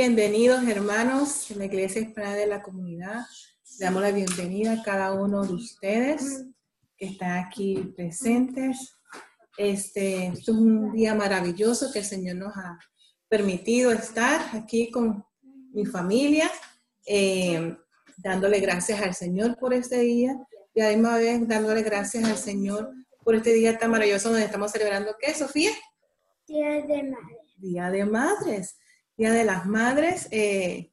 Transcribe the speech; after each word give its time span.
Bienvenidos 0.00 0.62
hermanos 0.68 1.50
en 1.50 1.58
la 1.58 1.64
Iglesia 1.64 2.00
Hispana 2.00 2.32
de 2.36 2.46
la 2.46 2.62
Comunidad. 2.62 3.22
Le 3.80 3.84
damos 3.84 4.00
la 4.00 4.12
bienvenida 4.12 4.74
a 4.74 4.82
cada 4.84 5.12
uno 5.12 5.42
de 5.42 5.54
ustedes 5.54 6.44
que 6.96 7.06
están 7.06 7.44
aquí 7.44 7.92
presentes. 7.96 8.96
Este, 9.56 10.28
es 10.28 10.48
un 10.48 10.92
día 10.92 11.16
maravilloso 11.16 11.90
que 11.92 11.98
el 11.98 12.04
Señor 12.04 12.36
nos 12.36 12.56
ha 12.56 12.78
permitido 13.28 13.90
estar 13.90 14.40
aquí 14.56 14.88
con 14.92 15.24
mi 15.72 15.84
familia, 15.84 16.48
eh, 17.04 17.76
dándole 18.18 18.60
gracias 18.60 19.02
al 19.02 19.16
Señor 19.16 19.58
por 19.58 19.74
este 19.74 19.98
día 19.98 20.38
y 20.74 20.80
además 20.80 21.20
dándole 21.48 21.82
gracias 21.82 22.22
al 22.22 22.36
Señor 22.36 22.92
por 23.24 23.34
este 23.34 23.52
día 23.52 23.76
tan 23.76 23.90
maravilloso 23.90 24.28
donde 24.28 24.44
estamos 24.44 24.70
celebrando, 24.70 25.16
¿qué, 25.20 25.34
Sofía? 25.34 25.72
Día 26.46 26.86
de 26.86 27.02
Madres. 27.02 27.38
Día 27.56 27.90
de 27.90 28.04
Madres. 28.04 28.78
Día 29.18 29.32
de 29.32 29.44
las 29.44 29.66
Madres. 29.66 30.28
Eh, 30.30 30.92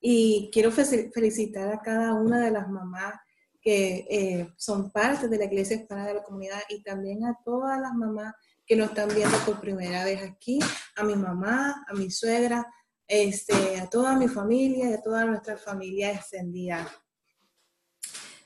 y 0.00 0.48
quiero 0.52 0.70
felicitar 0.70 1.72
a 1.72 1.80
cada 1.80 2.14
una 2.14 2.38
de 2.38 2.52
las 2.52 2.68
mamás 2.68 3.14
que 3.60 4.06
eh, 4.08 4.52
son 4.56 4.92
parte 4.92 5.28
de 5.28 5.38
la 5.38 5.46
Iglesia 5.46 5.76
Hispana 5.76 6.06
de 6.06 6.14
la 6.14 6.22
Comunidad 6.22 6.60
y 6.68 6.82
también 6.82 7.24
a 7.24 7.36
todas 7.44 7.80
las 7.80 7.92
mamás 7.94 8.32
que 8.64 8.76
nos 8.76 8.90
están 8.90 9.08
viendo 9.14 9.36
por 9.38 9.60
primera 9.60 10.04
vez 10.04 10.22
aquí, 10.22 10.60
a 10.94 11.02
mi 11.02 11.16
mamá, 11.16 11.84
a 11.88 11.94
mi 11.94 12.10
suegra, 12.10 12.64
este, 13.08 13.78
a 13.80 13.90
toda 13.90 14.16
mi 14.16 14.28
familia 14.28 14.90
y 14.90 14.92
a 14.92 15.02
toda 15.02 15.24
nuestra 15.24 15.56
familia 15.56 16.12
extendida. 16.12 16.88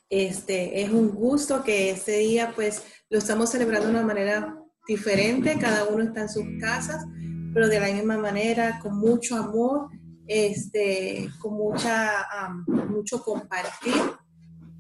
Este, 0.09 0.81
es 0.81 0.91
un 0.91 1.11
gusto 1.11 1.63
que 1.63 1.91
este 1.91 2.19
día 2.19 2.53
pues 2.55 2.83
lo 3.11 3.19
estamos 3.19 3.51
celebrando 3.51 3.89
de 3.89 3.95
una 3.95 4.07
manera 4.07 4.57
diferente, 4.87 5.59
cada 5.61 5.85
uno 5.85 6.05
está 6.05 6.23
en 6.23 6.29
sus 6.31 6.45
casas, 6.61 7.05
pero 7.53 7.69
de 7.69 7.81
la 7.81 7.89
misma 7.93 8.19
manera, 8.19 8.79
con 8.81 8.99
mucho 8.99 9.37
amor, 9.37 9.89
este, 10.27 11.31
con 11.41 11.55
mucha, 11.55 12.27
mucho 12.67 13.23
compartir 13.23 13.95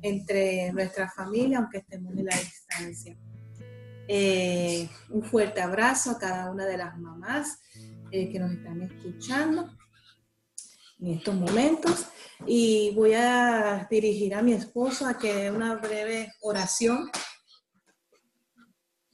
entre 0.02 0.72
nuestra 0.72 1.10
familia, 1.10 1.58
aunque 1.58 1.78
estemos 1.78 2.16
en 2.16 2.26
la 2.26 2.36
distancia. 2.36 3.16
Eh, 4.06 4.88
un 5.10 5.22
fuerte 5.22 5.60
abrazo 5.60 6.12
a 6.12 6.18
cada 6.18 6.50
una 6.50 6.64
de 6.64 6.78
las 6.78 6.98
mamás 6.98 7.60
eh, 8.10 8.30
que 8.30 8.38
nos 8.38 8.52
están 8.52 8.80
escuchando 8.80 9.68
en 10.98 11.08
estos 11.08 11.34
momentos 11.34 12.06
y 12.46 12.92
voy 12.94 13.12
a 13.14 13.86
dirigir 13.90 14.34
a 14.34 14.42
mi 14.42 14.54
esposo 14.54 15.06
a 15.06 15.18
que 15.18 15.34
dé 15.34 15.50
una 15.50 15.76
breve 15.76 16.32
oración 16.40 17.10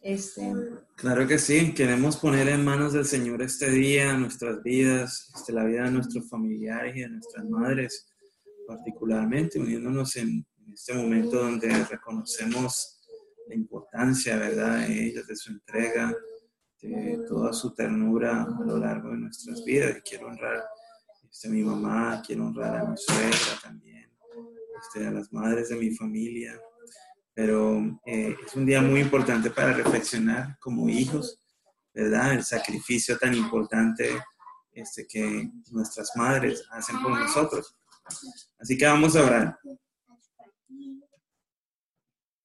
este... 0.01 0.53
Claro 0.97 1.27
que 1.27 1.39
sí, 1.39 1.75
queremos 1.75 2.17
poner 2.17 2.49
en 2.49 2.65
manos 2.65 2.93
del 2.93 3.05
Señor 3.05 3.43
este 3.43 3.69
día, 3.69 4.17
nuestras 4.17 4.63
vidas, 4.63 5.33
este, 5.35 5.53
la 5.53 5.65
vida 5.65 5.85
de 5.85 5.91
nuestros 5.91 6.31
familiares 6.31 6.97
y 6.97 7.01
de 7.01 7.09
nuestras 7.09 7.45
madres, 7.47 8.07
particularmente 8.67 9.59
uniéndonos 9.59 10.15
en, 10.17 10.47
este 10.73 10.95
momento 10.95 11.37
donde 11.37 11.69
reconocemos 11.85 13.01
la 13.49 13.55
importancia, 13.55 14.37
¿verdad?, 14.37 14.87
de 14.87 15.07
ellos, 15.07 15.27
de 15.27 15.37
su 15.37 15.53
entrega, 15.53 16.13
de 16.81 17.21
toda 17.29 17.53
su 17.53 17.75
ternura 17.75 18.43
a 18.43 18.65
lo 18.65 18.79
largo 18.79 19.11
de 19.11 19.19
nuestras 19.19 19.65
vidas. 19.65 19.97
Y 19.99 20.01
quiero 20.01 20.29
honrar 20.29 20.65
este, 21.31 21.49
a 21.49 21.51
mi 21.51 21.63
mamá, 21.63 22.23
quiero 22.27 22.47
honrar 22.47 22.77
a 22.77 22.89
mi 22.89 22.97
suegra 22.97 23.61
también, 23.63 24.11
este, 24.81 25.07
a 25.07 25.11
las 25.11 25.33
madres 25.33 25.69
de 25.69 25.77
mi 25.77 25.91
familia, 25.95 26.59
pero 27.35 28.01
eh, 28.07 28.37
es 28.47 28.55
un 28.55 28.65
día 28.65 28.81
muy 28.81 29.01
importante 29.01 29.51
para 29.51 29.73
reflexionar 29.73 30.57
como 30.61 30.89
hijos, 30.89 31.41
¿verdad? 31.93 32.33
El 32.33 32.45
sacrificio 32.45 33.19
tan 33.19 33.35
importante 33.35 34.23
este, 34.73 35.07
que 35.07 35.51
nuestras 35.71 36.13
madres 36.15 36.65
hacen 36.71 37.03
por 37.03 37.19
nosotros. 37.19 37.77
Así 38.59 38.79
que 38.79 38.87
vamos 38.87 39.17
a 39.17 39.25
orar. 39.25 39.59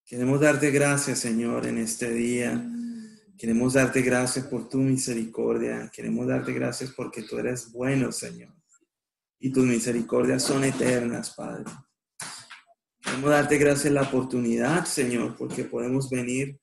Queremos 0.05 0.41
darte 0.41 0.71
gracias, 0.71 1.19
Señor, 1.19 1.67
en 1.67 1.77
este 1.77 2.11
día. 2.11 2.67
Queremos 3.37 3.73
darte 3.73 4.01
gracias 4.01 4.45
por 4.45 4.67
tu 4.67 4.79
misericordia. 4.79 5.89
Queremos 5.93 6.25
darte 6.27 6.51
gracias 6.51 6.91
porque 6.91 7.21
tú 7.21 7.37
eres 7.37 7.71
bueno, 7.71 8.11
Señor. 8.11 8.55
Y 9.37 9.51
tus 9.51 9.65
misericordias 9.65 10.43
son 10.43 10.63
eternas, 10.63 11.35
Padre. 11.35 11.65
Queremos 13.01 13.29
darte 13.29 13.57
gracias 13.57 13.93
la 13.93 14.01
oportunidad, 14.01 14.85
Señor, 14.85 15.37
porque 15.37 15.63
podemos 15.63 16.09
venir 16.09 16.59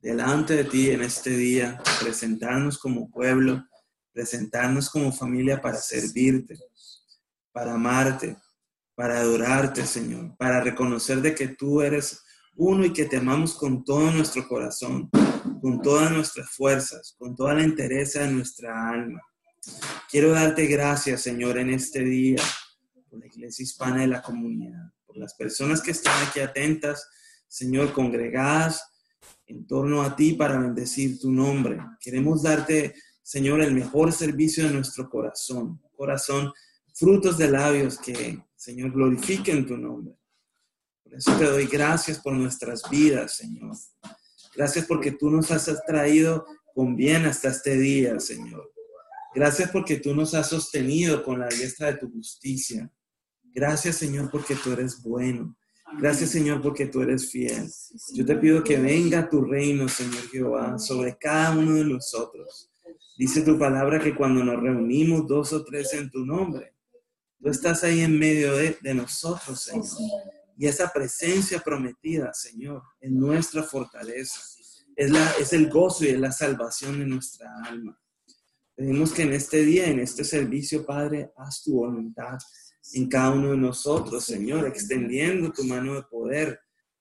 delante 0.00 0.54
de 0.54 0.64
ti 0.64 0.90
en 0.90 1.02
este 1.02 1.30
día, 1.30 1.82
presentarnos 2.00 2.78
como 2.78 3.10
pueblo, 3.10 3.64
presentarnos 4.12 4.88
como 4.88 5.12
familia 5.12 5.60
para 5.60 5.78
servirte, 5.78 6.56
para 7.52 7.74
amarte, 7.74 8.36
para 8.94 9.20
adorarte, 9.20 9.84
Señor, 9.84 10.36
para 10.36 10.60
reconocer 10.60 11.20
de 11.22 11.34
que 11.34 11.48
tú 11.48 11.82
eres 11.82 12.22
uno 12.56 12.84
y 12.84 12.92
que 12.92 13.06
te 13.06 13.16
amamos 13.16 13.54
con 13.54 13.84
todo 13.84 14.10
nuestro 14.12 14.46
corazón, 14.46 15.10
con 15.60 15.82
todas 15.82 16.12
nuestras 16.12 16.50
fuerzas, 16.50 17.16
con 17.18 17.34
toda 17.34 17.54
la 17.54 17.64
interés 17.64 18.12
de 18.12 18.30
nuestra 18.30 18.90
alma. 18.90 19.20
Quiero 20.08 20.30
darte 20.30 20.66
gracias, 20.66 21.22
Señor, 21.22 21.58
en 21.58 21.70
este 21.70 22.00
día 22.04 22.42
por 23.08 23.18
la 23.18 23.26
Iglesia 23.26 23.64
Hispana 23.64 24.02
de 24.02 24.06
la 24.06 24.22
Comunidad 24.22 24.92
por 25.10 25.18
las 25.18 25.34
personas 25.34 25.82
que 25.82 25.90
están 25.90 26.14
aquí 26.24 26.38
atentas, 26.38 27.08
Señor, 27.48 27.92
congregadas 27.92 28.84
en 29.46 29.66
torno 29.66 30.02
a 30.02 30.14
ti 30.14 30.34
para 30.34 30.56
bendecir 30.56 31.18
tu 31.18 31.32
nombre. 31.32 31.80
Queremos 32.00 32.44
darte, 32.44 32.94
Señor, 33.20 33.60
el 33.60 33.74
mejor 33.74 34.12
servicio 34.12 34.64
de 34.64 34.72
nuestro 34.72 35.10
corazón, 35.10 35.82
corazón, 35.96 36.52
frutos 36.94 37.36
de 37.38 37.50
labios 37.50 37.98
que, 37.98 38.40
Señor, 38.54 38.92
glorifiquen 38.92 39.66
tu 39.66 39.76
nombre. 39.76 40.14
Por 41.02 41.14
eso 41.14 41.36
te 41.36 41.44
doy 41.44 41.66
gracias 41.66 42.20
por 42.20 42.34
nuestras 42.34 42.88
vidas, 42.88 43.34
Señor. 43.34 43.76
Gracias 44.54 44.86
porque 44.86 45.10
tú 45.10 45.28
nos 45.28 45.50
has 45.50 45.68
traído 45.86 46.46
con 46.72 46.94
bien 46.94 47.26
hasta 47.26 47.48
este 47.48 47.76
día, 47.76 48.20
Señor. 48.20 48.70
Gracias 49.34 49.70
porque 49.72 49.96
tú 49.96 50.14
nos 50.14 50.34
has 50.34 50.50
sostenido 50.50 51.24
con 51.24 51.40
la 51.40 51.48
diestra 51.48 51.88
de 51.88 51.98
tu 51.98 52.08
justicia. 52.12 52.88
Gracias, 53.54 53.96
Señor, 53.96 54.30
porque 54.30 54.54
tú 54.54 54.72
eres 54.72 55.02
bueno. 55.02 55.56
Gracias, 55.98 56.30
Señor, 56.30 56.62
porque 56.62 56.86
tú 56.86 57.02
eres 57.02 57.30
fiel. 57.30 57.68
Yo 58.14 58.24
te 58.24 58.36
pido 58.36 58.62
que 58.62 58.78
venga 58.78 59.28
tu 59.28 59.42
reino, 59.42 59.88
Señor 59.88 60.28
Jehová, 60.30 60.78
sobre 60.78 61.16
cada 61.18 61.50
uno 61.50 61.74
de 61.74 61.84
nosotros. 61.84 62.70
Dice 63.18 63.42
tu 63.42 63.58
palabra 63.58 64.00
que 64.00 64.14
cuando 64.14 64.44
nos 64.44 64.62
reunimos 64.62 65.26
dos 65.26 65.52
o 65.52 65.64
tres 65.64 65.92
en 65.94 66.10
tu 66.10 66.24
nombre, 66.24 66.74
tú 67.40 67.50
estás 67.50 67.82
ahí 67.82 68.00
en 68.00 68.18
medio 68.18 68.54
de, 68.54 68.94
nosotros, 68.94 69.62
Señor. 69.62 69.86
Y 70.56 70.66
esa 70.66 70.92
presencia 70.92 71.58
prometida, 71.58 72.32
Señor, 72.34 72.82
es 73.00 73.10
nuestra 73.10 73.62
fortaleza. 73.62 74.40
Es, 74.94 75.10
la, 75.10 75.30
es 75.40 75.52
el 75.52 75.68
gozo 75.68 76.04
y 76.04 76.08
es 76.08 76.20
la 76.20 76.30
salvación 76.30 76.98
de 77.00 77.06
nuestra 77.06 77.50
alma. 77.64 77.98
Pedimos 78.76 79.12
que 79.12 79.22
en 79.22 79.32
este 79.32 79.64
día, 79.64 79.86
en 79.86 80.00
este 80.00 80.24
servicio, 80.24 80.86
Padre, 80.86 81.32
haz 81.36 81.62
tu 81.62 81.74
voluntad 81.74 82.38
en 82.92 83.08
cada 83.08 83.30
uno 83.30 83.50
de 83.52 83.56
nosotros, 83.56 84.24
Señor, 84.24 84.66
extendiendo 84.66 85.52
tu 85.52 85.64
mano 85.64 85.94
de 85.94 86.02
poder 86.02 86.60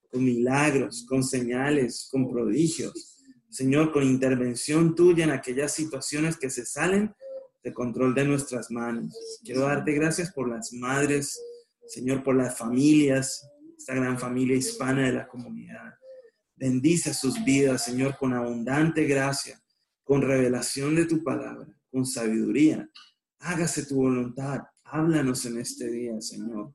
con 0.09 0.23
milagros, 0.23 1.05
con 1.07 1.23
señales, 1.23 2.07
con 2.11 2.29
prodigios. 2.29 3.17
Señor, 3.49 3.91
con 3.91 4.03
intervención 4.03 4.95
tuya 4.95 5.23
en 5.23 5.31
aquellas 5.31 5.73
situaciones 5.73 6.37
que 6.37 6.49
se 6.49 6.65
salen 6.65 7.13
de 7.63 7.73
control 7.73 8.13
de 8.13 8.25
nuestras 8.25 8.69
manos. 8.71 9.13
Quiero 9.43 9.61
darte 9.61 9.91
gracias 9.93 10.31
por 10.31 10.47
las 10.49 10.71
madres, 10.73 11.39
Señor, 11.87 12.23
por 12.23 12.35
las 12.35 12.57
familias, 12.57 13.49
esta 13.77 13.95
gran 13.95 14.19
familia 14.19 14.55
hispana 14.55 15.07
de 15.07 15.13
la 15.13 15.27
comunidad. 15.27 15.95
Bendice 16.55 17.13
sus 17.13 17.43
vidas, 17.43 17.85
Señor, 17.85 18.17
con 18.17 18.33
abundante 18.33 19.05
gracia, 19.05 19.59
con 20.03 20.21
revelación 20.21 20.95
de 20.95 21.05
tu 21.05 21.23
palabra, 21.23 21.67
con 21.89 22.05
sabiduría. 22.05 22.87
Hágase 23.39 23.85
tu 23.85 23.95
voluntad 23.95 24.61
Háblanos 24.91 25.45
en 25.45 25.59
este 25.59 25.87
día, 25.87 26.19
Señor. 26.19 26.73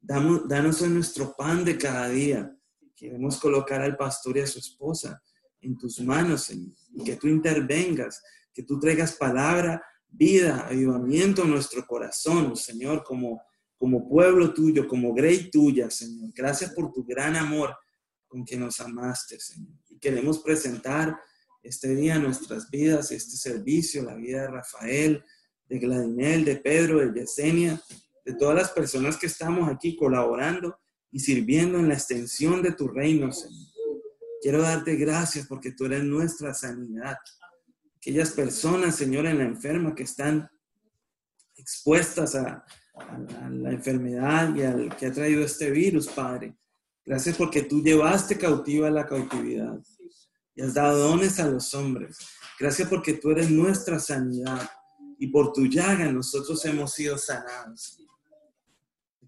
Danos 0.00 0.82
nuestro 0.82 1.34
pan 1.34 1.64
de 1.64 1.78
cada 1.78 2.08
día. 2.08 2.54
Queremos 2.94 3.38
colocar 3.38 3.80
al 3.80 3.96
pastor 3.96 4.36
y 4.36 4.40
a 4.40 4.46
su 4.46 4.58
esposa 4.58 5.22
en 5.60 5.78
tus 5.78 5.98
manos, 6.00 6.44
Señor. 6.44 6.74
Y 6.92 7.02
que 7.02 7.16
tú 7.16 7.28
intervengas, 7.28 8.22
que 8.52 8.62
tú 8.62 8.78
traigas 8.78 9.14
palabra, 9.14 9.82
vida, 10.08 10.66
avivamiento 10.66 11.44
en 11.44 11.50
nuestro 11.50 11.86
corazón, 11.86 12.56
Señor, 12.56 13.02
como, 13.02 13.42
como 13.78 14.06
pueblo 14.06 14.52
tuyo, 14.52 14.86
como 14.86 15.14
grey 15.14 15.50
tuya, 15.50 15.88
Señor. 15.90 16.30
Gracias 16.34 16.72
por 16.72 16.92
tu 16.92 17.04
gran 17.04 17.36
amor 17.36 17.74
con 18.28 18.44
que 18.44 18.58
nos 18.58 18.80
amaste, 18.80 19.40
Señor. 19.40 19.78
Y 19.88 19.98
queremos 19.98 20.40
presentar 20.40 21.18
este 21.62 21.94
día 21.94 22.18
nuestras 22.18 22.70
vidas, 22.70 23.10
este 23.12 23.36
servicio, 23.36 24.02
la 24.04 24.14
vida 24.14 24.42
de 24.42 24.48
Rafael, 24.48 25.24
de 25.68 25.78
Gladinel, 25.78 26.44
de 26.44 26.56
Pedro, 26.56 26.98
de 26.98 27.20
Yesenia, 27.20 27.80
de 28.24 28.34
todas 28.34 28.54
las 28.54 28.70
personas 28.70 29.16
que 29.16 29.26
estamos 29.26 29.68
aquí 29.68 29.96
colaborando 29.96 30.78
y 31.10 31.20
sirviendo 31.20 31.78
en 31.78 31.88
la 31.88 31.94
extensión 31.94 32.62
de 32.62 32.72
tu 32.72 32.88
reino, 32.88 33.32
Señor. 33.32 33.66
Quiero 34.42 34.62
darte 34.62 34.96
gracias 34.96 35.46
porque 35.46 35.72
tú 35.72 35.86
eres 35.86 36.04
nuestra 36.04 36.52
sanidad. 36.54 37.16
Aquellas 37.96 38.30
personas, 38.32 38.96
Señor, 38.96 39.26
en 39.26 39.38
la 39.38 39.44
enferma 39.44 39.94
que 39.94 40.04
están 40.04 40.48
expuestas 41.56 42.34
a, 42.34 42.64
a 42.94 43.50
la 43.50 43.72
enfermedad 43.72 44.54
y 44.54 44.62
al 44.62 44.96
que 44.96 45.06
ha 45.06 45.12
traído 45.12 45.44
este 45.44 45.70
virus, 45.70 46.08
Padre. 46.08 46.56
Gracias 47.04 47.36
porque 47.36 47.62
tú 47.62 47.82
llevaste 47.82 48.36
cautiva 48.36 48.90
la 48.90 49.06
cautividad 49.06 49.78
y 50.54 50.62
has 50.62 50.74
dado 50.74 51.10
dones 51.10 51.38
a 51.38 51.46
los 51.46 51.72
hombres. 51.74 52.18
Gracias 52.58 52.88
porque 52.88 53.14
tú 53.14 53.30
eres 53.30 53.50
nuestra 53.50 53.98
sanidad 54.00 54.68
y 55.18 55.28
por 55.28 55.52
tu 55.52 55.66
llaga 55.66 56.10
nosotros 56.10 56.64
hemos 56.64 56.92
sido 56.92 57.16
sanados. 57.18 57.98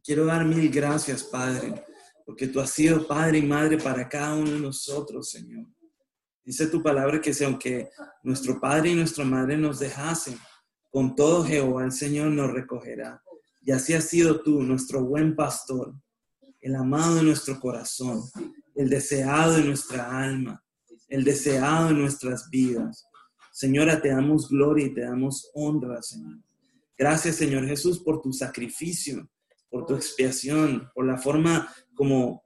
Quiero 0.02 0.24
dar 0.24 0.44
mil 0.44 0.70
gracias, 0.70 1.22
Padre, 1.22 1.84
porque 2.24 2.46
tú 2.46 2.60
has 2.60 2.70
sido 2.70 3.06
Padre 3.06 3.38
y 3.38 3.42
Madre 3.42 3.78
para 3.78 4.08
cada 4.08 4.34
uno 4.34 4.52
de 4.52 4.60
nosotros, 4.60 5.30
Señor. 5.30 5.66
Dice 6.44 6.66
tu 6.66 6.82
palabra 6.82 7.20
que 7.20 7.34
si 7.34 7.44
aunque 7.44 7.90
nuestro 8.22 8.58
Padre 8.58 8.90
y 8.90 8.94
nuestra 8.94 9.24
Madre 9.24 9.58
nos 9.58 9.78
dejasen, 9.78 10.38
con 10.90 11.14
todo 11.14 11.44
Jehová 11.44 11.84
el 11.84 11.92
Señor 11.92 12.30
nos 12.30 12.50
recogerá. 12.50 13.22
Y 13.60 13.72
así 13.72 13.92
has 13.92 14.04
sido 14.04 14.40
tú, 14.40 14.62
nuestro 14.62 15.04
buen 15.04 15.36
pastor, 15.36 15.94
el 16.60 16.74
amado 16.74 17.16
de 17.16 17.22
nuestro 17.22 17.60
corazón, 17.60 18.22
el 18.74 18.88
deseado 18.88 19.54
de 19.54 19.64
nuestra 19.64 20.22
alma, 20.22 20.64
el 21.08 21.24
deseado 21.24 21.88
de 21.88 21.94
nuestras 21.94 22.48
vidas. 22.48 23.07
Señora, 23.58 24.00
te 24.00 24.10
damos 24.10 24.48
gloria 24.48 24.86
y 24.86 24.94
te 24.94 25.00
damos 25.00 25.50
honra, 25.52 26.00
Señor. 26.00 26.38
Gracias, 26.96 27.34
Señor 27.34 27.66
Jesús, 27.66 27.98
por 27.98 28.22
tu 28.22 28.32
sacrificio, 28.32 29.28
por 29.68 29.84
tu 29.84 29.96
expiación, 29.96 30.88
por 30.94 31.04
la 31.04 31.18
forma 31.18 31.68
como 31.92 32.44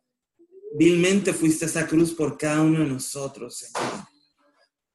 vilmente 0.75 1.35
fuiste 1.35 1.67
a 1.67 1.69
esa 1.69 1.87
cruz 1.87 2.15
por 2.15 2.39
cada 2.39 2.63
uno 2.63 2.79
de 2.79 2.87
nosotros, 2.87 3.59
Señor. 3.59 4.07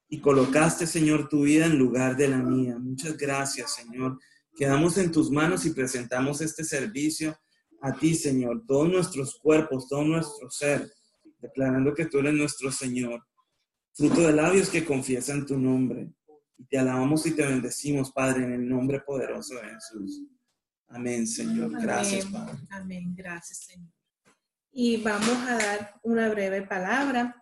Y 0.10 0.20
colocaste, 0.20 0.88
Señor, 0.88 1.30
tu 1.30 1.44
vida 1.44 1.68
en 1.68 1.78
lugar 1.78 2.18
de 2.18 2.30
la 2.30 2.40
mía. 2.40 2.80
Muchas 2.80 3.16
gracias, 3.16 3.76
Señor. 3.76 4.18
Quedamos 4.56 4.98
en 4.98 5.12
tus 5.12 5.30
manos 5.30 5.68
y 5.68 5.70
presentamos 5.70 6.42
este 6.42 6.64
servicio 6.64 7.38
a 7.80 7.94
ti, 7.94 8.16
Señor, 8.16 8.64
todos 8.66 8.90
nuestros 8.90 9.38
cuerpos, 9.38 9.88
todo 9.88 10.04
nuestro 10.04 10.50
ser, 10.50 10.92
declarando 11.38 11.94
que 11.94 12.08
tú 12.08 12.18
eres 12.18 12.34
nuestro 12.34 12.72
Señor 12.72 13.27
fruto 13.98 14.22
de 14.22 14.32
labios 14.32 14.70
que 14.70 14.86
confiesan 14.86 15.46
tu 15.46 15.58
nombre. 15.58 16.14
Y 16.58 16.66
te 16.66 16.78
alabamos 16.78 17.26
y 17.26 17.32
te 17.32 17.46
bendecimos, 17.46 18.12
Padre, 18.12 18.44
en 18.44 18.54
el 18.54 18.70
nombre 18.70 19.02
poderoso 19.02 19.56
de 19.56 19.70
Jesús. 19.70 20.22
Amén, 20.88 21.28
Señor. 21.28 21.82
Gracias, 21.82 22.26
Padre. 22.26 22.58
Amén, 22.70 23.14
gracias, 23.16 23.66
Señor. 23.66 23.92
Y 24.72 24.98
vamos 24.98 25.38
a 25.48 25.58
dar 25.58 26.00
una 26.04 26.30
breve 26.30 26.62
palabra. 26.62 27.36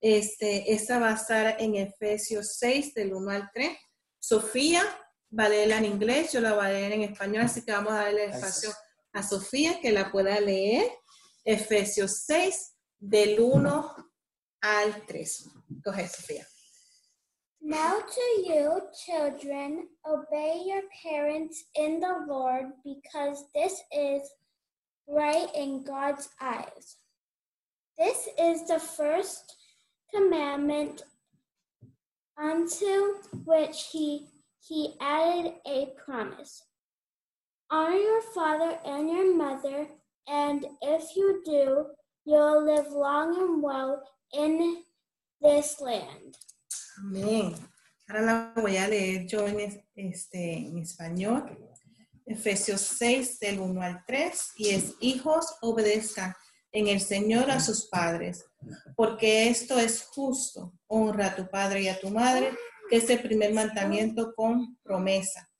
Este, 0.00 0.72
esta 0.72 0.98
va 0.98 1.10
a 1.10 1.14
estar 1.14 1.56
en 1.60 1.76
Efesios 1.76 2.56
6, 2.58 2.94
del 2.94 3.14
1 3.14 3.30
al 3.30 3.50
3. 3.54 3.70
Sofía 4.18 4.82
va 5.36 5.44
a 5.44 5.48
leerla 5.48 5.78
en 5.78 5.86
inglés, 5.86 6.32
yo 6.32 6.40
la 6.40 6.54
voy 6.54 6.66
a 6.66 6.70
leer 6.70 6.92
en 6.92 7.02
español, 7.02 7.44
así 7.44 7.64
que 7.64 7.72
vamos 7.72 7.92
a 7.92 8.04
darle 8.04 8.26
espacio 8.26 8.70
a 9.12 9.22
Sofía 9.22 9.80
que 9.80 9.92
la 9.92 10.10
pueda 10.10 10.38
leer. 10.40 10.84
Efesios 11.44 12.24
6, 12.26 12.74
del 13.00 13.40
1 13.40 14.11
al 14.62 14.92
3. 14.92 15.26
Go 15.84 15.90
ahead, 15.90 16.10
Sophia. 16.10 16.44
Now 17.60 18.00
to 18.00 18.20
you, 18.44 18.80
children, 19.06 19.88
obey 20.06 20.62
your 20.66 20.82
parents 21.02 21.64
in 21.76 22.00
the 22.00 22.24
Lord, 22.26 22.66
because 22.84 23.44
this 23.54 23.80
is 23.92 24.22
right 25.06 25.48
in 25.54 25.84
God's 25.84 26.28
eyes. 26.40 26.96
This 27.96 28.28
is 28.38 28.66
the 28.66 28.80
first 28.80 29.54
commandment 30.12 31.02
unto 32.36 33.14
which 33.44 33.88
he, 33.92 34.26
he 34.60 34.94
added 35.00 35.54
a 35.66 35.92
promise. 36.04 36.64
Honor 37.70 37.96
your 37.96 38.22
father 38.34 38.78
and 38.84 39.08
your 39.08 39.36
mother, 39.36 39.86
and 40.28 40.66
if 40.82 41.16
you 41.16 41.42
do, 41.44 41.86
you'll 42.24 42.64
live 42.64 42.90
long 42.90 43.38
and 43.40 43.62
well 43.62 44.02
in 44.32 44.84
this 45.40 45.80
land. 45.80 46.36
Amén. 46.98 47.54
Ahora 48.08 48.22
la 48.22 48.52
voy 48.60 48.76
a 48.76 48.88
leer 48.88 49.26
yo 49.26 49.46
en, 49.46 49.82
este, 49.94 50.52
en 50.54 50.78
español. 50.78 51.58
Efesios 52.26 52.80
6, 52.80 53.40
del 53.40 53.60
1 53.60 53.82
al 53.82 54.04
3, 54.06 54.52
y 54.56 54.68
es, 54.70 54.94
hijos, 55.00 55.56
obedezcan 55.60 56.34
en 56.70 56.88
el 56.88 57.00
Señor 57.00 57.50
a 57.50 57.60
sus 57.60 57.88
padres, 57.88 58.44
porque 58.96 59.48
esto 59.48 59.78
es 59.78 60.04
justo. 60.04 60.72
Honra 60.86 61.28
a 61.28 61.36
tu 61.36 61.48
padre 61.48 61.82
y 61.82 61.88
a 61.88 61.98
tu 61.98 62.10
madre, 62.10 62.50
que 62.88 62.96
es 62.96 63.10
el 63.10 63.20
primer 63.20 63.52
mandamiento 63.52 64.34
con 64.34 64.76
promesa, 64.82 65.50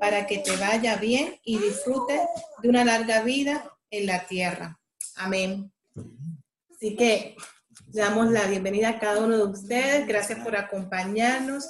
para 0.00 0.26
que 0.26 0.38
te 0.38 0.56
vaya 0.56 0.96
bien 0.96 1.38
y 1.44 1.58
disfrutes 1.58 2.20
de 2.62 2.68
una 2.68 2.84
larga 2.84 3.22
vida 3.22 3.70
en 3.90 4.06
la 4.06 4.26
tierra. 4.26 4.80
Amén. 5.16 5.72
Así 6.70 6.96
que 6.96 7.36
damos 7.96 8.30
la 8.30 8.46
bienvenida 8.46 8.90
a 8.90 8.98
cada 8.98 9.24
uno 9.24 9.38
de 9.38 9.44
ustedes. 9.44 10.06
Gracias 10.06 10.38
por 10.40 10.54
acompañarnos 10.54 11.66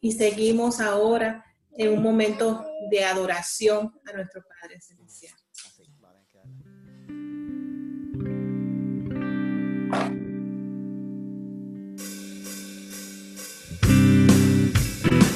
y 0.00 0.12
seguimos 0.12 0.80
ahora 0.80 1.44
en 1.76 1.92
un 1.92 2.02
momento 2.02 2.66
de 2.90 3.04
adoración 3.04 3.92
a 4.04 4.12
nuestro 4.12 4.42
Padre 4.42 4.80
Celestial. 4.80 5.34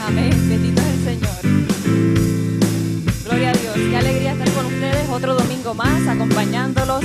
Amén, 0.04 0.48
bendito 0.48 0.82
es 0.82 0.88
el 0.88 1.04
Señor. 1.04 1.42
Gloria 3.24 3.50
a 3.50 3.52
Dios, 3.52 3.74
qué 3.76 3.96
alegría 3.96 4.32
estar 4.32 4.50
con 4.50 4.66
ustedes 4.66 5.08
otro 5.08 5.34
domingo 5.34 5.74
más, 5.74 6.08
acompañándolos 6.08 7.04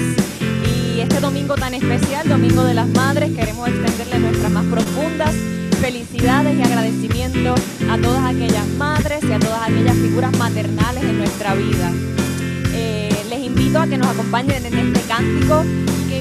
y 0.98 1.02
este 1.02 1.20
domingo 1.20 1.54
tan 1.54 1.76
especial, 1.76 2.28
Domingo 2.28 2.64
de 2.64 2.74
las 2.74 2.88
Madres, 2.88 3.30
queremos 3.36 3.70
extenderle 3.70 4.18
nuestras 4.18 4.52
más 4.52 4.66
profundas 4.66 5.36
felicidades 5.80 6.58
y 6.58 6.62
agradecimiento 6.64 7.54
a 7.88 7.98
todas 8.00 8.26
aquellas 8.26 8.68
madres 8.80 9.24
y 9.24 9.32
a 9.32 9.38
todas 9.38 9.62
aquellas 9.62 9.96
figuras 9.96 10.36
maternales 10.40 11.04
en 11.04 11.20
nuestra 11.20 11.54
vida. 11.54 11.92
Eh, 12.74 13.16
les 13.30 13.42
invito 13.42 13.80
a 13.80 13.86
que 13.86 14.00
nos 14.00 14.08
acompañen 14.08 14.66
en 14.66 14.74
este 14.74 15.02
cántico, 15.02 15.64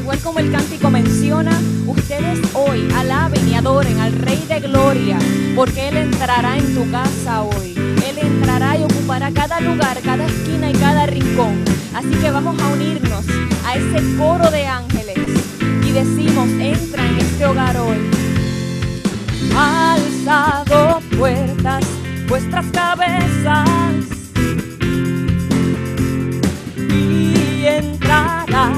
igual 0.07 0.21
como 0.21 0.39
el 0.39 0.53
cántico 0.53 0.89
menciona, 0.89 1.51
ustedes 1.85 2.39
hoy 2.55 2.89
alaben 2.95 3.49
y 3.49 3.55
adoren 3.57 3.99
al 3.99 4.13
Rey 4.13 4.41
de 4.49 4.61
Gloria, 4.61 5.19
porque 5.57 5.89
Él 5.89 5.97
entrará 5.97 6.57
en 6.57 6.77
tu 6.77 6.89
casa 6.93 7.43
hoy. 7.43 7.75
Él 7.77 8.17
entrará 8.23 8.79
y 8.79 8.85
ocupará 8.85 9.33
cada 9.33 9.61
lugar, 9.61 10.01
cada 10.03 10.27
esquina 10.27 10.71
y 10.71 10.75
cada 10.75 11.07
rincón. 11.07 11.57
Así 11.93 12.11
que 12.21 12.31
vamos 12.31 12.57
a 12.63 12.69
unirnos 12.69 13.25
a 13.65 13.75
ese 13.75 14.17
coro 14.17 14.49
de 14.49 14.69
ángeles 14.69 15.19
y 15.85 15.91
decimos, 15.91 16.51
entra 16.51 17.05
en 17.05 17.19
este 17.19 17.45
hogar 17.45 17.77
hoy. 17.77 17.99
Alzado 19.57 21.01
puertas, 21.19 21.85
vuestras 22.29 22.67
cabezas 22.67 23.69
y 26.77 27.67
entrará 27.67 28.73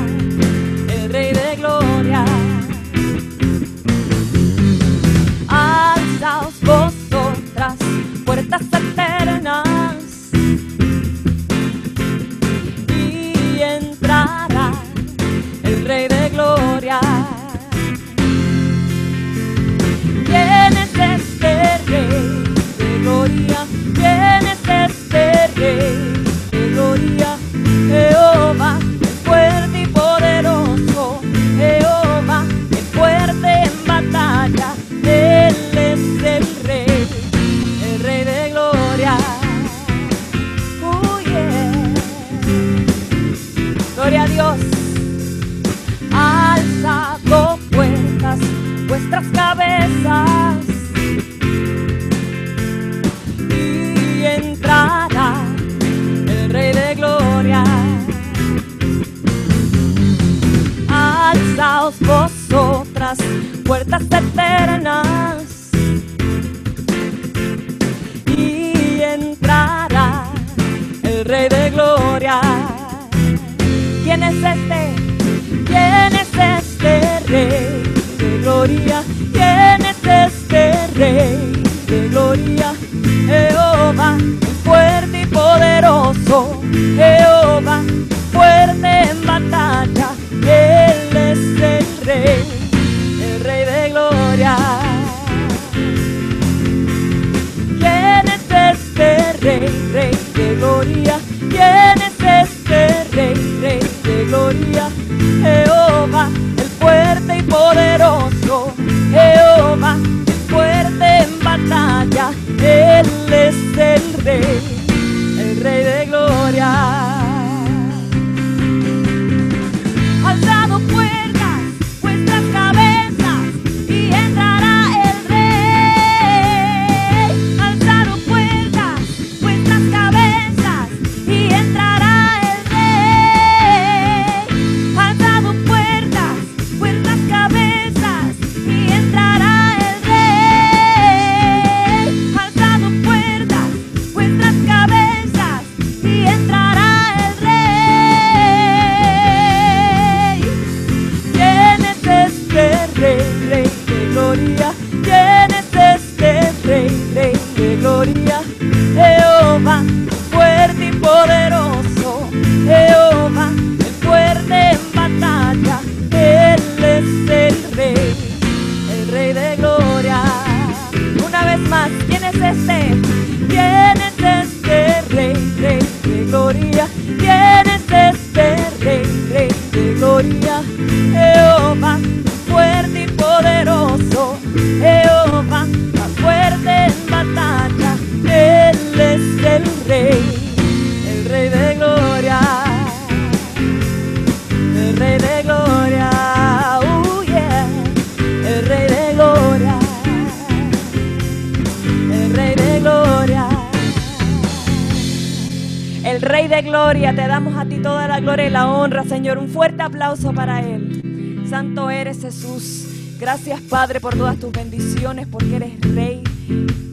Gracias 213.20 213.60
Padre 213.62 214.00
por 214.00 214.14
todas 214.14 214.38
tus 214.38 214.52
bendiciones, 214.52 215.26
porque 215.26 215.56
eres 215.56 215.80
rey, 215.80 216.22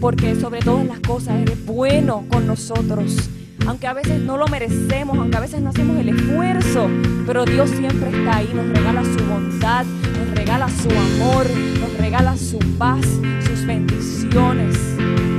porque 0.01 0.35
sobre 0.35 0.59
todas 0.59 0.85
las 0.87 0.99
cosas 0.99 1.39
eres 1.39 1.63
bueno 1.65 2.25
con 2.29 2.47
nosotros. 2.47 3.29
Aunque 3.67 3.85
a 3.85 3.93
veces 3.93 4.21
no 4.21 4.35
lo 4.35 4.47
merecemos, 4.47 5.17
aunque 5.17 5.37
a 5.37 5.39
veces 5.39 5.61
no 5.61 5.69
hacemos 5.69 5.97
el 5.99 6.09
esfuerzo, 6.09 6.89
pero 7.27 7.45
Dios 7.45 7.69
siempre 7.69 8.09
está 8.09 8.37
ahí, 8.37 8.49
nos 8.55 8.67
regala 8.69 9.03
su 9.03 9.23
bondad, 9.23 9.85
nos 9.85 10.35
regala 10.35 10.67
su 10.67 10.89
amor, 10.89 11.45
nos 11.79 11.97
regala 11.99 12.35
su 12.37 12.57
paz, 12.77 13.05
sus 13.45 13.65
bendiciones. 13.65 14.75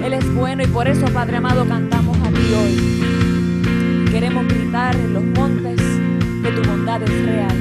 Él 0.04 0.12
es 0.12 0.34
bueno 0.34 0.62
y 0.62 0.66
por 0.68 0.86
eso, 0.86 1.06
Padre 1.06 1.38
amado, 1.38 1.66
cantamos 1.66 2.16
a 2.18 2.30
ti 2.30 2.54
hoy. 2.54 4.08
Queremos 4.10 4.46
gritar 4.46 4.94
en 4.94 5.14
los 5.14 5.24
montes 5.24 5.80
que 6.42 6.50
tu 6.52 6.68
bondad 6.68 7.02
es 7.02 7.26
real. 7.26 7.55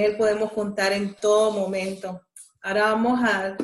Él 0.00 0.16
podemos 0.16 0.52
contar 0.52 0.92
en 0.92 1.14
todo 1.14 1.52
momento. 1.52 2.20
Ahora 2.62 2.92
vamos 2.92 3.20
a 3.22 3.56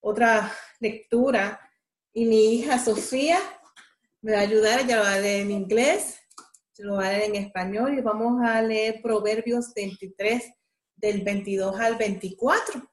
otra 0.00 0.52
lectura. 0.80 1.60
Y 2.12 2.26
mi 2.26 2.54
hija 2.54 2.78
Sofía 2.78 3.38
me 4.20 4.32
va 4.32 4.38
a 4.38 4.42
ayudar, 4.42 4.80
ella 4.80 4.96
lo 4.96 5.02
va 5.02 5.14
a 5.14 5.20
leer 5.20 5.42
en 5.42 5.50
inglés, 5.50 6.16
se 6.72 6.84
lo 6.84 6.96
va 6.96 7.08
a 7.08 7.12
leer 7.12 7.24
en 7.24 7.36
español 7.36 7.98
y 7.98 8.00
vamos 8.00 8.40
a 8.42 8.62
leer 8.62 9.00
Proverbios 9.02 9.74
23 9.74 10.52
del 10.96 11.22
22 11.22 11.80
al 11.80 11.96
24. 11.96 12.90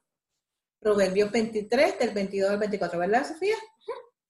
Proverbios 0.79 1.31
23 1.31 2.00
del 2.00 2.10
22 2.10 2.50
al 2.50 2.58
24, 2.58 3.00
¿verdad, 3.00 3.27
Sofía? 3.27 3.55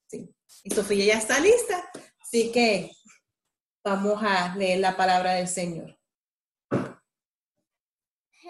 Sí. 0.07 0.29
Y 0.63 0.71
Sofía 0.71 1.05
ya 1.05 1.17
está 1.19 1.39
lista, 1.39 1.89
así 2.19 2.51
que 2.51 2.91
vamos 3.83 4.21
a 4.21 4.53
leer 4.57 4.79
la 4.79 4.97
palabra 4.97 5.33
del 5.33 5.47
Señor. 5.47 5.97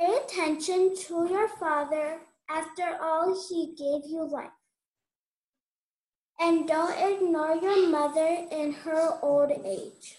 Pay 0.01 0.17
attention 0.17 0.95
to 0.95 1.27
your 1.29 1.47
father. 1.47 2.21
After 2.49 2.97
all, 2.99 3.39
he 3.47 3.75
gave 3.77 4.09
you 4.09 4.27
life. 4.27 4.49
And 6.39 6.67
don't 6.67 6.97
ignore 6.97 7.55
your 7.55 7.87
mother 7.87 8.47
in 8.49 8.73
her 8.83 9.19
old 9.21 9.51
age. 9.63 10.17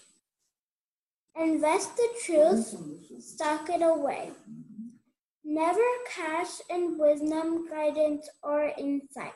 Invest 1.37 1.97
the 1.97 2.07
truth, 2.23 2.73
stock 3.19 3.69
it 3.69 3.81
away. 3.81 4.31
Never 5.43 5.89
cash 6.15 6.61
in 6.69 6.97
wisdom, 6.97 7.67
guidance, 7.69 8.29
or 8.41 8.71
insight. 8.77 9.33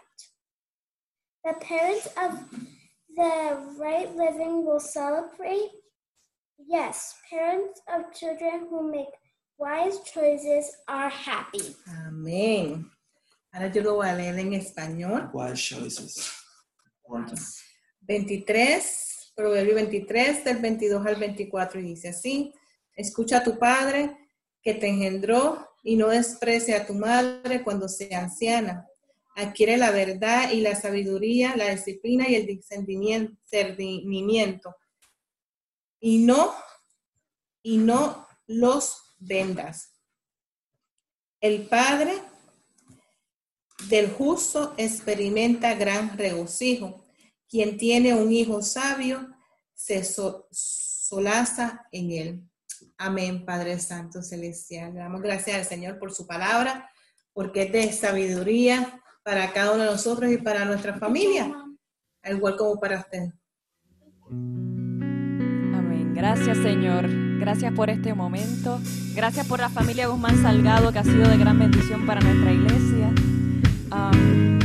The 1.44 1.56
parents 1.60 2.08
of 2.18 2.40
the 3.14 3.76
right 3.78 4.16
living 4.16 4.66
will 4.66 4.80
celebrate. 4.80 5.72
Yes, 6.66 7.16
parents 7.30 7.82
of 7.94 8.14
children 8.14 8.68
who 8.70 8.90
make 8.90 9.08
wise 9.58 10.00
choices 10.04 10.78
are 10.88 11.10
happy. 11.10 11.76
Amén. 12.06 12.90
Ahora 13.52 13.72
yo 13.72 13.82
lo 13.82 13.96
voy 13.96 14.08
a 14.08 14.14
leer 14.14 14.38
en 14.40 14.54
español. 14.54 15.30
Wise 15.34 15.76
choices. 15.76 16.32
Important. 17.04 17.40
23, 18.02 19.34
Proverbio 19.36 19.76
23, 19.76 20.44
del 20.46 20.58
22 20.58 21.06
al 21.06 21.16
24, 21.16 21.80
y 21.80 21.84
dice 21.84 22.10
así, 22.10 22.54
escucha 22.96 23.38
a 23.38 23.44
tu 23.44 23.58
padre 23.58 24.18
que 24.62 24.74
te 24.74 24.88
engendró 24.88 25.68
y 25.84 25.96
no 25.96 26.08
desprecie 26.10 26.76
a 26.76 26.86
tu 26.86 26.94
madre 26.94 27.64
cuando 27.64 27.88
sea 27.88 28.20
anciana. 28.20 28.88
Adquiere 29.36 29.78
la 29.78 29.92
verdad 29.92 30.52
y 30.52 30.62
la 30.62 30.76
sabiduría, 30.76 31.56
la 31.56 31.70
disciplina 31.70 32.28
y 32.28 32.36
el 32.36 32.46
discernimiento, 32.46 33.38
discernimiento. 33.44 34.76
Y 36.00 36.20
no, 36.20 36.54
y 37.62 37.78
no 37.78 38.28
los 38.48 39.07
vendas. 39.18 39.94
El 41.40 41.68
padre 41.68 42.14
del 43.90 44.12
justo 44.12 44.74
experimenta 44.78 45.76
gran 45.76 46.18
regocijo. 46.18 47.06
Quien 47.50 47.78
tiene 47.78 48.16
un 48.16 48.32
hijo 48.32 48.62
sabio 48.62 49.30
se 49.74 50.04
so- 50.04 50.48
solaza 50.52 51.86
en 51.92 52.12
él. 52.12 52.44
Amén, 52.98 53.46
Padre 53.46 53.80
Santo 53.80 54.22
Celestial. 54.22 54.94
Le 54.94 55.00
damos 55.00 55.22
gracias 55.22 55.56
al 55.56 55.66
Señor 55.66 56.00
por 56.00 56.14
su 56.14 56.28
palabra, 56.28 56.90
porque 57.34 57.64
es 57.64 57.72
de 57.72 57.92
sabiduría 57.94 59.02
para 59.24 59.52
cada 59.54 59.74
uno 59.74 59.84
de 59.84 59.92
nosotros 59.92 60.32
y 60.32 60.38
para 60.38 60.66
nuestra 60.66 60.98
familia, 60.98 61.54
al 62.24 62.36
igual 62.38 62.56
como 62.58 62.80
para 62.80 63.00
usted. 63.00 63.30
Amén. 65.74 66.14
Gracias, 66.16 66.58
Señor. 66.58 67.27
Gracias 67.48 67.72
por 67.72 67.90
este 67.90 68.14
momento. 68.14 68.82
Gracias 69.16 69.48
por 69.48 69.62
la 69.62 69.70
familia 69.70 70.08
Guzmán 70.08 70.42
Salgado, 70.42 70.92
que 70.92 71.00
ha 71.00 71.04
sido 71.06 71.30
de 71.30 71.38
gran 71.38 71.58
bendición 71.58 72.06
para 72.06 72.20
nuestra 72.20 72.52
iglesia. 72.52 73.10
Am, 73.90 74.60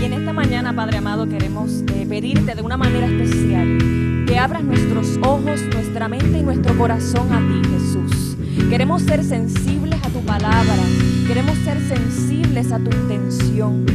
y 0.00 0.04
en 0.04 0.12
esta 0.14 0.32
mañana, 0.32 0.74
Padre 0.74 0.96
amado, 0.96 1.28
queremos 1.28 1.84
eh, 1.94 2.04
pedirte 2.08 2.56
de 2.56 2.60
una 2.60 2.76
manera 2.76 3.06
especial 3.06 4.24
que 4.26 4.36
abras 4.36 4.64
nuestros 4.64 5.16
ojos, 5.22 5.62
nuestra 5.72 6.08
mente 6.08 6.38
y 6.38 6.42
nuestro 6.42 6.76
corazón 6.76 7.32
a 7.32 7.38
ti, 7.38 7.68
Jesús. 7.70 8.36
Queremos 8.68 9.02
ser 9.02 9.22
sensibles 9.22 10.02
a 10.02 10.08
tu 10.08 10.18
palabra. 10.22 10.82
Queremos 11.28 11.56
ser 11.58 11.78
sensibles 11.86 12.72
a 12.72 12.78
tu 12.80 12.90
intención. 12.90 13.86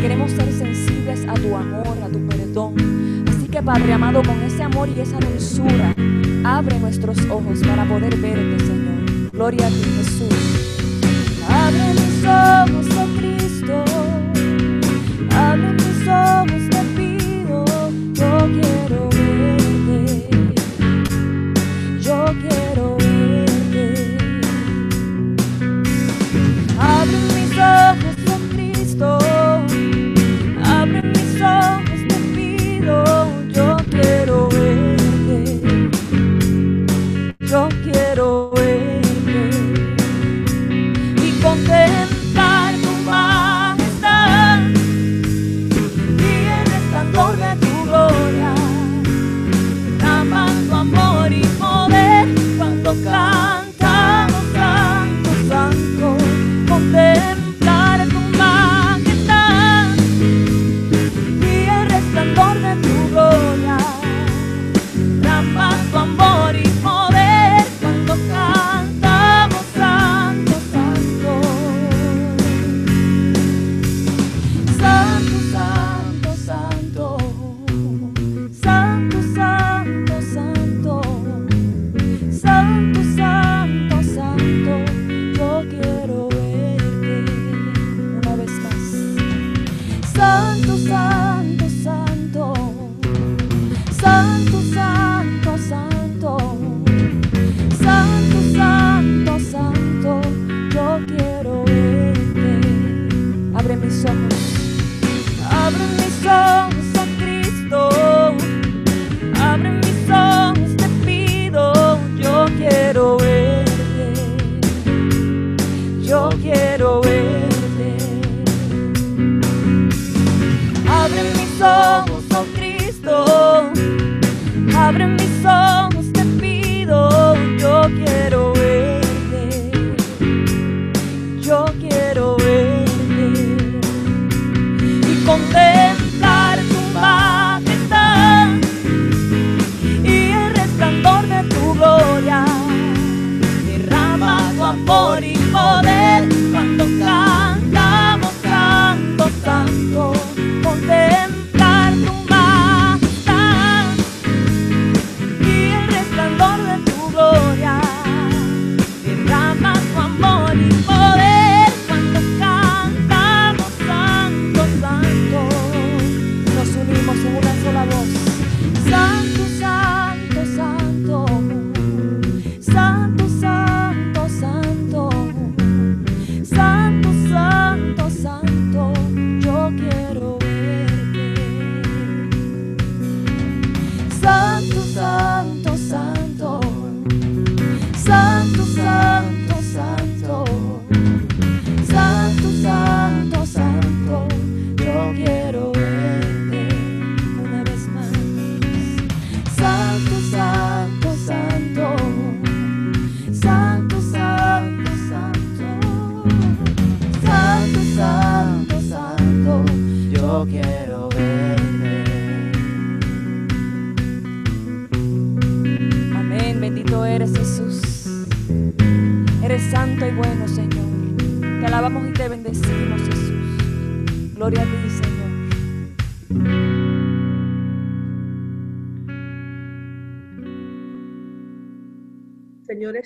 Queremos 0.00 0.30
ser 0.30 0.52
sensibles 0.52 1.26
a 1.26 1.34
tu 1.34 1.56
amor, 1.56 1.98
a 2.04 2.08
tu 2.08 2.24
perdón. 2.28 2.99
Padre 3.62 3.92
amado, 3.92 4.22
con 4.22 4.42
ese 4.42 4.62
amor 4.62 4.88
y 4.88 5.00
esa 5.00 5.18
dulzura, 5.18 5.94
abre 6.44 6.78
nuestros 6.78 7.18
ojos 7.28 7.58
para 7.66 7.84
poder 7.84 8.16
verte, 8.16 8.58
Señor. 8.64 9.30
Gloria 9.32 9.66
a 9.66 9.70
ti, 9.70 9.84
Jesús. 9.98 10.59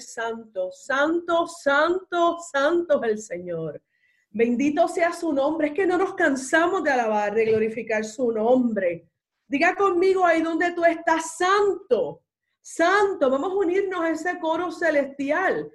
Santo, 0.00 0.70
santo, 0.72 1.46
santo, 1.46 2.38
santo 2.38 3.02
es 3.02 3.10
el 3.10 3.18
Señor. 3.18 3.82
Bendito 4.30 4.88
sea 4.88 5.12
su 5.12 5.32
nombre. 5.32 5.68
Es 5.68 5.74
que 5.74 5.86
no 5.86 5.96
nos 5.96 6.14
cansamos 6.14 6.82
de 6.82 6.90
alabar, 6.90 7.34
de 7.34 7.44
glorificar 7.46 8.04
su 8.04 8.32
nombre. 8.32 9.08
Diga 9.46 9.76
conmigo 9.76 10.24
ahí 10.24 10.42
donde 10.42 10.72
tú 10.72 10.84
estás, 10.84 11.36
santo, 11.36 12.22
santo. 12.60 13.30
Vamos 13.30 13.52
a 13.52 13.56
unirnos 13.56 14.00
a 14.00 14.10
ese 14.10 14.38
coro 14.38 14.72
celestial. 14.72 15.70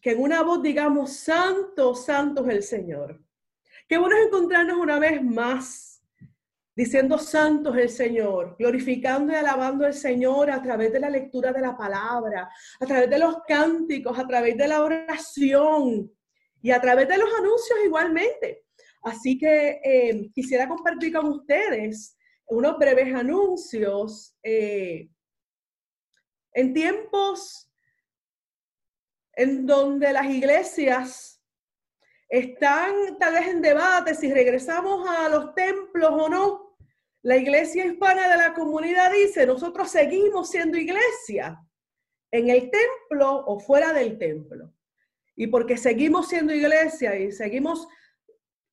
Que 0.00 0.10
en 0.10 0.22
una 0.22 0.42
voz 0.42 0.62
digamos, 0.62 1.12
santo, 1.12 1.94
santo 1.94 2.44
es 2.46 2.54
el 2.54 2.62
Señor. 2.62 3.20
Qué 3.88 3.98
bueno 3.98 4.16
es 4.16 4.26
encontrarnos 4.26 4.76
una 4.76 4.98
vez 4.98 5.22
más 5.22 5.85
diciendo 6.76 7.18
santo 7.18 7.74
es 7.74 7.82
el 7.82 7.88
Señor, 7.88 8.54
glorificando 8.58 9.32
y 9.32 9.36
alabando 9.36 9.86
al 9.86 9.94
Señor 9.94 10.50
a 10.50 10.62
través 10.62 10.92
de 10.92 11.00
la 11.00 11.08
lectura 11.08 11.50
de 11.50 11.62
la 11.62 11.74
palabra, 11.74 12.50
a 12.78 12.86
través 12.86 13.08
de 13.08 13.18
los 13.18 13.38
cánticos, 13.48 14.18
a 14.18 14.26
través 14.26 14.58
de 14.58 14.68
la 14.68 14.82
oración 14.82 16.12
y 16.60 16.70
a 16.70 16.80
través 16.80 17.08
de 17.08 17.16
los 17.16 17.32
anuncios 17.32 17.78
igualmente. 17.82 18.66
Así 19.02 19.38
que 19.38 19.80
eh, 19.82 20.30
quisiera 20.34 20.68
compartir 20.68 21.14
con 21.14 21.26
ustedes 21.28 22.16
unos 22.46 22.76
breves 22.76 23.14
anuncios. 23.14 24.36
eh, 24.42 25.08
en 26.52 26.72
tiempos 26.72 27.70
en 29.34 29.66
donde 29.66 30.10
las 30.14 30.24
iglesias 30.24 31.42
están 32.30 33.18
tal 33.18 33.34
vez 33.34 33.48
en 33.48 33.60
debate 33.60 34.14
si 34.14 34.32
regresamos 34.32 35.06
a 35.06 35.28
los 35.28 35.54
templos 35.54 36.10
o 36.10 36.28
no, 36.30 36.65
la 37.26 37.36
iglesia 37.36 37.84
hispana 37.84 38.28
de 38.28 38.36
la 38.36 38.54
comunidad 38.54 39.10
dice, 39.10 39.46
nosotros 39.46 39.90
seguimos 39.90 40.48
siendo 40.48 40.78
iglesia 40.78 41.60
en 42.30 42.50
el 42.50 42.70
templo 42.70 43.44
o 43.46 43.58
fuera 43.58 43.92
del 43.92 44.16
templo. 44.16 44.72
Y 45.34 45.48
porque 45.48 45.76
seguimos 45.76 46.28
siendo 46.28 46.54
iglesia 46.54 47.18
y 47.18 47.32
seguimos 47.32 47.88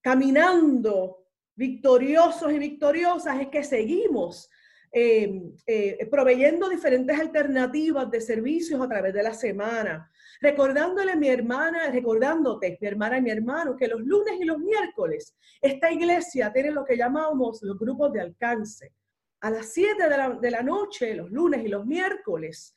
caminando 0.02 1.26
victoriosos 1.56 2.54
y 2.54 2.60
victoriosas, 2.60 3.42
es 3.42 3.48
que 3.48 3.64
seguimos 3.64 4.52
eh, 4.96 5.42
eh, 5.66 6.08
proveyendo 6.12 6.70
diferentes 6.70 7.20
alternativas 7.20 8.12
de 8.12 8.22
servicios 8.22 8.80
a 8.80 8.88
través 8.88 9.12
de 9.14 9.24
la 9.24 9.34
semana. 9.34 10.12
Recordándole 10.40 11.14
a 11.14 11.16
mi 11.16 11.30
hermana, 11.30 11.90
recordándote, 11.90 12.78
mi 12.80 12.88
hermana 12.88 13.18
y 13.18 13.24
mi 13.24 13.32
hermano, 13.32 13.76
que 13.76 13.88
los 13.88 14.02
lunes 14.02 14.36
y 14.40 14.46
los 14.46 14.60
miércoles 14.60 15.36
esta 15.64 15.90
iglesia 15.92 16.52
tiene 16.52 16.72
lo 16.72 16.84
que 16.84 16.98
llamamos 16.98 17.64
los 17.64 17.80
grupos 17.80 18.12
de 18.12 18.22
alcance. 18.22 18.94
A 19.40 19.50
las 19.50 19.74
7 19.74 20.10
de 20.42 20.52
la, 20.52 20.62
noche, 20.62 21.16
los 21.16 21.32
lunes 21.32 21.66
y 21.66 21.70
los 21.70 21.86
miércoles, 21.86 22.76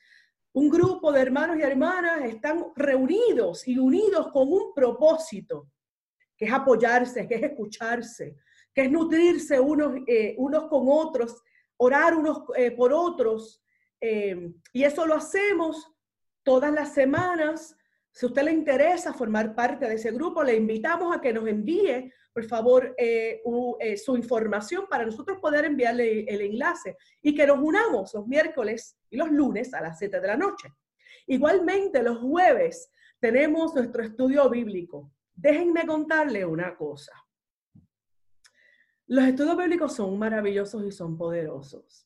un 0.53 0.69
grupo 0.69 1.11
de 1.11 1.21
hermanos 1.21 1.57
y 1.57 1.61
hermanas 1.61 2.23
están 2.23 2.65
reunidos 2.75 3.67
y 3.67 3.77
unidos 3.77 4.29
con 4.31 4.51
un 4.51 4.73
propósito, 4.73 5.69
que 6.35 6.45
es 6.45 6.53
apoyarse, 6.53 7.27
que 7.27 7.35
es 7.35 7.43
escucharse, 7.43 8.37
que 8.73 8.83
es 8.83 8.91
nutrirse 8.91 9.59
unos, 9.59 9.99
eh, 10.07 10.33
unos 10.37 10.67
con 10.67 10.85
otros, 10.87 11.43
orar 11.77 12.15
unos 12.15 12.43
eh, 12.55 12.71
por 12.71 12.93
otros. 12.93 13.63
eh, 13.99 14.53
y 14.73 14.83
eso 14.83 15.05
lo 15.05 15.15
hacemos 15.15 15.91
todas 16.43 16.71
las 16.71 16.93
semanas. 16.93 17.75
Si 18.11 18.25
usted 18.25 18.43
le 18.43 18.51
interesa 18.51 19.13
formar 19.13 19.55
parte 19.55 19.87
de 19.87 19.95
ese 19.95 20.11
grupo, 20.11 20.43
le 20.43 20.55
invitamos 20.55 21.15
a 21.15 21.21
que 21.21 21.33
nos 21.33 21.47
envíe, 21.47 22.11
por 22.33 22.45
favor, 22.45 22.95
eh, 22.97 23.41
su 24.03 24.15
información 24.15 24.85
para 24.89 25.05
nosotros 25.05 25.39
poder 25.39 25.65
enviarle 25.65 26.21
el 26.21 26.41
enlace 26.41 26.97
y 27.21 27.35
que 27.35 27.47
nos 27.47 27.59
unamos 27.59 28.13
los 28.13 28.27
miércoles 28.27 28.97
y 29.09 29.17
los 29.17 29.31
lunes 29.31 29.73
a 29.73 29.81
las 29.81 29.97
7 29.99 30.19
de 30.19 30.27
la 30.27 30.37
noche. 30.37 30.69
Igualmente, 31.27 32.01
los 32.01 32.19
jueves 32.19 32.91
tenemos 33.19 33.73
nuestro 33.75 34.03
estudio 34.03 34.49
bíblico. 34.49 35.11
Déjenme 35.33 35.85
contarle 35.85 36.45
una 36.45 36.75
cosa. 36.75 37.11
Los 39.07 39.23
estudios 39.23 39.57
bíblicos 39.57 39.95
son 39.95 40.19
maravillosos 40.19 40.83
y 40.83 40.91
son 40.91 41.17
poderosos. 41.17 42.05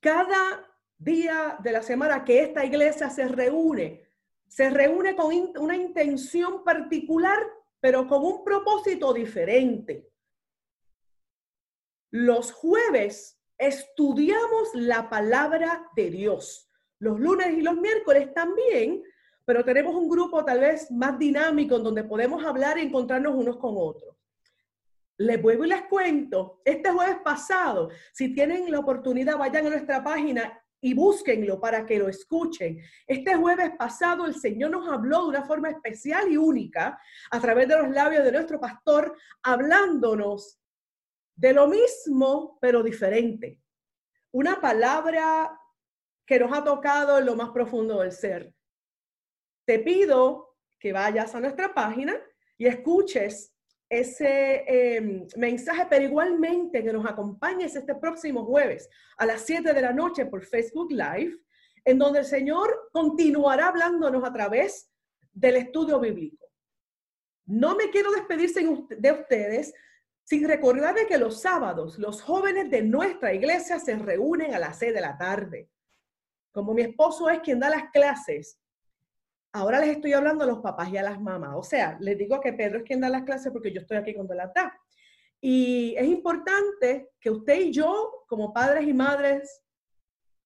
Cada 0.00 0.68
día 0.98 1.56
de 1.62 1.72
la 1.72 1.82
semana 1.82 2.22
que 2.22 2.42
esta 2.42 2.64
iglesia 2.64 3.08
se 3.08 3.26
reúne, 3.28 4.06
se 4.46 4.68
reúne 4.68 5.16
con 5.16 5.32
una 5.58 5.74
intención 5.74 6.62
particular, 6.62 7.38
pero 7.80 8.06
con 8.06 8.22
un 8.24 8.44
propósito 8.44 9.14
diferente. 9.14 10.10
Los 12.10 12.52
jueves 12.52 13.40
estudiamos 13.56 14.68
la 14.74 15.08
palabra 15.08 15.90
de 15.96 16.10
Dios. 16.10 16.70
Los 16.98 17.18
lunes 17.18 17.56
y 17.56 17.62
los 17.62 17.76
miércoles 17.76 18.32
también, 18.34 19.02
pero 19.46 19.64
tenemos 19.64 19.94
un 19.94 20.08
grupo 20.08 20.44
tal 20.44 20.60
vez 20.60 20.90
más 20.90 21.18
dinámico 21.18 21.76
en 21.76 21.84
donde 21.84 22.04
podemos 22.04 22.44
hablar 22.44 22.78
y 22.78 22.82
encontrarnos 22.82 23.34
unos 23.34 23.56
con 23.56 23.74
otros. 23.76 24.13
Les 25.18 25.40
vuelvo 25.40 25.64
y 25.64 25.68
les 25.68 25.82
cuento, 25.82 26.60
este 26.64 26.90
jueves 26.90 27.18
pasado, 27.22 27.90
si 28.12 28.34
tienen 28.34 28.70
la 28.70 28.80
oportunidad, 28.80 29.38
vayan 29.38 29.66
a 29.66 29.70
nuestra 29.70 30.02
página 30.02 30.60
y 30.80 30.92
búsquenlo 30.92 31.60
para 31.60 31.86
que 31.86 31.98
lo 31.98 32.08
escuchen. 32.08 32.78
Este 33.06 33.36
jueves 33.36 33.70
pasado 33.78 34.26
el 34.26 34.34
Señor 34.34 34.70
nos 34.70 34.86
habló 34.86 35.22
de 35.22 35.28
una 35.28 35.44
forma 35.44 35.70
especial 35.70 36.30
y 36.30 36.36
única 36.36 37.00
a 37.30 37.40
través 37.40 37.68
de 37.68 37.78
los 37.78 37.90
labios 37.90 38.22
de 38.22 38.32
nuestro 38.32 38.60
pastor, 38.60 39.16
hablándonos 39.42 40.60
de 41.36 41.54
lo 41.54 41.68
mismo, 41.68 42.58
pero 42.60 42.82
diferente. 42.82 43.58
Una 44.32 44.60
palabra 44.60 45.58
que 46.26 46.38
nos 46.38 46.52
ha 46.52 46.62
tocado 46.64 47.18
en 47.18 47.26
lo 47.26 47.36
más 47.36 47.50
profundo 47.50 48.00
del 48.00 48.12
ser. 48.12 48.52
Te 49.66 49.78
pido 49.78 50.56
que 50.78 50.92
vayas 50.92 51.34
a 51.34 51.40
nuestra 51.40 51.72
página 51.72 52.14
y 52.58 52.66
escuches 52.66 53.53
ese 53.88 54.64
eh, 54.66 55.26
mensaje, 55.36 55.86
pero 55.88 56.04
igualmente 56.04 56.82
que 56.82 56.92
nos 56.92 57.06
acompañes 57.06 57.76
este 57.76 57.94
próximo 57.94 58.44
jueves 58.44 58.88
a 59.16 59.26
las 59.26 59.42
7 59.42 59.72
de 59.72 59.82
la 59.82 59.92
noche 59.92 60.26
por 60.26 60.44
Facebook 60.44 60.90
Live, 60.90 61.38
en 61.84 61.98
donde 61.98 62.20
el 62.20 62.24
Señor 62.24 62.90
continuará 62.92 63.68
hablándonos 63.68 64.24
a 64.24 64.32
través 64.32 64.90
del 65.32 65.56
estudio 65.56 66.00
bíblico. 66.00 66.48
No 67.46 67.76
me 67.76 67.90
quiero 67.90 68.10
despedir 68.12 68.50
sin 68.50 68.86
de 68.88 69.12
ustedes 69.12 69.74
sin 70.24 70.48
recordarles 70.48 71.06
que 71.06 71.18
los 71.18 71.42
sábados 71.42 71.98
los 71.98 72.22
jóvenes 72.22 72.70
de 72.70 72.82
nuestra 72.82 73.34
iglesia 73.34 73.78
se 73.78 73.96
reúnen 73.96 74.54
a 74.54 74.58
las 74.58 74.78
6 74.78 74.94
de 74.94 75.00
la 75.00 75.18
tarde. 75.18 75.70
Como 76.50 76.72
mi 76.72 76.82
esposo 76.82 77.28
es 77.28 77.40
quien 77.40 77.60
da 77.60 77.68
las 77.68 77.90
clases, 77.90 78.58
Ahora 79.56 79.78
les 79.78 79.90
estoy 79.90 80.12
hablando 80.12 80.42
a 80.42 80.48
los 80.48 80.58
papás 80.58 80.88
y 80.90 80.96
a 80.96 81.02
las 81.04 81.20
mamás. 81.20 81.54
O 81.54 81.62
sea, 81.62 81.96
les 82.00 82.18
digo 82.18 82.40
que 82.40 82.52
Pedro 82.52 82.78
es 82.78 82.84
quien 82.84 83.00
da 83.00 83.08
las 83.08 83.22
clases 83.22 83.52
porque 83.52 83.72
yo 83.72 83.82
estoy 83.82 83.98
aquí 83.98 84.12
cuando 84.12 84.34
las 84.34 84.52
da. 84.52 84.76
Y 85.40 85.94
es 85.96 86.06
importante 86.08 87.10
que 87.20 87.30
usted 87.30 87.60
y 87.60 87.72
yo, 87.72 88.24
como 88.26 88.52
padres 88.52 88.84
y 88.88 88.92
madres, 88.92 89.62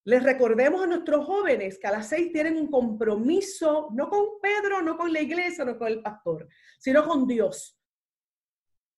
les 0.04 0.22
recordemos 0.22 0.82
a 0.82 0.86
nuestros 0.86 1.24
jóvenes 1.24 1.78
que 1.78 1.86
a 1.86 1.92
las 1.92 2.06
seis 2.06 2.30
tienen 2.32 2.58
un 2.58 2.70
compromiso, 2.70 3.88
no 3.94 4.10
con 4.10 4.40
Pedro, 4.42 4.82
no 4.82 4.98
con 4.98 5.10
la 5.10 5.22
iglesia, 5.22 5.64
no 5.64 5.78
con 5.78 5.88
el 5.88 6.02
pastor, 6.02 6.46
sino 6.78 7.08
con 7.08 7.26
Dios. 7.26 7.80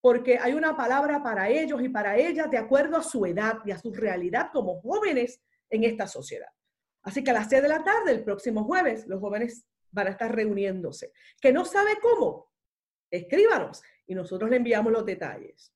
Porque 0.00 0.38
hay 0.38 0.54
una 0.54 0.76
palabra 0.76 1.22
para 1.22 1.48
ellos 1.48 1.80
y 1.82 1.88
para 1.88 2.16
ellas 2.16 2.50
de 2.50 2.58
acuerdo 2.58 2.96
a 2.96 3.04
su 3.04 3.24
edad 3.26 3.58
y 3.64 3.70
a 3.70 3.78
su 3.78 3.92
realidad 3.92 4.50
como 4.52 4.80
jóvenes 4.80 5.40
en 5.68 5.84
esta 5.84 6.08
sociedad. 6.08 6.48
Así 7.02 7.22
que 7.22 7.30
a 7.30 7.34
las 7.34 7.48
seis 7.48 7.62
de 7.62 7.68
la 7.68 7.84
tarde, 7.84 8.10
el 8.10 8.24
próximo 8.24 8.64
jueves, 8.64 9.06
los 9.06 9.20
jóvenes 9.20 9.69
van 9.90 10.08
a 10.08 10.10
estar 10.10 10.34
reuniéndose. 10.34 11.12
¿Que 11.40 11.52
no 11.52 11.64
sabe 11.64 11.98
cómo? 12.00 12.52
Escríbanos 13.10 13.82
y 14.06 14.14
nosotros 14.14 14.50
le 14.50 14.56
enviamos 14.56 14.92
los 14.92 15.04
detalles. 15.04 15.74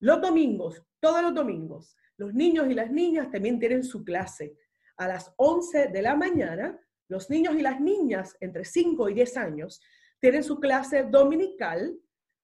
Los 0.00 0.20
domingos, 0.20 0.82
todos 0.98 1.22
los 1.22 1.34
domingos, 1.34 1.96
los 2.16 2.34
niños 2.34 2.68
y 2.68 2.74
las 2.74 2.90
niñas 2.90 3.30
también 3.30 3.58
tienen 3.58 3.84
su 3.84 4.04
clase. 4.04 4.56
A 4.96 5.08
las 5.08 5.32
11 5.36 5.88
de 5.88 6.02
la 6.02 6.14
mañana, 6.14 6.78
los 7.08 7.30
niños 7.30 7.56
y 7.56 7.62
las 7.62 7.80
niñas 7.80 8.36
entre 8.40 8.64
5 8.64 9.08
y 9.08 9.14
10 9.14 9.36
años 9.36 9.82
tienen 10.20 10.44
su 10.44 10.60
clase 10.60 11.04
dominical 11.04 11.98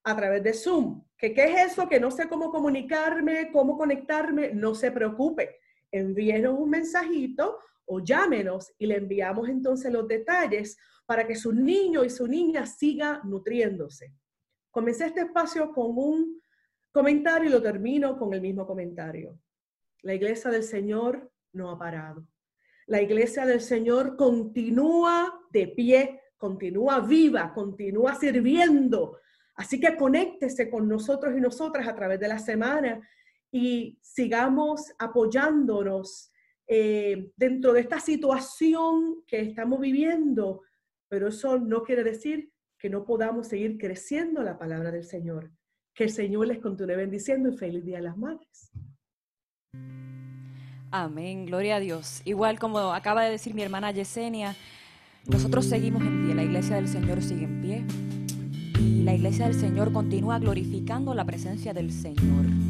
a 0.05 0.17
través 0.17 0.43
de 0.43 0.55
Zoom. 0.55 1.05
¿Qué, 1.19 1.35
¿Qué 1.35 1.45
es 1.45 1.73
eso? 1.73 1.89
Que 1.89 2.01
no 2.01 2.11
sé 2.11 2.29
cómo 2.29 2.51
comunicarme, 2.51 3.51
cómo 3.53 3.77
conectarme. 3.77 4.53
No 4.55 4.75
se 4.75 4.91
preocupe. 4.91 5.57
Envíenos 5.91 6.59
un 6.59 6.71
mensajito 6.71 7.59
o 7.87 8.01
llámenos 8.01 8.73
y 8.79 8.87
le 8.87 8.97
enviamos 8.97 9.49
entonces 9.49 9.93
los 9.93 10.07
detalles 10.07 10.77
para 11.07 11.27
que 11.27 11.37
su 11.37 11.53
niño 11.53 12.05
y 12.05 12.11
su 12.11 12.27
niña 12.27 12.67
siga 12.67 13.21
nutriéndose. 13.25 14.13
Comencé 14.71 15.07
este 15.07 15.21
espacio 15.21 15.73
con 15.73 15.97
un 15.97 16.43
comentario 16.93 17.49
y 17.49 17.53
lo 17.53 17.63
termino 17.63 18.19
con 18.19 18.35
el 18.35 18.41
mismo 18.41 18.67
comentario. 18.67 19.39
La 20.03 20.15
iglesia 20.15 20.51
del 20.51 20.65
Señor 20.65 21.31
no 21.53 21.71
ha 21.71 21.79
parado. 21.79 22.27
La 22.87 23.01
iglesia 23.01 23.47
del 23.47 23.61
Señor 23.61 24.17
continúa 24.17 25.41
de 25.51 25.69
pie, 25.69 26.21
continúa 26.37 27.01
viva, 27.01 27.53
continúa 27.55 28.15
sirviendo. 28.15 29.19
Así 29.55 29.81
que 29.81 29.97
conéctese 29.97 30.71
con 30.71 30.89
nosotros 30.89 31.35
y 31.37 31.41
nosotras 31.41 31.89
a 31.89 31.95
través 31.95 32.21
de 32.21 32.29
la 32.29 32.39
semana 32.39 33.01
y 33.51 33.99
sigamos 34.03 34.93
apoyándonos 34.99 36.31
eh, 36.67 37.31
dentro 37.37 37.73
de 37.73 37.81
esta 37.81 38.01
situación 38.01 39.23
que 39.27 39.41
estamos 39.41 39.81
viviendo. 39.81 40.63
Pero 41.09 41.29
eso 41.29 41.59
no 41.59 41.83
quiere 41.83 42.03
decir 42.03 42.51
que 42.79 42.91
no 42.91 43.05
podamos 43.05 43.49
seguir 43.49 43.79
creciendo 43.79 44.43
la 44.43 44.59
palabra 44.59 44.91
del 44.91 45.05
Señor. 45.05 45.53
Que 45.95 46.05
el 46.05 46.11
Señor 46.11 46.47
les 46.47 46.59
continúe 46.59 46.97
bendiciendo 46.97 47.49
y 47.49 47.57
feliz 47.57 47.85
Día 47.85 47.99
a 47.99 48.03
las 48.03 48.17
Madres. 48.17 48.71
Amén, 50.91 51.47
gloria 51.47 51.77
a 51.77 51.81
Dios. 51.81 52.23
Igual 52.25 52.59
como 52.59 52.79
acaba 52.93 53.25
de 53.25 53.31
decir 53.31 53.55
mi 53.55 53.63
hermana 53.63 53.91
Yesenia, 53.91 54.57
nosotros 55.27 55.67
seguimos 55.67 56.03
en 56.03 56.25
pie, 56.25 56.35
la 56.35 56.45
iglesia 56.45 56.77
del 56.77 56.89
Señor 56.89 57.21
sigue 57.21 57.45
en 57.45 57.61
pie 57.61 57.85
y 58.81 59.03
la 59.03 59.15
iglesia 59.15 59.47
del 59.47 59.59
Señor 59.59 59.93
continúa 59.93 60.39
glorificando 60.39 61.15
la 61.15 61.25
presencia 61.25 61.75
del 61.75 61.91
Señor. 61.93 62.66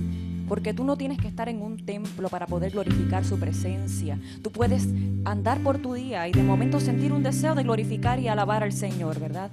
Porque 0.49 0.73
tú 0.75 0.85
no 0.85 0.97
tienes 0.97 1.19
que 1.19 1.29
estar 1.29 1.49
en 1.49 1.63
un 1.63 1.85
templo 1.85 2.29
para 2.29 2.47
poder 2.47 2.73
glorificar 2.73 3.25
su 3.25 3.39
presencia. 3.39 4.19
Tú 4.43 4.51
puedes 4.51 4.89
andar 5.25 5.59
por 5.61 5.79
tu 5.79 5.95
día 5.95 6.29
y 6.29 6.33
de 6.33 6.43
momento 6.43 6.81
sentir 6.81 7.13
un 7.13 7.23
deseo 7.23 7.55
de 7.55 7.63
glorificar 7.63 8.21
y 8.21 8.29
alabar 8.29 8.63
al 8.63 8.73
Señor, 8.73 9.19
¿verdad? 9.19 9.51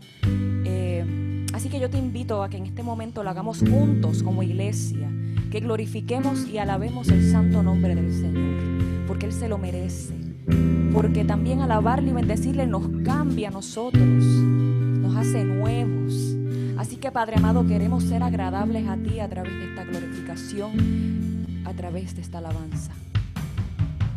Eh, 0.65 1.45
así 1.53 1.69
que 1.69 1.79
yo 1.79 1.89
te 1.89 1.97
invito 1.97 2.43
a 2.43 2.49
que 2.49 2.58
en 2.58 2.65
este 2.65 2.84
momento 2.84 3.23
lo 3.23 3.29
hagamos 3.29 3.60
juntos 3.60 4.23
como 4.23 4.43
iglesia 4.43 5.10
que 5.53 5.60
glorifiquemos 5.60 6.47
y 6.47 6.58
alabemos 6.58 7.10
el 7.10 7.29
santo 7.29 7.62
nombre 7.62 7.93
del 7.93 8.12
Señor, 8.12 9.06
porque 9.06 9.27
Él 9.27 9.34
se 9.34 9.47
lo 9.47 9.60
merece, 9.60 10.15
porque 10.91 11.23
también 11.25 11.62
alabarle 11.62 12.10
y 12.10 12.13
bendecirle 12.13 12.65
nos 12.65 12.89
cambia 13.06 13.49
a 13.49 13.51
nosotros, 13.51 14.03
nos 14.03 15.15
hace 15.15 15.43
nuevos. 15.43 16.36
Así 16.84 16.98
que 16.98 17.13
Padre 17.13 17.38
amado, 17.38 17.65
queremos 17.65 18.04
ser 18.04 18.22
agradables 18.22 18.86
a 18.89 18.98
ti 18.98 19.22
a 19.22 19.30
través 19.30 19.54
de 19.54 19.69
esta 19.69 19.86
glorificación, 19.86 21.63
a 21.63 21.72
través 21.72 22.13
de 22.13 22.22
esta 22.22 22.39
alabanza. 22.39 22.91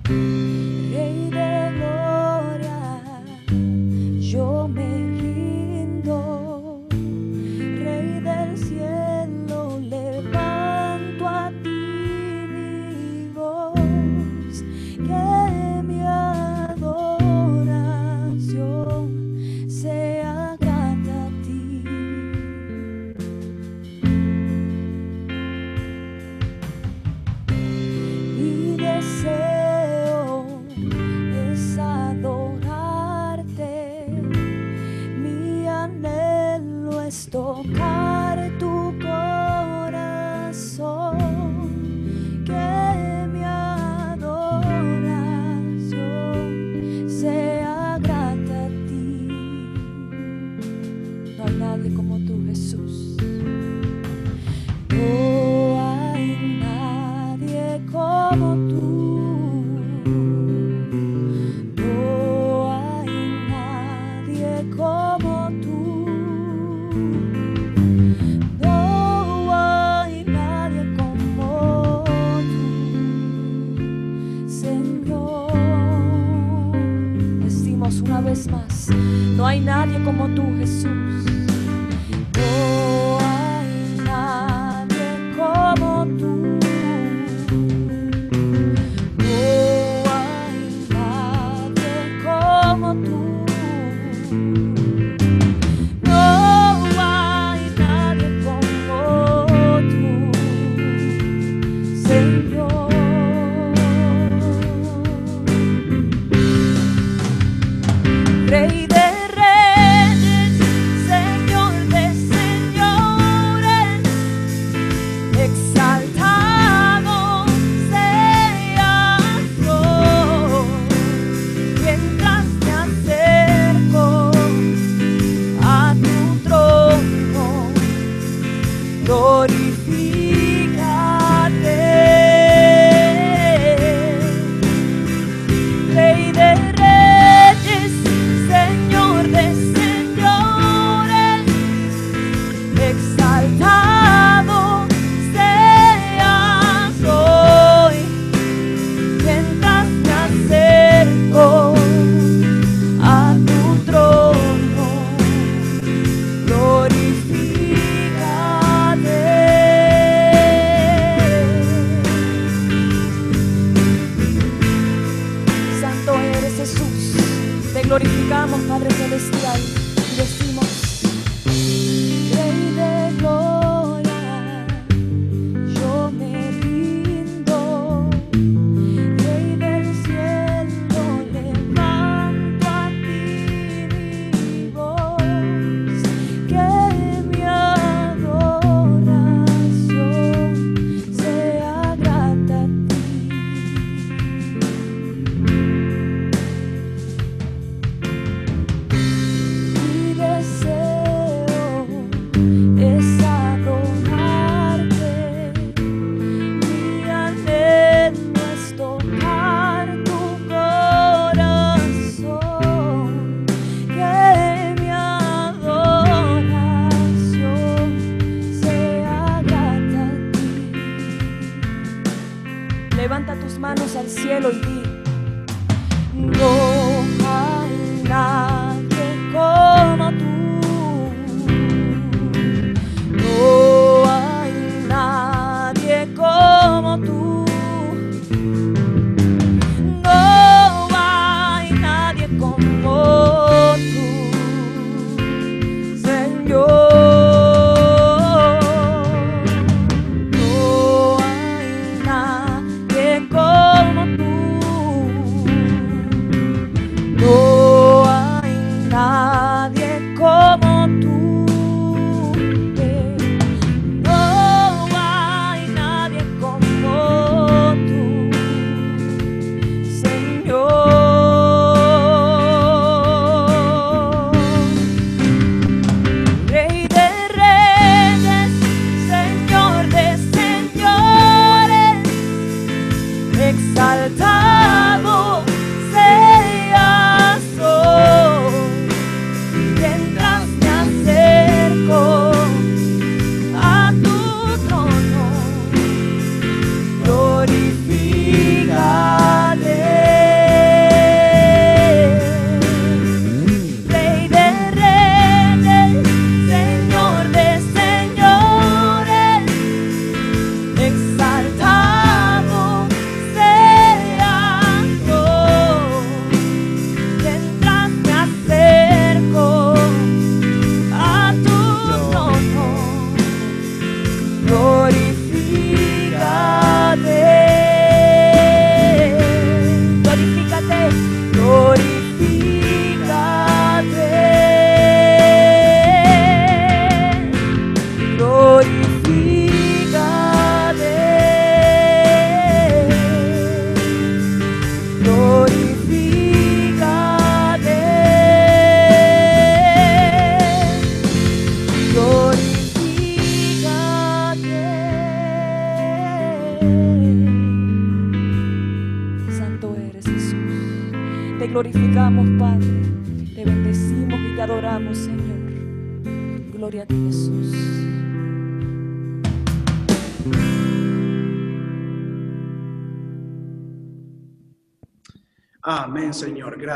Rey 0.03 1.31
de 1.31 1.73
gloria, 1.77 3.01
yo 4.19 4.67
me 4.67 5.06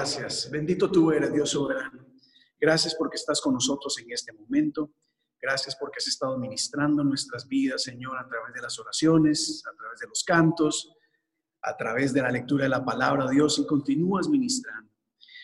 Gracias. 0.00 0.50
Bendito 0.50 0.90
tú 0.90 1.12
eres, 1.12 1.30
Dios 1.30 1.50
soberano. 1.50 2.06
Gracias 2.58 2.94
porque 2.94 3.16
estás 3.16 3.38
con 3.38 3.52
nosotros 3.52 3.98
en 3.98 4.10
este 4.10 4.32
momento. 4.32 4.94
Gracias 5.38 5.76
porque 5.78 5.98
has 5.98 6.06
estado 6.06 6.38
ministrando 6.38 7.04
nuestras 7.04 7.46
vidas, 7.46 7.82
Señor, 7.82 8.16
a 8.16 8.26
través 8.26 8.54
de 8.54 8.62
las 8.62 8.78
oraciones, 8.78 9.62
a 9.70 9.76
través 9.76 10.00
de 10.00 10.06
los 10.06 10.24
cantos, 10.24 10.90
a 11.60 11.76
través 11.76 12.14
de 12.14 12.22
la 12.22 12.30
lectura 12.30 12.62
de 12.62 12.70
la 12.70 12.82
palabra, 12.82 13.28
Dios, 13.28 13.58
y 13.58 13.66
continúas 13.66 14.26
ministrando. 14.26 14.90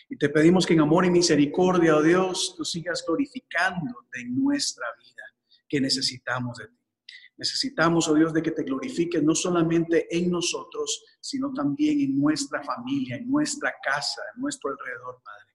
Y 0.09 0.16
te 0.16 0.30
pedimos 0.30 0.64
que 0.64 0.72
en 0.72 0.80
amor 0.80 1.04
y 1.04 1.11
misericordia, 1.11 1.94
oh 1.94 2.02
Dios, 2.02 2.54
tú 2.57 2.64
sigas 2.64 3.04
glorificándote 3.07 4.22
en 4.22 4.42
nuestra 4.42 4.86
vida, 4.98 5.22
que 5.68 5.82
necesitamos 5.82 6.57
de 6.57 6.68
ti. 6.68 6.86
Necesitamos, 7.39 8.09
oh 8.09 8.14
Dios, 8.14 8.32
de 8.32 8.43
que 8.43 8.51
te 8.51 8.62
glorifiques 8.62 9.22
no 9.22 9.34
solamente 9.34 10.07
en 10.16 10.30
nosotros, 10.30 11.05
sino 11.20 11.53
también 11.53 12.01
en 12.01 12.18
nuestra 12.18 12.62
familia, 12.62 13.16
en 13.16 13.28
nuestra 13.28 13.74
casa, 13.82 14.22
en 14.34 14.41
nuestro 14.41 14.70
alrededor, 14.70 15.20
Padre. 15.22 15.55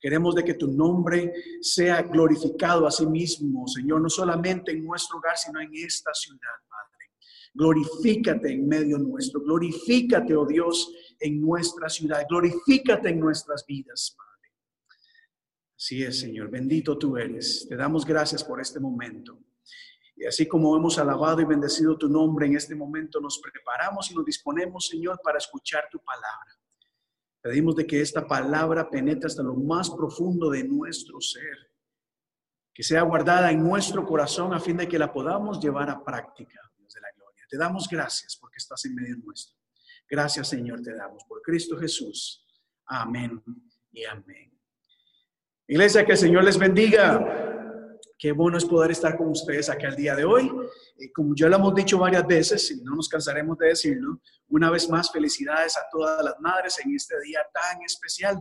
Queremos 0.00 0.34
de 0.34 0.44
que 0.44 0.54
tu 0.54 0.66
nombre 0.66 1.32
sea 1.60 2.02
glorificado 2.02 2.86
a 2.86 2.90
sí 2.90 3.06
mismo, 3.06 3.68
Señor, 3.68 4.00
no 4.00 4.08
solamente 4.08 4.72
en 4.72 4.84
nuestro 4.84 5.18
hogar, 5.18 5.36
sino 5.36 5.60
en 5.60 5.70
esta 5.74 6.12
ciudad, 6.14 6.56
Padre. 6.68 7.10
Glorifícate 7.52 8.52
en 8.52 8.66
medio 8.66 8.98
nuestro, 8.98 9.40
glorifícate, 9.40 10.34
oh 10.34 10.46
Dios, 10.46 10.90
en 11.20 11.40
nuestra 11.40 11.88
ciudad, 11.88 12.24
glorifícate 12.28 13.10
en 13.10 13.20
nuestras 13.20 13.64
vidas, 13.66 14.14
Padre. 14.16 14.30
Así 15.76 16.02
es, 16.02 16.18
Señor, 16.18 16.50
bendito 16.50 16.98
tú 16.98 17.16
eres. 17.16 17.66
Te 17.68 17.76
damos 17.76 18.04
gracias 18.04 18.42
por 18.42 18.60
este 18.60 18.80
momento. 18.80 19.38
Y 20.20 20.26
así 20.26 20.46
como 20.46 20.76
hemos 20.76 20.98
alabado 20.98 21.40
y 21.40 21.46
bendecido 21.46 21.96
tu 21.96 22.06
nombre 22.06 22.44
en 22.44 22.54
este 22.54 22.74
momento, 22.74 23.22
nos 23.22 23.38
preparamos 23.38 24.10
y 24.10 24.14
nos 24.14 24.26
disponemos, 24.26 24.86
Señor, 24.86 25.18
para 25.24 25.38
escuchar 25.38 25.88
tu 25.90 25.98
palabra. 26.00 26.58
Pedimos 27.40 27.74
de 27.74 27.86
que 27.86 28.02
esta 28.02 28.26
palabra 28.26 28.90
penetre 28.90 29.28
hasta 29.28 29.42
lo 29.42 29.54
más 29.54 29.88
profundo 29.88 30.50
de 30.50 30.62
nuestro 30.62 31.22
ser, 31.22 31.72
que 32.74 32.82
sea 32.82 33.00
guardada 33.00 33.50
en 33.50 33.64
nuestro 33.64 34.04
corazón 34.04 34.52
a 34.52 34.60
fin 34.60 34.76
de 34.76 34.86
que 34.86 34.98
la 34.98 35.10
podamos 35.10 35.58
llevar 35.58 35.88
a 35.88 36.04
práctica, 36.04 36.60
Dios 36.76 36.92
de 36.92 37.00
la 37.00 37.08
gloria. 37.16 37.46
Te 37.48 37.56
damos 37.56 37.88
gracias 37.88 38.36
porque 38.36 38.58
estás 38.58 38.84
en 38.84 38.96
medio 38.96 39.16
nuestro. 39.24 39.56
Gracias, 40.06 40.48
Señor, 40.48 40.82
te 40.82 40.94
damos 40.94 41.24
por 41.24 41.40
Cristo 41.40 41.78
Jesús. 41.78 42.46
Amén 42.84 43.42
y 43.90 44.04
amén. 44.04 44.52
Iglesia, 45.66 46.04
que 46.04 46.12
el 46.12 46.18
Señor 46.18 46.44
les 46.44 46.58
bendiga. 46.58 47.59
Qué 48.20 48.32
bueno 48.32 48.58
es 48.58 48.66
poder 48.66 48.90
estar 48.90 49.16
con 49.16 49.28
ustedes 49.28 49.70
aquí 49.70 49.86
al 49.86 49.96
día 49.96 50.14
de 50.14 50.26
hoy. 50.26 50.52
Y 50.98 51.10
como 51.10 51.34
ya 51.34 51.48
lo 51.48 51.56
hemos 51.56 51.74
dicho 51.74 51.96
varias 51.98 52.26
veces, 52.26 52.70
y 52.70 52.82
no 52.82 52.94
nos 52.94 53.08
cansaremos 53.08 53.56
de 53.56 53.68
decirlo, 53.68 54.20
una 54.48 54.70
vez 54.70 54.90
más 54.90 55.10
felicidades 55.10 55.74
a 55.78 55.86
todas 55.90 56.22
las 56.22 56.34
madres 56.38 56.78
en 56.84 56.94
este 56.94 57.18
día 57.22 57.40
tan 57.52 57.82
especial. 57.82 58.38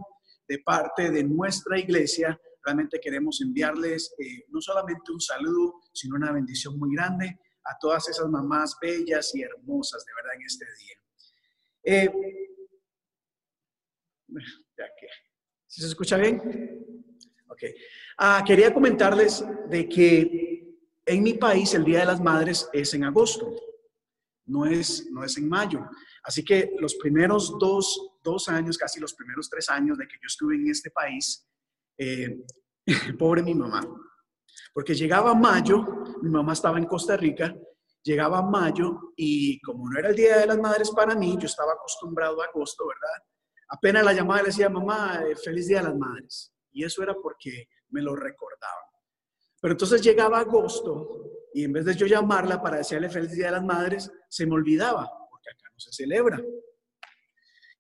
de 0.50 0.58
parte 0.66 1.12
de 1.12 1.24
nuestra 1.24 1.78
iglesia, 1.78 2.38
realmente 2.66 3.00
queremos 3.00 3.40
enviarles 3.40 4.16
eh, 4.18 4.46
no 4.50 4.60
solamente 4.60 5.12
un 5.12 5.22
saludo, 5.22 5.76
sino 5.94 6.16
una 6.16 6.32
bendición 6.32 6.78
muy 6.80 6.96
grande 6.96 7.40
a 7.66 7.78
todas 7.80 8.10
esas 8.10 8.28
mamás 8.30 8.76
bellas 8.82 9.34
y 9.36 9.44
hermosas 9.44 10.04
de 10.04 10.12
verdad 10.16 10.36
en 10.36 10.42
este 10.42 10.66
día. 10.80 10.98
Eh, 11.84 12.12
ya 14.76 14.86
que, 15.00 15.08
¿sí 15.68 15.82
se 15.82 15.88
escucha 15.88 16.18
bien? 16.18 16.42
Ok. 17.48 17.62
Ah, 18.22 18.44
quería 18.46 18.74
comentarles 18.74 19.46
de 19.70 19.88
que 19.88 20.78
en 21.06 21.24
mi 21.24 21.36
país 21.36 21.74
el 21.74 21.86
Día 21.86 22.00
de 22.00 22.06
las 22.06 22.20
Madres 22.20 22.70
es 22.74 22.94
en 22.94 23.06
agosto, 23.06 23.50
no 24.46 24.66
es, 24.66 25.08
no 25.10 25.24
es 25.24 25.38
en 25.38 25.48
mayo. 25.48 25.90
Así 26.24 26.44
que 26.44 26.74
los 26.80 26.96
primeros 26.96 27.58
dos, 27.58 28.18
dos 28.22 28.50
años, 28.50 28.78
casi 28.78 29.00
los 29.00 29.14
primeros 29.14 29.50
tres 29.50 29.70
años 29.70 29.98
de 29.98 30.06
que 30.06 30.18
yo 30.22 30.28
estuve 30.28 30.56
en 30.56 30.70
este 30.70 30.92
país, 30.92 31.48
eh, 31.98 32.44
pobre 33.18 33.42
mi 33.42 33.56
mamá, 33.56 33.88
porque 34.74 34.96
llegaba 34.96 35.34
mayo, 35.34 36.04
mi 36.22 36.30
mamá 36.30 36.52
estaba 36.52 36.78
en 36.78 36.88
Costa 36.88 37.16
Rica, 37.16 37.56
llegaba 38.04 38.42
mayo 38.42 39.14
y 39.16 39.62
como 39.62 39.90
no 39.90 39.98
era 39.98 40.10
el 40.10 40.16
Día 40.18 40.40
de 40.40 40.46
las 40.46 40.58
Madres 40.58 40.92
para 40.92 41.16
mí, 41.16 41.38
yo 41.40 41.46
estaba 41.46 41.72
acostumbrado 41.72 42.42
a 42.42 42.48
agosto, 42.48 42.86
¿verdad? 42.86 43.24
Apenas 43.70 44.04
la 44.04 44.12
llamada 44.12 44.42
le 44.42 44.48
decía, 44.48 44.68
mamá, 44.68 45.24
eh, 45.26 45.38
feliz 45.38 45.68
Día 45.70 45.78
de 45.78 45.86
las 45.86 45.98
Madres. 45.98 46.54
Y 46.72 46.84
eso 46.84 47.02
era 47.02 47.16
porque 47.16 47.70
me 47.90 48.02
lo 48.02 48.16
recordaba. 48.16 48.90
Pero 49.62 49.74
entonces 49.74 50.02
llegaba 50.02 50.40
agosto 50.40 51.30
y 51.54 51.64
en 51.64 51.74
vez 51.74 51.86
de 51.86 51.96
yo 51.96 52.06
llamarla 52.06 52.62
para 52.62 52.78
decirle 52.78 53.10
feliz 53.10 53.32
Día 53.32 53.48
de 53.48 53.54
las 53.54 53.64
Madres, 53.64 54.12
se 54.30 54.46
me 54.46 54.54
olvidaba, 54.54 55.10
porque 55.30 55.50
acá 55.50 55.70
no 55.74 55.80
se 55.80 55.92
celebra. 55.92 56.42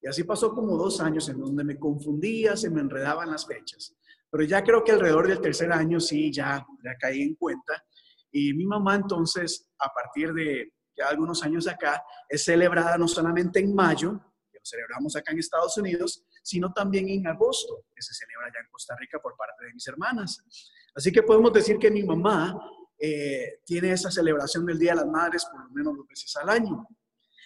Y 0.01 0.07
así 0.07 0.23
pasó 0.23 0.53
como 0.53 0.77
dos 0.77 0.99
años 1.01 1.27
en 1.29 1.39
donde 1.39 1.63
me 1.63 1.77
confundía, 1.77 2.55
se 2.55 2.69
me 2.69 2.81
enredaban 2.81 3.29
las 3.29 3.45
fechas. 3.45 3.95
Pero 4.31 4.43
ya 4.43 4.63
creo 4.63 4.83
que 4.83 4.91
alrededor 4.91 5.27
del 5.27 5.41
tercer 5.41 5.71
año 5.71 5.99
sí, 5.99 6.31
ya, 6.31 6.65
ya 6.83 6.95
caí 6.99 7.21
en 7.21 7.35
cuenta. 7.35 7.83
Y 8.31 8.53
mi 8.53 8.65
mamá 8.65 8.95
entonces, 8.95 9.67
a 9.79 9.89
partir 9.89 10.33
de 10.33 10.73
ya 10.95 11.07
algunos 11.07 11.43
años 11.43 11.67
acá, 11.67 12.03
es 12.27 12.43
celebrada 12.43 12.97
no 12.97 13.07
solamente 13.07 13.59
en 13.59 13.73
mayo, 13.73 14.11
que 14.51 14.59
lo 14.59 14.65
celebramos 14.65 15.15
acá 15.15 15.31
en 15.31 15.39
Estados 15.39 15.77
Unidos, 15.77 16.23
sino 16.43 16.71
también 16.73 17.09
en 17.09 17.27
agosto, 17.27 17.85
que 17.95 18.01
se 18.01 18.13
celebra 18.13 18.47
ya 18.53 18.59
en 18.63 18.69
Costa 18.71 18.95
Rica 18.99 19.19
por 19.19 19.35
parte 19.35 19.65
de 19.65 19.73
mis 19.73 19.87
hermanas. 19.87 20.43
Así 20.95 21.11
que 21.11 21.23
podemos 21.23 21.53
decir 21.53 21.77
que 21.77 21.91
mi 21.91 22.03
mamá 22.03 22.59
eh, 22.97 23.59
tiene 23.65 23.91
esa 23.91 24.11
celebración 24.11 24.65
del 24.65 24.77
Día 24.77 24.91
de 24.91 24.97
las 24.97 25.07
Madres 25.07 25.45
por 25.45 25.63
lo 25.63 25.69
menos 25.71 25.95
dos 25.95 26.07
veces 26.07 26.35
al 26.35 26.49
año. 26.49 26.87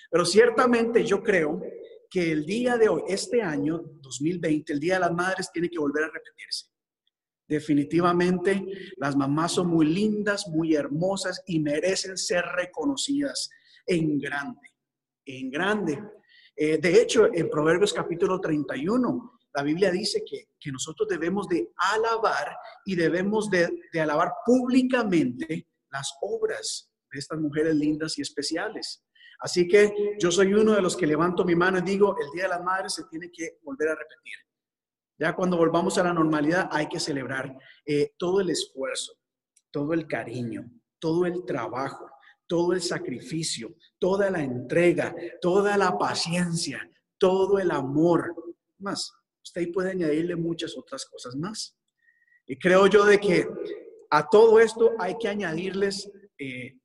Pero 0.09 0.25
ciertamente 0.25 1.03
yo 1.03 1.21
creo 1.21 1.61
que 2.09 2.31
el 2.31 2.45
día 2.45 2.77
de 2.77 2.89
hoy, 2.89 3.01
este 3.07 3.41
año 3.41 3.81
2020, 4.01 4.73
el 4.73 4.79
Día 4.79 4.95
de 4.95 4.99
las 4.99 5.11
Madres 5.11 5.51
tiene 5.51 5.69
que 5.69 5.79
volver 5.79 6.03
a 6.03 6.09
repetirse. 6.09 6.67
Definitivamente 7.47 8.65
las 8.97 9.15
mamás 9.15 9.53
son 9.53 9.67
muy 9.67 9.85
lindas, 9.85 10.47
muy 10.47 10.75
hermosas 10.75 11.43
y 11.45 11.59
merecen 11.59 12.17
ser 12.17 12.45
reconocidas 12.45 13.49
en 13.85 14.19
grande, 14.19 14.69
en 15.25 15.51
grande. 15.51 16.03
Eh, 16.55 16.77
de 16.77 17.01
hecho, 17.01 17.27
en 17.33 17.49
Proverbios 17.49 17.93
capítulo 17.93 18.39
31, 18.39 19.39
la 19.55 19.63
Biblia 19.63 19.91
dice 19.91 20.23
que, 20.25 20.71
nosotros 20.71 21.07
debemos 21.09 21.47
de 21.47 21.71
alabar 21.75 22.55
y 22.85 22.95
debemos 22.95 23.49
de, 23.49 23.69
de 23.91 24.01
alabar 24.01 24.31
públicamente 24.45 25.67
las 25.91 26.13
obras 26.21 26.91
de 27.11 27.19
estas 27.19 27.39
mujeres 27.39 27.75
lindas 27.75 28.17
y 28.17 28.21
especiales. 28.21 29.03
Así 29.39 29.67
que 29.67 30.15
yo 30.19 30.31
soy 30.31 30.53
uno 30.53 30.73
de 30.73 30.81
los 30.81 30.95
que 30.95 31.05
levanto 31.05 31.43
mi 31.43 31.55
mano 31.55 31.79
y 31.79 31.81
digo, 31.81 32.15
el 32.17 32.31
Día 32.31 32.43
de 32.43 32.49
las 32.49 32.63
Madres 32.63 32.93
se 32.93 33.03
tiene 33.05 33.29
que 33.31 33.59
volver 33.61 33.89
a 33.89 33.95
repetir. 33.95 34.33
Ya 35.19 35.35
cuando 35.35 35.57
volvamos 35.57 35.97
a 35.97 36.03
la 36.03 36.13
normalidad 36.13 36.69
hay 36.71 36.87
que 36.87 36.99
celebrar 36.99 37.55
eh, 37.85 38.13
todo 38.17 38.41
el 38.41 38.49
esfuerzo, 38.49 39.13
todo 39.69 39.93
el 39.93 40.07
cariño, 40.07 40.65
todo 40.99 41.25
el 41.25 41.45
trabajo, 41.45 42.09
todo 42.53 42.73
el 42.73 42.83
sacrificio, 42.83 43.73
toda 43.97 44.29
la 44.29 44.43
entrega, 44.43 45.15
toda 45.41 45.75
la 45.75 45.97
paciencia, 45.97 46.87
todo 47.17 47.57
el 47.57 47.71
amor. 47.71 48.31
Más, 48.77 49.11
usted 49.43 49.71
puede 49.71 49.89
añadirle 49.89 50.35
muchas 50.35 50.77
otras 50.77 51.03
cosas 51.07 51.35
más. 51.35 51.75
Y 52.45 52.55
creo 52.59 52.85
yo 52.85 53.05
de 53.05 53.19
que 53.19 53.47
a 54.11 54.29
todo 54.29 54.59
esto 54.59 54.91
hay 54.99 55.17
que 55.17 55.29
añadirles 55.29 56.11
eh, 56.37 56.77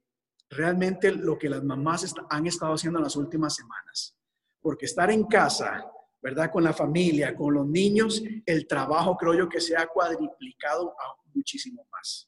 realmente 0.49 1.13
lo 1.13 1.37
que 1.37 1.51
las 1.51 1.63
mamás 1.63 2.15
han 2.31 2.47
estado 2.47 2.73
haciendo 2.73 3.01
en 3.01 3.05
las 3.05 3.17
últimas 3.17 3.55
semanas. 3.55 4.17
Porque 4.63 4.87
estar 4.87 5.11
en 5.11 5.25
casa 5.25 5.85
¿verdad? 6.23 6.51
Con 6.51 6.65
la 6.65 6.73
familia, 6.73 7.37
con 7.37 7.55
los 7.55 7.67
niños, 7.67 8.23
el 8.45 8.67
trabajo 8.67 9.17
creo 9.17 9.35
yo 9.35 9.49
que 9.49 9.61
se 9.61 9.77
ha 9.77 9.87
cuadriplicado 9.87 10.91
a 10.91 11.15
muchísimo 11.33 11.87
más. 11.93 12.28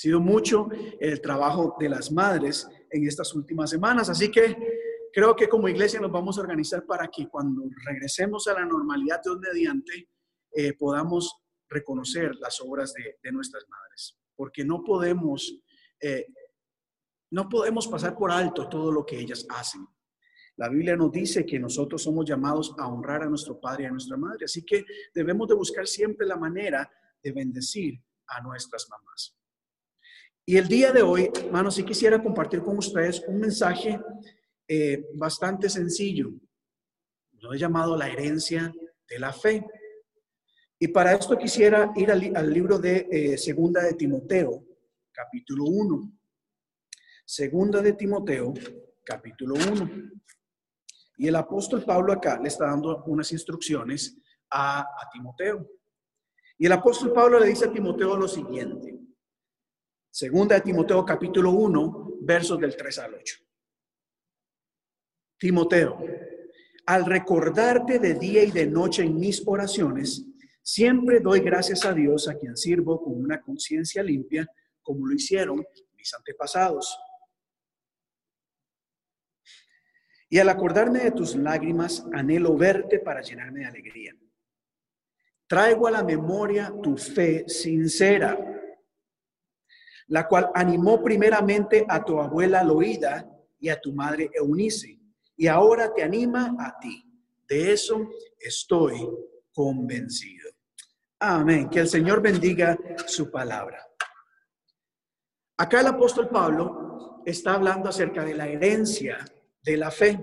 Sido 0.00 0.18
mucho 0.18 0.70
el 0.98 1.20
trabajo 1.20 1.76
de 1.78 1.90
las 1.90 2.10
madres 2.10 2.66
en 2.90 3.06
estas 3.06 3.34
últimas 3.34 3.68
semanas, 3.68 4.08
así 4.08 4.30
que 4.30 4.56
creo 5.12 5.36
que 5.36 5.46
como 5.46 5.68
iglesia 5.68 6.00
nos 6.00 6.10
vamos 6.10 6.38
a 6.38 6.40
organizar 6.40 6.86
para 6.86 7.06
que 7.08 7.28
cuando 7.28 7.64
regresemos 7.84 8.48
a 8.48 8.54
la 8.54 8.64
normalidad 8.64 9.20
de 9.22 9.36
mediante 9.36 10.08
eh, 10.52 10.72
podamos 10.72 11.42
reconocer 11.68 12.34
las 12.36 12.62
obras 12.62 12.94
de, 12.94 13.30
nuestras 13.30 13.68
madres, 13.68 14.18
porque 14.34 14.64
no 14.64 14.82
podemos, 14.82 15.60
eh, 16.00 16.28
no 17.32 17.46
podemos 17.50 17.86
pasar 17.86 18.16
por 18.16 18.30
alto 18.30 18.70
todo 18.70 18.90
lo 18.90 19.04
que 19.04 19.20
ellas 19.20 19.46
hacen. 19.50 19.86
La 20.56 20.70
Biblia 20.70 20.96
nos 20.96 21.12
dice 21.12 21.44
que 21.44 21.58
nosotros 21.58 22.02
somos 22.02 22.24
llamados 22.24 22.74
a 22.78 22.88
honrar 22.88 23.24
a 23.24 23.28
nuestro 23.28 23.60
padre 23.60 23.82
y 23.82 23.86
a 23.88 23.90
nuestra 23.90 24.16
madre, 24.16 24.46
así 24.46 24.64
que 24.64 24.82
debemos 25.14 25.46
de 25.46 25.56
buscar 25.56 25.86
siempre 25.86 26.26
la 26.26 26.36
manera 26.36 26.90
de 27.22 27.32
bendecir 27.32 28.02
a 28.28 28.40
nuestras 28.40 28.88
mamás. 28.88 29.36
Y 30.50 30.56
el 30.56 30.66
día 30.66 30.90
de 30.90 31.00
hoy, 31.00 31.30
hermanos, 31.44 31.76
sí 31.76 31.84
quisiera 31.84 32.20
compartir 32.20 32.60
con 32.60 32.76
ustedes 32.76 33.22
un 33.28 33.38
mensaje 33.38 34.00
eh, 34.66 35.06
bastante 35.14 35.68
sencillo. 35.68 36.32
Lo 37.38 37.52
he 37.52 37.56
llamado 37.56 37.96
la 37.96 38.08
herencia 38.08 38.74
de 39.08 39.18
la 39.20 39.32
fe. 39.32 39.64
Y 40.76 40.88
para 40.88 41.12
esto 41.12 41.38
quisiera 41.38 41.92
ir 41.94 42.10
al, 42.10 42.52
libro 42.52 42.80
de 42.80 43.06
eh, 43.12 43.38
Segunda 43.38 43.80
de 43.84 43.94
Timoteo, 43.94 44.64
capítulo 45.12 45.66
1. 45.66 46.18
Segunda 47.24 47.80
de 47.80 47.92
Timoteo, 47.92 48.52
capítulo 49.04 49.54
1. 49.54 49.88
Y 51.18 51.28
el 51.28 51.36
apóstol 51.36 51.84
Pablo 51.84 52.12
acá 52.12 52.40
le 52.42 52.48
está 52.48 52.66
dando 52.66 53.04
unas 53.04 53.30
instrucciones 53.30 54.18
a, 54.50 54.84
Timoteo. 55.12 55.64
Y 56.58 56.66
el 56.66 56.72
apóstol 56.72 57.12
Pablo 57.12 57.38
le 57.38 57.46
dice 57.46 57.66
a 57.66 57.72
Timoteo 57.72 58.16
lo 58.16 58.26
siguiente. 58.26 58.99
Segunda 60.10 60.56
de 60.56 60.62
Timoteo 60.62 61.04
capítulo 61.04 61.52
1, 61.52 62.18
versos 62.22 62.58
del 62.58 62.76
3 62.76 62.98
al 62.98 63.14
8. 63.14 63.36
Timoteo, 65.38 65.98
al 66.86 67.06
recordarte 67.06 67.98
de 67.98 68.14
día 68.14 68.42
y 68.42 68.50
de 68.50 68.66
noche 68.66 69.02
en 69.02 69.18
mis 69.18 69.42
oraciones, 69.46 70.26
siempre 70.62 71.20
doy 71.20 71.40
gracias 71.40 71.84
a 71.84 71.94
Dios 71.94 72.28
a 72.28 72.34
quien 72.34 72.56
sirvo 72.56 73.02
con 73.02 73.14
una 73.14 73.40
conciencia 73.40 74.02
limpia, 74.02 74.46
como 74.82 75.06
lo 75.06 75.14
hicieron 75.14 75.64
mis 75.96 76.14
antepasados 76.14 76.98
Y 80.32 80.38
al 80.38 80.48
acordarme 80.48 81.00
de 81.00 81.10
tus 81.10 81.34
lágrimas, 81.34 82.06
anhelo 82.12 82.56
verte 82.56 83.00
para 83.00 83.20
llenarme 83.20 83.60
de 83.60 83.66
alegría. 83.66 84.16
Traigo 85.48 85.88
a 85.88 85.90
la 85.90 86.04
memoria 86.04 86.72
tu 86.80 86.96
fe 86.96 87.48
sincera, 87.48 88.38
la 90.10 90.26
cual 90.26 90.50
animó 90.54 91.02
primeramente 91.02 91.86
a 91.88 92.04
tu 92.04 92.20
abuela 92.20 92.64
Loida 92.64 93.30
y 93.58 93.68
a 93.68 93.80
tu 93.80 93.92
madre 93.92 94.30
Eunice, 94.34 94.98
y 95.36 95.46
ahora 95.46 95.92
te 95.94 96.02
anima 96.02 96.56
a 96.58 96.78
ti. 96.78 97.04
De 97.48 97.72
eso 97.72 98.08
estoy 98.38 99.08
convencido. 99.52 100.50
Amén. 101.20 101.68
Que 101.68 101.80
el 101.80 101.88
Señor 101.88 102.20
bendiga 102.20 102.76
su 103.06 103.30
palabra. 103.30 103.86
Acá 105.56 105.80
el 105.80 105.86
apóstol 105.86 106.28
Pablo 106.28 107.22
está 107.24 107.54
hablando 107.54 107.88
acerca 107.88 108.24
de 108.24 108.34
la 108.34 108.48
herencia 108.48 109.24
de 109.62 109.76
la 109.76 109.90
fe. 109.90 110.18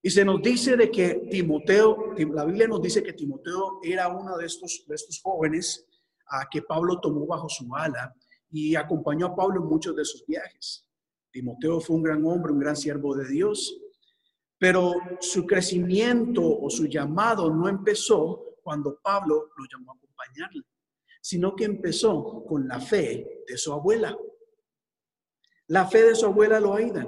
Y 0.00 0.10
se 0.10 0.24
nos 0.24 0.40
dice 0.40 0.76
de 0.76 0.90
que 0.90 1.28
Timoteo, 1.30 2.14
la 2.32 2.44
Biblia 2.44 2.66
nos 2.66 2.80
dice 2.80 3.02
que 3.02 3.12
Timoteo 3.12 3.80
era 3.82 4.08
uno 4.08 4.38
de 4.38 4.46
estos, 4.46 4.84
de 4.86 4.94
estos 4.94 5.20
jóvenes 5.20 5.85
a 6.28 6.46
que 6.50 6.62
Pablo 6.62 7.00
tomó 7.00 7.26
bajo 7.26 7.48
su 7.48 7.74
ala 7.74 8.14
y 8.50 8.74
acompañó 8.74 9.26
a 9.26 9.36
Pablo 9.36 9.60
en 9.60 9.68
muchos 9.68 9.94
de 9.96 10.04
sus 10.04 10.24
viajes. 10.26 10.86
Timoteo 11.30 11.80
fue 11.80 11.96
un 11.96 12.02
gran 12.02 12.24
hombre, 12.24 12.52
un 12.52 12.58
gran 12.58 12.76
siervo 12.76 13.14
de 13.14 13.28
Dios, 13.28 13.78
pero 14.58 14.94
su 15.20 15.46
crecimiento 15.46 16.42
o 16.42 16.70
su 16.70 16.86
llamado 16.86 17.50
no 17.50 17.68
empezó 17.68 18.56
cuando 18.62 18.98
Pablo 19.02 19.50
lo 19.56 19.64
llamó 19.70 19.92
a 19.92 19.96
acompañarle, 19.96 20.62
sino 21.20 21.54
que 21.54 21.64
empezó 21.64 22.44
con 22.46 22.66
la 22.66 22.80
fe 22.80 23.44
de 23.46 23.56
su 23.58 23.72
abuela. 23.72 24.16
La 25.68 25.86
fe 25.86 26.02
de 26.04 26.14
su 26.14 26.26
abuela 26.26 26.60
Loaida. 26.60 27.06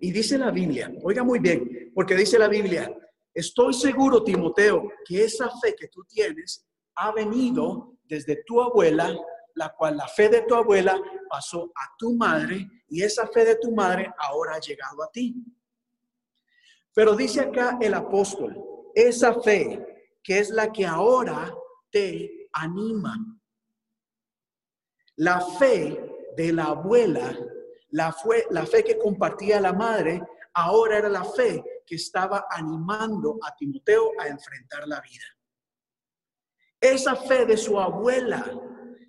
Y 0.00 0.10
dice 0.10 0.36
la 0.36 0.50
Biblia, 0.50 0.92
oiga 1.02 1.22
muy 1.22 1.38
bien, 1.38 1.92
porque 1.94 2.16
dice 2.16 2.38
la 2.38 2.48
Biblia 2.48 2.92
Estoy 3.34 3.72
seguro, 3.72 4.22
Timoteo, 4.22 4.90
que 5.06 5.24
esa 5.24 5.50
fe 5.58 5.74
que 5.74 5.88
tú 5.88 6.04
tienes 6.04 6.66
ha 6.96 7.12
venido 7.12 7.96
desde 8.04 8.42
tu 8.44 8.60
abuela, 8.60 9.14
la 9.54 9.74
cual 9.74 9.96
la 9.96 10.08
fe 10.08 10.28
de 10.28 10.42
tu 10.42 10.54
abuela 10.54 11.00
pasó 11.28 11.70
a 11.74 11.94
tu 11.98 12.14
madre 12.14 12.68
y 12.88 13.02
esa 13.02 13.26
fe 13.26 13.44
de 13.44 13.56
tu 13.56 13.72
madre 13.72 14.12
ahora 14.18 14.56
ha 14.56 14.60
llegado 14.60 15.02
a 15.02 15.10
ti. 15.10 15.34
Pero 16.94 17.16
dice 17.16 17.40
acá 17.40 17.78
el 17.80 17.94
apóstol, 17.94 18.62
esa 18.94 19.40
fe 19.40 19.92
que 20.22 20.38
es 20.38 20.50
la 20.50 20.70
que 20.70 20.86
ahora 20.86 21.54
te 21.90 22.48
anima. 22.52 23.16
La 25.16 25.40
fe 25.40 25.98
de 26.36 26.52
la 26.52 26.64
abuela, 26.64 27.36
la, 27.90 28.12
fue, 28.12 28.46
la 28.50 28.66
fe 28.66 28.84
que 28.84 28.98
compartía 28.98 29.60
la 29.60 29.72
madre, 29.72 30.22
ahora 30.54 30.98
era 30.98 31.08
la 31.08 31.24
fe 31.24 31.62
que 31.86 31.96
estaba 31.96 32.46
animando 32.50 33.38
a 33.42 33.54
Timoteo 33.54 34.12
a 34.18 34.28
enfrentar 34.28 34.86
la 34.86 35.00
vida. 35.00 35.24
Esa 36.82 37.14
fe 37.14 37.46
de 37.46 37.56
su 37.56 37.78
abuela 37.78 38.44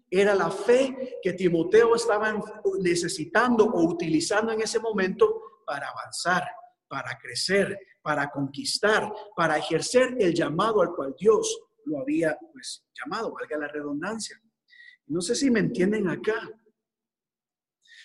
era 0.08 0.36
la 0.36 0.52
fe 0.52 1.18
que 1.24 1.34
Timoteo 1.34 1.96
estaba 1.96 2.40
necesitando 2.80 3.66
o 3.66 3.90
utilizando 3.90 4.52
en 4.52 4.62
ese 4.62 4.80
momento 4.80 5.42
para 5.66 5.90
avanzar, 5.90 6.48
para 6.88 7.18
crecer, 7.18 7.80
para 8.04 8.30
conquistar, 8.30 9.12
para 9.36 9.58
ejercer 9.58 10.16
el 10.20 10.36
llamado 10.36 10.84
al 10.84 10.94
cual 10.94 11.16
Dios 11.18 11.60
lo 11.86 12.00
había 12.00 12.38
pues 12.52 12.86
llamado, 12.94 13.34
valga 13.34 13.58
la 13.58 13.68
redundancia. 13.68 14.40
No 15.08 15.20
sé 15.22 15.34
si 15.34 15.50
me 15.50 15.60
entienden 15.60 16.08
acá. 16.08 16.48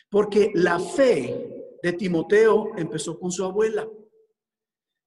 Porque 0.08 0.50
la 0.54 0.80
fe 0.80 1.76
de 1.82 1.92
Timoteo 1.92 2.70
empezó 2.78 3.20
con 3.20 3.30
su 3.30 3.44
abuela. 3.44 3.86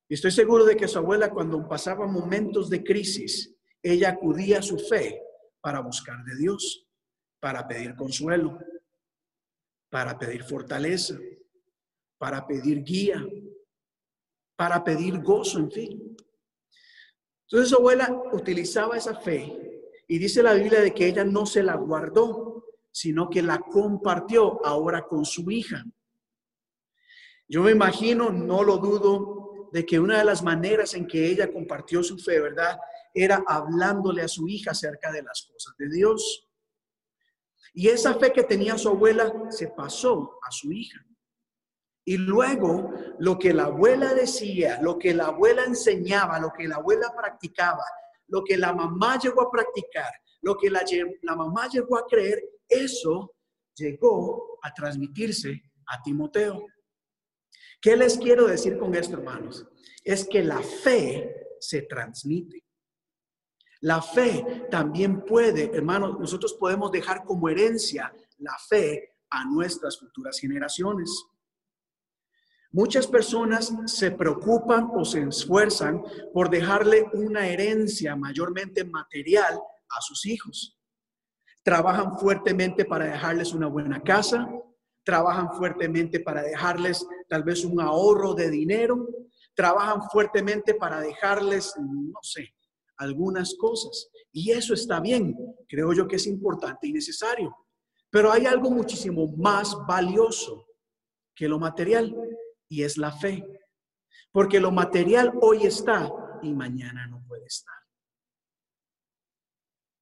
Y 0.08 0.14
estoy 0.14 0.30
seguro 0.30 0.66
de 0.66 0.78
que 0.78 0.88
su 0.88 1.00
abuela 1.00 1.32
cuando 1.32 1.68
pasaba 1.68 2.06
momentos 2.06 2.70
de 2.70 2.84
crisis, 2.84 3.58
ella 3.84 4.10
acudía 4.10 4.60
a 4.60 4.64
su 4.64 4.78
fe 4.78 5.22
para 5.62 5.80
buscar 5.80 6.24
de 6.24 6.36
Dios, 6.36 6.88
para 7.40 7.68
pedir 7.68 7.96
consuelo, 7.96 8.60
para 9.90 10.18
pedir 10.18 10.44
fortaleza, 10.44 11.18
para 12.18 12.46
pedir 12.46 12.84
guía, 12.84 13.26
para 14.56 14.84
pedir 14.84 15.22
gozo, 15.22 15.60
en 15.60 15.72
fin. 15.72 16.18
Entonces 17.48 17.70
su 17.70 17.76
abuela 17.76 18.22
utilizaba 18.32 18.96
esa 18.96 19.16
fe 19.16 19.58
y 20.08 20.18
dice 20.20 20.44
la 20.44 20.54
Biblia 20.54 20.82
de 20.82 20.94
que 20.94 21.08
ella 21.08 21.24
no 21.24 21.46
se 21.46 21.64
la 21.64 21.76
guardó, 21.76 22.66
sino 22.92 23.30
que 23.30 23.42
la 23.42 23.60
compartió 23.60 24.66
ahora 24.66 25.08
con 25.08 25.26
su 25.26 25.50
hija. 25.50 25.84
Yo 27.48 27.64
me 27.64 27.72
imagino, 27.72 28.30
no 28.30 28.64
lo 28.64 28.78
dudo, 28.78 29.70
de 29.72 29.86
que 29.86 30.00
una 30.00 30.20
de 30.20 30.26
las 30.26 30.44
maneras 30.44 30.94
en 30.94 31.08
que 31.08 31.26
ella 31.28 31.52
compartió 31.52 32.04
su 32.04 32.18
fe, 32.18 32.40
¿verdad? 32.40 32.80
Era 33.14 33.44
hablándole 33.48 34.22
a 34.22 34.28
su 34.28 34.48
hija 34.48 34.72
acerca 34.72 35.12
de 35.12 35.24
las 35.24 35.48
cosas 35.52 35.74
de 35.78 35.90
Dios. 35.90 36.48
Y 37.74 37.88
esa 37.88 38.16
fe 38.16 38.34
que 38.34 38.44
tenía 38.44 38.78
su 38.78 38.90
abuela 38.90 39.34
se 39.50 39.68
pasó 39.68 40.40
a 40.42 40.52
su 40.52 40.72
hija. 40.72 41.00
Y 42.04 42.18
luego 42.18 42.92
lo 43.20 43.38
que 43.38 43.54
la 43.54 43.66
abuela 43.66 44.14
decía, 44.14 44.80
lo 44.82 44.98
que 44.98 45.14
la 45.14 45.28
abuela 45.28 45.64
enseñaba, 45.64 46.40
lo 46.40 46.52
que 46.52 46.68
la 46.68 46.78
abuela 46.78 47.14
practicaba, 47.16 47.84
lo 48.28 48.44
que 48.44 48.58
la 48.58 48.74
mamá 48.74 49.20
llegó 49.20 49.42
a 49.44 49.52
practicar, 49.52 50.12
lo 50.42 50.58
que 50.58 50.70
la, 50.70 50.84
la 51.22 51.36
mamá 51.36 51.68
llegó 51.70 51.98
a 51.98 52.06
creer, 52.08 52.42
eso 52.68 53.36
llegó 53.76 54.58
a 54.64 54.74
transmitirse 54.74 55.62
a 55.88 56.02
Timoteo. 56.02 56.66
¿Qué 57.80 57.96
les 57.96 58.18
quiero 58.18 58.48
decir 58.48 58.78
con 58.78 58.96
esto, 58.96 59.18
hermanos? 59.18 59.68
Es 60.04 60.28
que 60.28 60.44
la 60.44 60.62
fe 60.62 61.36
se 61.60 61.84
transmite. 61.84 62.64
La 63.82 64.02
fe 64.02 64.68
también 64.70 65.26
puede, 65.26 65.76
hermanos, 65.76 66.20
nosotros 66.20 66.54
podemos 66.54 66.92
dejar 66.92 67.24
como 67.26 67.50
herencia 67.50 68.14
la 68.38 68.56
fe 68.70 69.16
a 69.32 69.44
nuestras 69.46 70.00
futuras 70.00 70.38
generaciones. 70.40 71.26
Muchas 72.72 73.08
personas 73.08 73.74
se 73.88 74.12
preocupan 74.12 74.92
o 74.94 75.04
se 75.04 75.24
esfuerzan 75.24 76.04
por 76.34 76.50
dejarle 76.50 77.10
una 77.14 77.48
herencia 77.48 78.16
mayormente 78.16 78.84
material 78.86 79.60
a 79.90 80.02
sus 80.02 80.26
hijos. 80.28 80.78
Trabajan 81.64 82.18
fuertemente 82.18 82.86
para 82.86 83.06
dejarles 83.06 83.54
una 83.54 83.68
buena 83.68 84.02
casa, 84.02 84.48
trabajan 85.04 85.52
fuertemente 85.54 86.20
para 86.20 86.44
dejarles 86.44 87.06
tal 87.28 87.44
vez 87.44 87.66
un 87.66 87.82
ahorro 87.82 88.36
de 88.36 88.50
dinero, 88.52 89.08
trabajan 89.56 90.04
fuertemente 90.10 90.76
para 90.76 91.02
dejarles, 91.02 91.74
no 91.78 92.20
sé, 92.22 92.54
algunas 93.02 93.56
cosas. 93.56 94.10
Y 94.32 94.52
eso 94.52 94.74
está 94.74 95.00
bien, 95.00 95.36
creo 95.68 95.92
yo 95.94 96.08
que 96.08 96.16
es 96.18 96.28
importante 96.28 96.88
y 96.88 96.94
necesario. 96.94 97.56
Pero 98.10 98.32
hay 98.32 98.46
algo 98.46 98.70
muchísimo 98.70 99.28
más 99.38 99.76
valioso 99.88 100.68
que 101.36 101.48
lo 101.48 101.60
material 101.60 102.16
y 102.70 102.84
es 102.84 102.98
la 102.98 103.12
fe. 103.12 103.44
Porque 104.32 104.60
lo 104.60 104.72
material 104.72 105.34
hoy 105.42 105.66
está 105.66 106.12
y 106.42 106.54
mañana 106.54 107.08
no 107.08 107.24
puede 107.28 107.46
estar. 107.46 107.76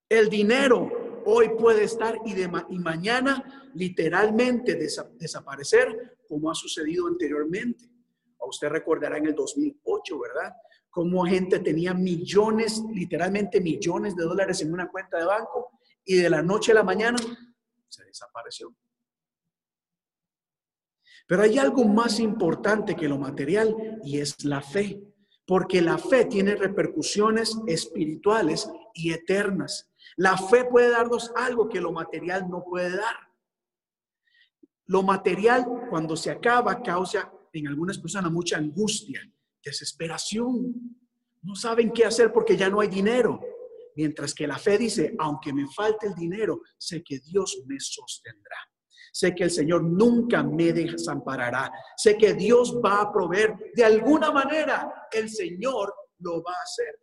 El 0.09 0.29
dinero 0.29 1.23
hoy 1.25 1.49
puede 1.57 1.83
estar 1.83 2.19
y, 2.25 2.33
de 2.33 2.49
y 2.69 2.79
mañana 2.79 3.71
literalmente 3.75 4.75
desaparecer 4.75 6.17
como 6.27 6.51
ha 6.51 6.55
sucedido 6.55 7.07
anteriormente. 7.07 7.85
Usted 8.39 8.69
recordará 8.69 9.17
en 9.17 9.27
el 9.27 9.35
2008, 9.35 10.19
¿verdad? 10.19 10.53
Como 10.89 11.25
gente 11.25 11.59
tenía 11.59 11.93
millones, 11.93 12.83
literalmente 12.93 13.61
millones 13.61 14.15
de 14.15 14.23
dólares 14.23 14.61
en 14.61 14.73
una 14.73 14.89
cuenta 14.89 15.17
de 15.17 15.25
banco 15.25 15.79
y 16.03 16.15
de 16.15 16.29
la 16.29 16.41
noche 16.41 16.71
a 16.71 16.75
la 16.75 16.83
mañana 16.83 17.17
se 17.87 18.05
desapareció. 18.05 18.73
Pero 21.27 21.43
hay 21.43 21.59
algo 21.59 21.85
más 21.85 22.19
importante 22.19 22.95
que 22.95 23.07
lo 23.07 23.19
material 23.19 23.99
y 24.03 24.19
es 24.19 24.43
la 24.43 24.61
fe, 24.61 24.99
porque 25.45 25.81
la 25.81 25.99
fe 25.99 26.25
tiene 26.25 26.55
repercusiones 26.55 27.55
espirituales 27.67 28.67
y 28.95 29.13
eternas. 29.13 29.91
La 30.15 30.37
fe 30.37 30.65
puede 30.65 30.89
darnos 30.89 31.31
algo 31.35 31.69
que 31.69 31.81
lo 31.81 31.91
material 31.91 32.49
no 32.49 32.63
puede 32.63 32.97
dar. 32.97 33.15
Lo 34.87 35.03
material, 35.03 35.67
cuando 35.89 36.15
se 36.15 36.31
acaba, 36.31 36.81
causa 36.81 37.31
en 37.53 37.67
algunas 37.67 37.99
personas 37.99 38.31
mucha 38.31 38.57
angustia, 38.57 39.21
desesperación. 39.69 40.97
No 41.41 41.55
saben 41.55 41.91
qué 41.91 42.05
hacer 42.05 42.31
porque 42.31 42.57
ya 42.57 42.69
no 42.69 42.81
hay 42.81 42.87
dinero. 42.87 43.39
Mientras 43.95 44.33
que 44.33 44.47
la 44.47 44.57
fe 44.57 44.77
dice, 44.77 45.15
aunque 45.19 45.53
me 45.53 45.67
falte 45.67 46.07
el 46.07 46.15
dinero, 46.15 46.61
sé 46.77 47.03
que 47.03 47.19
Dios 47.19 47.63
me 47.65 47.79
sostendrá. 47.79 48.57
Sé 49.11 49.33
que 49.33 49.43
el 49.43 49.51
Señor 49.51 49.83
nunca 49.83 50.43
me 50.43 50.71
desamparará. 50.71 51.71
Sé 51.97 52.17
que 52.17 52.33
Dios 52.33 52.79
va 52.83 53.01
a 53.01 53.11
proveer. 53.11 53.55
De 53.73 53.83
alguna 53.83 54.31
manera, 54.31 55.07
el 55.11 55.29
Señor 55.29 55.93
lo 56.19 56.43
va 56.43 56.53
a 56.53 56.63
hacer. 56.63 56.99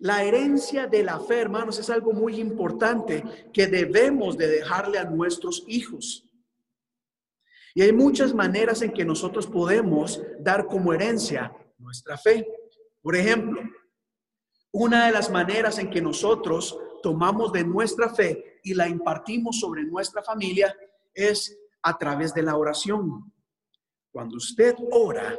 La 0.00 0.22
herencia 0.22 0.86
de 0.86 1.02
la 1.02 1.18
fe, 1.20 1.40
hermanos, 1.40 1.78
es 1.78 1.88
algo 1.88 2.12
muy 2.12 2.38
importante 2.38 3.24
que 3.52 3.66
debemos 3.66 4.36
de 4.36 4.48
dejarle 4.48 4.98
a 4.98 5.04
nuestros 5.04 5.64
hijos. 5.66 6.23
Y 7.74 7.82
hay 7.82 7.92
muchas 7.92 8.32
maneras 8.32 8.82
en 8.82 8.92
que 8.92 9.04
nosotros 9.04 9.48
podemos 9.48 10.22
dar 10.38 10.66
como 10.66 10.92
herencia 10.92 11.52
nuestra 11.76 12.16
fe. 12.16 12.46
Por 13.02 13.16
ejemplo, 13.16 13.60
una 14.72 15.06
de 15.06 15.12
las 15.12 15.30
maneras 15.30 15.78
en 15.78 15.90
que 15.90 16.00
nosotros 16.00 16.78
tomamos 17.02 17.52
de 17.52 17.64
nuestra 17.64 18.14
fe 18.14 18.60
y 18.62 18.74
la 18.74 18.88
impartimos 18.88 19.58
sobre 19.60 19.84
nuestra 19.84 20.22
familia 20.22 20.74
es 21.12 21.56
a 21.82 21.98
través 21.98 22.32
de 22.32 22.42
la 22.42 22.56
oración. 22.56 23.32
Cuando 24.10 24.36
usted 24.36 24.74
ora, 24.92 25.36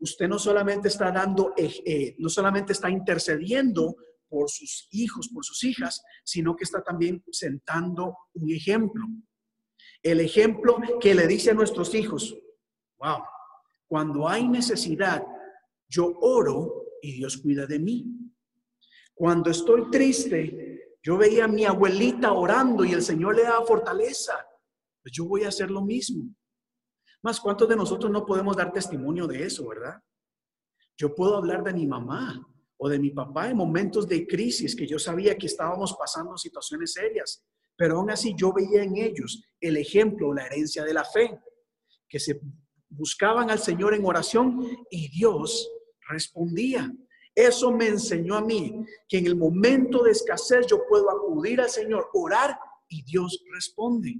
usted 0.00 0.28
no 0.28 0.38
solamente 0.38 0.88
está 0.88 1.10
dando, 1.10 1.54
eh, 1.56 2.14
no 2.18 2.28
solamente 2.28 2.72
está 2.72 2.90
intercediendo 2.90 3.96
por 4.28 4.50
sus 4.50 4.88
hijos, 4.90 5.28
por 5.28 5.44
sus 5.44 5.64
hijas, 5.64 6.02
sino 6.22 6.54
que 6.54 6.64
está 6.64 6.82
también 6.82 7.24
sentando 7.30 8.16
un 8.34 8.50
ejemplo. 8.50 9.04
El 10.02 10.20
ejemplo 10.20 10.78
que 11.00 11.14
le 11.14 11.26
dice 11.26 11.50
a 11.50 11.54
nuestros 11.54 11.94
hijos, 11.94 12.36
wow, 12.98 13.18
cuando 13.86 14.28
hay 14.28 14.46
necesidad, 14.46 15.24
yo 15.88 16.18
oro 16.20 16.84
y 17.02 17.12
Dios 17.12 17.38
cuida 17.38 17.66
de 17.66 17.78
mí. 17.78 18.06
Cuando 19.14 19.50
estoy 19.50 19.90
triste, 19.90 20.98
yo 21.02 21.16
veía 21.16 21.44
a 21.44 21.48
mi 21.48 21.64
abuelita 21.64 22.32
orando 22.32 22.84
y 22.84 22.92
el 22.92 23.02
Señor 23.02 23.36
le 23.36 23.42
daba 23.42 23.64
fortaleza. 23.64 24.34
Pues 25.02 25.12
yo 25.12 25.24
voy 25.24 25.44
a 25.44 25.48
hacer 25.48 25.70
lo 25.70 25.82
mismo. 25.82 26.34
Más, 27.22 27.40
¿cuántos 27.40 27.68
de 27.68 27.76
nosotros 27.76 28.12
no 28.12 28.24
podemos 28.24 28.56
dar 28.56 28.72
testimonio 28.72 29.26
de 29.26 29.44
eso, 29.44 29.66
verdad? 29.66 30.00
Yo 30.96 31.14
puedo 31.14 31.36
hablar 31.36 31.64
de 31.64 31.72
mi 31.72 31.86
mamá 31.86 32.46
o 32.76 32.88
de 32.88 32.98
mi 32.98 33.10
papá 33.10 33.48
en 33.48 33.56
momentos 33.56 34.06
de 34.06 34.26
crisis 34.26 34.76
que 34.76 34.86
yo 34.86 34.98
sabía 34.98 35.36
que 35.36 35.46
estábamos 35.46 35.96
pasando 35.98 36.36
situaciones 36.36 36.92
serias, 36.92 37.44
pero 37.78 37.98
aún 37.98 38.10
así 38.10 38.34
yo 38.36 38.52
veía 38.52 38.82
en 38.82 38.96
ellos 38.96 39.40
el 39.60 39.76
ejemplo, 39.76 40.34
la 40.34 40.44
herencia 40.46 40.84
de 40.84 40.92
la 40.92 41.04
fe, 41.04 41.38
que 42.08 42.18
se 42.18 42.40
buscaban 42.88 43.50
al 43.50 43.60
Señor 43.60 43.94
en 43.94 44.04
oración 44.04 44.66
y 44.90 45.08
Dios 45.08 45.70
respondía. 46.08 46.92
Eso 47.32 47.70
me 47.70 47.86
enseñó 47.86 48.34
a 48.34 48.40
mí 48.40 48.84
que 49.08 49.18
en 49.18 49.26
el 49.26 49.36
momento 49.36 50.02
de 50.02 50.10
escasez 50.10 50.66
yo 50.66 50.84
puedo 50.88 51.08
acudir 51.08 51.60
al 51.60 51.70
Señor, 51.70 52.08
orar 52.14 52.58
y 52.88 53.04
Dios 53.04 53.44
responde. 53.54 54.16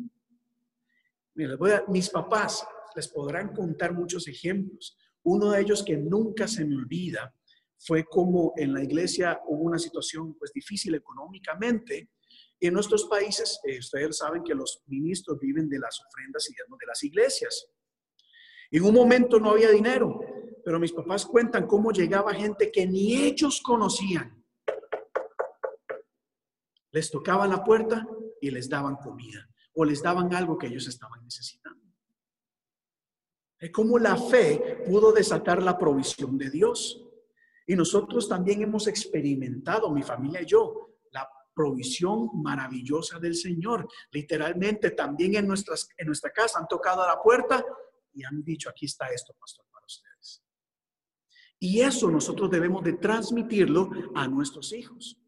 mis 1.89 2.11
papás 2.11 2.65
les 2.95 3.09
podrán 3.09 3.53
contar 3.53 3.93
muchos 3.93 4.29
ejemplos. 4.29 4.97
Uno 5.25 5.51
de 5.51 5.63
ellos 5.63 5.83
que 5.83 5.97
nunca 5.97 6.47
se 6.47 6.65
me 6.65 6.77
olvida 6.77 7.35
fue 7.77 8.05
como 8.05 8.53
en 8.57 8.73
la 8.73 8.85
iglesia 8.85 9.41
hubo 9.49 9.65
una 9.65 9.81
situación 9.81 10.35
pues 10.35 10.53
difícil 10.53 10.95
económicamente. 10.95 12.11
En 12.61 12.75
nuestros 12.75 13.05
países, 13.05 13.61
eh, 13.65 13.79
ustedes 13.79 14.19
saben 14.19 14.43
que 14.43 14.55
los 14.55 14.83
ministros 14.87 15.39
viven 15.39 15.69
de 15.69 15.79
las 15.79 16.01
ofrendas 16.01 16.49
y 16.51 16.55
de 16.55 16.87
las 16.87 17.05
iglesias. 17.05 17.69
En 18.71 18.85
un 18.85 18.95
momento 18.95 19.39
no 19.39 19.51
había 19.51 19.71
dinero, 19.71 20.21
pero 20.65 20.81
mis 20.81 20.93
papás 20.93 21.25
cuentan 21.25 21.67
cómo 21.67 21.93
llegaba 21.93 22.35
gente 22.35 22.71
que 22.73 22.87
ni 22.87 23.15
ellos 23.15 23.61
conocían. 23.63 24.45
Les 26.91 27.11
tocaban 27.11 27.51
la 27.51 27.63
puerta 27.63 28.07
y 28.41 28.51
les 28.51 28.69
daban 28.69 28.97
comida 28.97 29.49
o 29.75 29.85
les 29.85 30.03
daban 30.03 30.35
algo 30.35 30.59
que 30.59 30.67
ellos 30.67 30.89
estaban 30.89 31.23
necesitando. 31.23 31.79
Es 33.61 33.71
como 33.71 33.99
la 33.99 34.17
fe 34.17 34.83
pudo 34.87 35.13
desatar 35.13 35.63
la 35.63 35.79
provisión 35.79 36.37
de 36.39 36.51
Dios. 36.51 37.05
Y 37.67 37.77
nosotros 37.77 38.29
también 38.29 38.63
hemos 38.63 38.87
experimentado, 38.87 39.91
mi 39.91 40.03
familia 40.03 40.43
y 40.43 40.47
yo, 40.47 40.98
provisión 41.59 42.31
maravillosa 42.41 43.19
del 43.19 43.35
Señor. 43.35 43.89
Literalmente 44.13 44.93
también 44.93 45.35
en, 45.35 45.49
nuestras, 45.49 45.89
en 45.97 46.07
nuestra 46.07 46.31
casa 46.31 46.61
han 46.61 46.69
tocado 46.69 47.03
a 47.03 47.09
la 47.09 47.21
puerta 47.21 47.65
y 48.15 48.25
han 48.25 48.45
dicho, 48.45 48.71
aquí 48.71 48.87
está 48.87 49.09
esto, 49.09 49.35
pastor, 49.35 49.67
para 49.73 49.85
ustedes. 49.85 50.45
Y 51.59 51.81
eso 51.81 52.09
nosotros 52.11 52.49
debemos 52.49 52.85
de 52.85 52.93
transmitirlo 52.93 53.91
a 54.15 54.29
nuestros 54.29 54.73
hijos. 54.73 55.21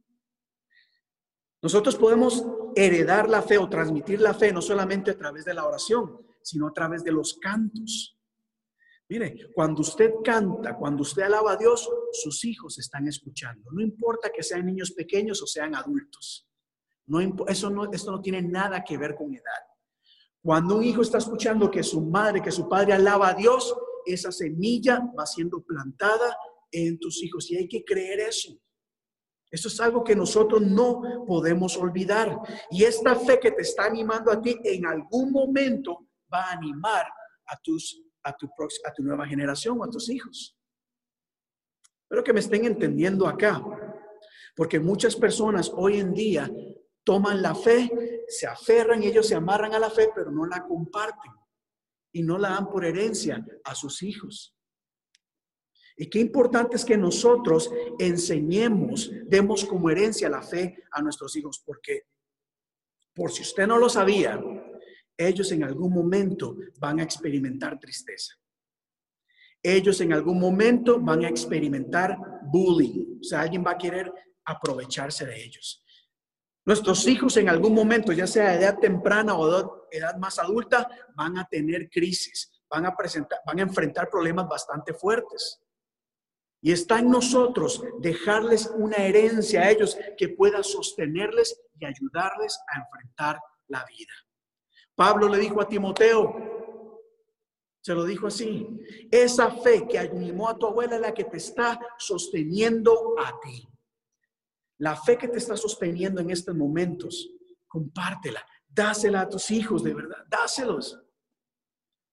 Nosotros 1.60 1.96
podemos 1.96 2.46
heredar 2.76 3.28
la 3.28 3.42
fe 3.42 3.58
o 3.58 3.68
transmitir 3.68 4.20
la 4.20 4.32
fe 4.32 4.52
no 4.52 4.62
solamente 4.62 5.10
a 5.10 5.18
través 5.18 5.44
de 5.44 5.54
la 5.54 5.66
oración, 5.66 6.16
sino 6.42 6.68
a 6.68 6.72
través 6.72 7.02
de 7.02 7.10
los 7.10 7.34
cantos. 7.34 8.16
Mire, 9.10 9.50
cuando 9.52 9.80
usted 9.80 10.12
canta, 10.22 10.76
cuando 10.76 11.02
usted 11.02 11.22
alaba 11.22 11.52
a 11.52 11.56
Dios, 11.56 11.90
sus 12.12 12.44
hijos 12.44 12.78
están 12.78 13.08
escuchando. 13.08 13.68
No 13.72 13.82
importa 13.82 14.30
que 14.30 14.44
sean 14.44 14.64
niños 14.64 14.92
pequeños 14.92 15.42
o 15.42 15.46
sean 15.46 15.74
adultos. 15.74 16.48
No, 17.06 17.18
eso 17.48 17.70
no, 17.70 17.90
esto 17.92 18.12
no 18.12 18.20
tiene 18.20 18.40
nada 18.40 18.84
que 18.84 18.96
ver 18.96 19.16
con 19.16 19.34
edad. 19.34 19.62
Cuando 20.40 20.76
un 20.76 20.84
hijo 20.84 21.02
está 21.02 21.18
escuchando 21.18 21.68
que 21.68 21.82
su 21.82 22.00
madre, 22.02 22.40
que 22.40 22.52
su 22.52 22.68
padre 22.68 22.92
alaba 22.92 23.30
a 23.30 23.34
Dios, 23.34 23.74
esa 24.06 24.30
semilla 24.30 25.00
va 25.18 25.26
siendo 25.26 25.60
plantada 25.60 26.36
en 26.70 26.96
tus 27.00 27.20
hijos 27.24 27.50
y 27.50 27.56
hay 27.56 27.66
que 27.66 27.84
creer 27.84 28.20
eso. 28.20 28.56
Eso 29.50 29.66
es 29.66 29.80
algo 29.80 30.04
que 30.04 30.14
nosotros 30.14 30.62
no 30.62 31.02
podemos 31.26 31.76
olvidar. 31.76 32.38
Y 32.70 32.84
esta 32.84 33.16
fe 33.16 33.40
que 33.40 33.50
te 33.50 33.62
está 33.62 33.86
animando 33.86 34.30
a 34.30 34.40
ti 34.40 34.56
en 34.62 34.86
algún 34.86 35.32
momento 35.32 36.06
va 36.32 36.44
a 36.44 36.52
animar 36.52 37.06
a, 37.46 37.56
tus, 37.60 38.00
a, 38.22 38.36
tu, 38.36 38.46
a 38.84 38.92
tu 38.92 39.02
nueva 39.02 39.26
generación 39.26 39.80
o 39.80 39.84
a 39.84 39.90
tus 39.90 40.08
hijos. 40.10 40.56
Espero 42.02 42.24
que 42.24 42.32
me 42.32 42.40
estén 42.40 42.64
entendiendo 42.64 43.26
acá, 43.26 43.62
porque 44.56 44.80
muchas 44.80 45.14
personas 45.14 45.70
hoy 45.74 46.00
en 46.00 46.12
día 46.12 46.50
toman 47.04 47.40
la 47.40 47.54
fe, 47.54 47.90
se 48.28 48.46
aferran 48.46 49.02
ellos 49.02 49.26
se 49.26 49.34
amarran 49.34 49.74
a 49.74 49.78
la 49.78 49.90
fe, 49.90 50.10
pero 50.14 50.30
no 50.30 50.46
la 50.46 50.64
comparten 50.64 51.32
y 52.12 52.22
no 52.22 52.38
la 52.38 52.50
dan 52.50 52.68
por 52.68 52.84
herencia 52.84 53.44
a 53.64 53.74
sus 53.74 54.02
hijos. 54.02 54.56
Y 55.96 56.08
qué 56.08 56.18
importante 56.18 56.76
es 56.76 56.84
que 56.84 56.96
nosotros 56.96 57.70
enseñemos, 57.98 59.10
demos 59.26 59.64
como 59.64 59.90
herencia 59.90 60.28
la 60.28 60.42
fe 60.42 60.76
a 60.92 61.02
nuestros 61.02 61.36
hijos, 61.36 61.62
porque 61.64 62.04
por 63.14 63.30
si 63.30 63.42
usted 63.42 63.66
no 63.66 63.78
lo 63.78 63.88
sabía, 63.88 64.40
ellos 65.28 65.52
en 65.52 65.64
algún 65.64 65.92
momento 65.92 66.56
van 66.78 67.00
a 67.00 67.02
experimentar 67.02 67.78
tristeza. 67.78 68.34
Ellos 69.62 70.00
en 70.00 70.14
algún 70.14 70.40
momento 70.40 70.98
van 70.98 71.24
a 71.24 71.28
experimentar 71.28 72.16
bullying. 72.44 73.18
O 73.20 73.24
sea, 73.24 73.42
alguien 73.42 73.64
va 73.64 73.72
a 73.72 73.78
querer 73.78 74.10
aprovecharse 74.44 75.26
de 75.26 75.44
ellos. 75.44 75.84
Nuestros 76.64 77.06
hijos 77.06 77.36
en 77.36 77.48
algún 77.48 77.74
momento, 77.74 78.12
ya 78.12 78.26
sea 78.26 78.50
de 78.50 78.64
edad 78.64 78.78
temprana 78.78 79.36
o 79.36 79.50
de 79.90 79.98
edad 79.98 80.16
más 80.16 80.38
adulta, 80.38 80.88
van 81.14 81.36
a 81.36 81.44
tener 81.44 81.90
crisis, 81.90 82.50
van 82.70 82.86
a 82.86 82.96
presentar, 82.96 83.40
van 83.46 83.58
a 83.58 83.62
enfrentar 83.62 84.08
problemas 84.08 84.48
bastante 84.48 84.94
fuertes. 84.94 85.60
Y 86.62 86.72
está 86.72 86.98
en 86.98 87.10
nosotros 87.10 87.82
dejarles 88.00 88.70
una 88.74 88.96
herencia 88.96 89.62
a 89.62 89.70
ellos 89.70 89.98
que 90.16 90.30
pueda 90.30 90.62
sostenerles 90.62 91.60
y 91.78 91.84
ayudarles 91.84 92.58
a 92.68 92.80
enfrentar 92.80 93.40
la 93.68 93.84
vida. 93.86 94.12
Pablo 94.94 95.28
le 95.28 95.38
dijo 95.38 95.60
a 95.60 95.68
Timoteo, 95.68 96.50
se 97.82 97.94
lo 97.94 98.04
dijo 98.04 98.26
así, 98.26 98.66
esa 99.10 99.50
fe 99.50 99.86
que 99.88 99.98
animó 99.98 100.48
a 100.48 100.58
tu 100.58 100.66
abuela 100.66 100.96
es 100.96 101.00
la 101.00 101.14
que 101.14 101.24
te 101.24 101.38
está 101.38 101.80
sosteniendo 101.98 103.14
a 103.18 103.40
ti. 103.40 103.66
La 104.78 104.96
fe 104.96 105.16
que 105.16 105.28
te 105.28 105.38
está 105.38 105.56
sosteniendo 105.56 106.20
en 106.20 106.30
estos 106.30 106.54
momentos, 106.54 107.30
compártela, 107.66 108.44
dásela 108.68 109.22
a 109.22 109.28
tus 109.28 109.50
hijos 109.50 109.82
de 109.82 109.94
verdad, 109.94 110.24
dáselos. 110.28 111.00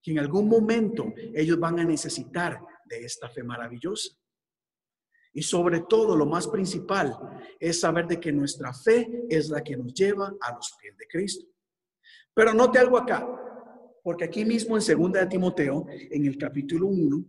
Que 0.02 0.12
en 0.12 0.20
algún 0.20 0.48
momento 0.48 1.12
ellos 1.34 1.58
van 1.58 1.80
a 1.80 1.84
necesitar 1.84 2.60
de 2.86 3.04
esta 3.04 3.28
fe 3.28 3.42
maravillosa. 3.42 4.16
Y 5.32 5.42
sobre 5.42 5.80
todo, 5.80 6.16
lo 6.16 6.26
más 6.26 6.48
principal 6.48 7.16
es 7.60 7.80
saber 7.80 8.06
de 8.06 8.18
que 8.18 8.32
nuestra 8.32 8.72
fe 8.72 9.26
es 9.28 9.50
la 9.50 9.62
que 9.62 9.76
nos 9.76 9.92
lleva 9.92 10.34
a 10.40 10.54
los 10.54 10.74
pies 10.80 10.96
de 10.96 11.06
Cristo. 11.06 11.46
Pero 12.38 12.54
note 12.54 12.78
algo 12.78 12.96
acá, 12.96 13.28
porque 14.00 14.22
aquí 14.22 14.44
mismo 14.44 14.76
en 14.76 14.82
segunda 14.82 15.18
de 15.18 15.26
Timoteo, 15.26 15.84
en 15.88 16.24
el 16.24 16.38
capítulo 16.38 16.86
1, 16.86 17.24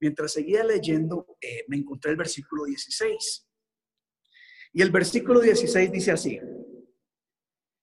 mientras 0.00 0.32
seguía 0.32 0.64
leyendo, 0.64 1.36
eh, 1.38 1.66
me 1.68 1.76
encontré 1.76 2.12
el 2.12 2.16
versículo 2.16 2.64
16. 2.64 3.46
Y 4.72 4.80
el 4.80 4.90
versículo 4.90 5.40
16 5.40 5.92
dice 5.92 6.12
así, 6.12 6.40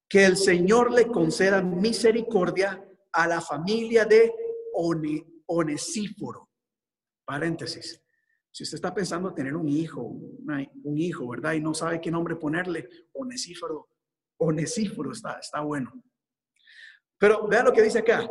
que 0.08 0.24
el 0.24 0.36
Señor 0.36 0.90
le 0.90 1.06
conceda 1.06 1.62
misericordia 1.62 2.84
a 3.12 3.28
la 3.28 3.40
familia 3.40 4.04
de 4.04 4.32
Onesíforo. 5.46 6.50
Paréntesis. 7.24 8.02
Si 8.50 8.64
usted 8.64 8.74
está 8.74 8.92
pensando 8.92 9.32
tener 9.32 9.54
un 9.54 9.68
hijo, 9.68 10.02
un 10.02 10.98
hijo, 10.98 11.28
¿verdad? 11.28 11.52
Y 11.52 11.60
no 11.60 11.74
sabe 11.74 12.00
qué 12.00 12.10
nombre 12.10 12.34
ponerle, 12.34 12.88
Onesíforo, 13.12 13.88
Onesíforo 14.36 15.12
está, 15.12 15.38
está 15.38 15.60
bueno. 15.60 15.92
Pero 17.22 17.46
vea 17.46 17.62
lo 17.62 17.72
que 17.72 17.82
dice 17.82 18.00
acá, 18.00 18.28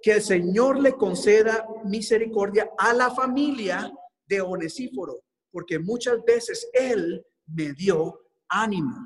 que 0.00 0.12
el 0.12 0.22
Señor 0.22 0.80
le 0.80 0.94
conceda 0.94 1.68
misericordia 1.84 2.70
a 2.78 2.94
la 2.94 3.10
familia 3.10 3.92
de 4.26 4.40
Onesíforo, 4.40 5.24
porque 5.52 5.78
muchas 5.78 6.24
veces 6.24 6.70
Él 6.72 7.22
me 7.48 7.74
dio 7.74 8.18
ánimo. 8.48 8.96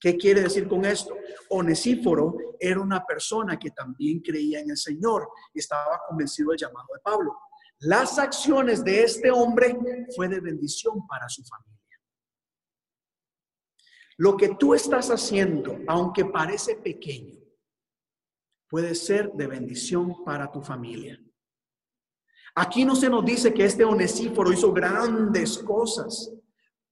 ¿Qué 0.00 0.16
quiere 0.16 0.40
decir 0.40 0.68
con 0.68 0.86
esto? 0.86 1.14
Onesíforo 1.50 2.34
era 2.58 2.80
una 2.80 3.04
persona 3.04 3.58
que 3.58 3.72
también 3.72 4.20
creía 4.20 4.60
en 4.60 4.70
el 4.70 4.78
Señor 4.78 5.28
y 5.52 5.58
estaba 5.58 6.00
convencido 6.08 6.52
del 6.52 6.60
llamado 6.60 6.86
de 6.94 7.00
Pablo. 7.00 7.36
Las 7.80 8.18
acciones 8.18 8.82
de 8.82 9.02
este 9.02 9.30
hombre 9.30 9.78
fue 10.16 10.28
de 10.28 10.40
bendición 10.40 11.06
para 11.06 11.28
su 11.28 11.44
familia. 11.44 12.00
Lo 14.16 14.34
que 14.34 14.54
tú 14.58 14.72
estás 14.72 15.10
haciendo, 15.10 15.78
aunque 15.88 16.24
parece 16.24 16.76
pequeño, 16.76 17.41
puede 18.72 18.94
ser 18.94 19.30
de 19.32 19.46
bendición 19.46 20.24
para 20.24 20.50
tu 20.50 20.62
familia. 20.62 21.22
Aquí 22.54 22.86
no 22.86 22.96
se 22.96 23.10
nos 23.10 23.22
dice 23.22 23.52
que 23.52 23.66
este 23.66 23.84
Onesíforo 23.84 24.50
hizo 24.50 24.72
grandes 24.72 25.58
cosas. 25.58 26.32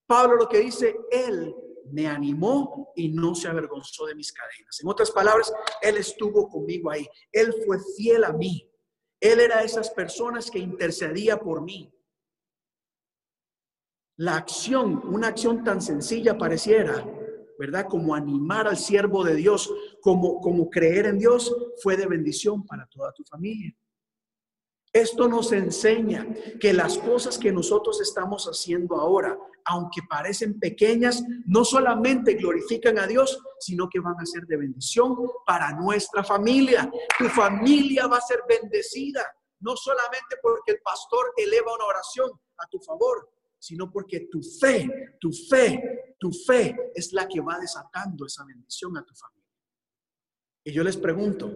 Pablo 0.07 0.37
lo 0.37 0.47
que 0.47 0.59
dice, 0.59 0.95
él 1.11 1.57
me 1.91 2.07
animó 2.07 2.93
y 2.95 3.09
no 3.09 3.35
se 3.35 3.49
avergonzó 3.49 4.05
de 4.05 4.14
mis 4.14 4.31
cadenas. 4.31 4.78
En 4.83 4.89
otras 4.91 5.11
palabras, 5.11 5.51
él 5.81 5.97
estuvo 5.97 6.51
conmigo 6.51 6.91
ahí. 6.91 7.09
Él 7.33 7.55
fue 7.64 7.78
fiel 7.97 8.24
a 8.24 8.33
mí. 8.35 8.70
Él 9.18 9.41
era 9.41 9.62
esas 9.62 9.89
personas 9.89 10.51
que 10.51 10.59
intercedía 10.59 11.41
por 11.41 11.62
mí. 11.62 11.91
La 14.18 14.37
acción, 14.37 15.01
una 15.07 15.28
acción 15.28 15.64
tan 15.64 15.81
sencilla 15.81 16.37
pareciera, 16.37 17.07
¿verdad? 17.61 17.87
Como 17.91 18.15
animar 18.15 18.67
al 18.67 18.79
siervo 18.79 19.23
de 19.23 19.35
Dios, 19.35 19.71
como, 20.01 20.41
como 20.41 20.71
creer 20.71 21.05
en 21.05 21.19
Dios, 21.19 21.55
fue 21.83 21.95
de 21.95 22.07
bendición 22.07 22.65
para 22.65 22.87
toda 22.87 23.13
tu 23.13 23.23
familia. 23.23 23.77
Esto 24.91 25.29
nos 25.29 25.53
enseña 25.53 26.27
que 26.59 26.73
las 26.73 26.97
cosas 26.97 27.37
que 27.37 27.53
nosotros 27.53 28.01
estamos 28.01 28.47
haciendo 28.47 28.97
ahora, 28.97 29.39
aunque 29.67 30.01
parecen 30.09 30.59
pequeñas, 30.59 31.23
no 31.45 31.67
solamente 31.67 32.33
glorifican 32.33 32.99
a 32.99 33.07
Dios, 33.07 33.39
sino 33.59 33.91
que 33.91 34.01
van 34.01 34.19
a 34.19 34.25
ser 34.25 34.47
de 34.47 34.57
bendición 34.57 35.15
para 35.45 35.71
nuestra 35.73 36.25
familia. 36.25 36.91
Tu 37.19 37.27
familia 37.29 38.07
va 38.07 38.17
a 38.17 38.23
ser 38.23 38.41
bendecida. 38.49 39.23
no 39.63 39.77
solamente 39.77 40.37
porque 40.41 40.73
el 40.73 40.81
pastor 40.81 41.35
eleva 41.37 41.75
una 41.75 41.85
oración 41.85 42.31
a 42.57 42.67
tu 42.69 42.79
favor, 42.79 43.29
sino 43.61 43.93
porque 43.93 44.29
tu 44.31 44.43
fe, 44.43 45.17
tu 45.21 45.31
fe, 45.31 46.15
tu 46.19 46.33
fe 46.33 46.75
es 46.95 47.13
la 47.13 47.29
que 47.29 47.41
va 47.41 47.59
desatando 47.59 48.27
esa 48.27 48.45
bendición 48.45 48.97
a 48.97 49.05
tu 49.05 49.15
familia. 49.15 49.47
Y 50.65 50.73
yo 50.73 50.83
les 50.83 50.97
pregunto, 50.97 51.55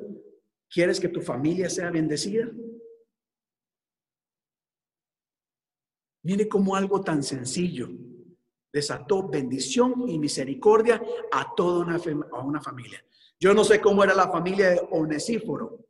¿quieres 0.70 1.00
que 1.00 1.08
tu 1.08 1.20
familia 1.20 1.68
sea 1.68 1.90
bendecida? 1.90 2.48
Mire 6.22 6.48
cómo 6.48 6.76
algo 6.76 7.00
tan 7.00 7.22
sencillo 7.22 7.88
desató 8.72 9.28
bendición 9.28 10.08
y 10.08 10.18
misericordia 10.18 11.02
a 11.32 11.54
toda 11.54 11.84
una, 11.84 12.00
a 12.32 12.40
una 12.40 12.60
familia. 12.60 13.04
Yo 13.38 13.54
no 13.54 13.64
sé 13.64 13.80
cómo 13.80 14.04
era 14.04 14.14
la 14.14 14.30
familia 14.30 14.70
de 14.70 14.88
Onesíforo. 14.90 15.86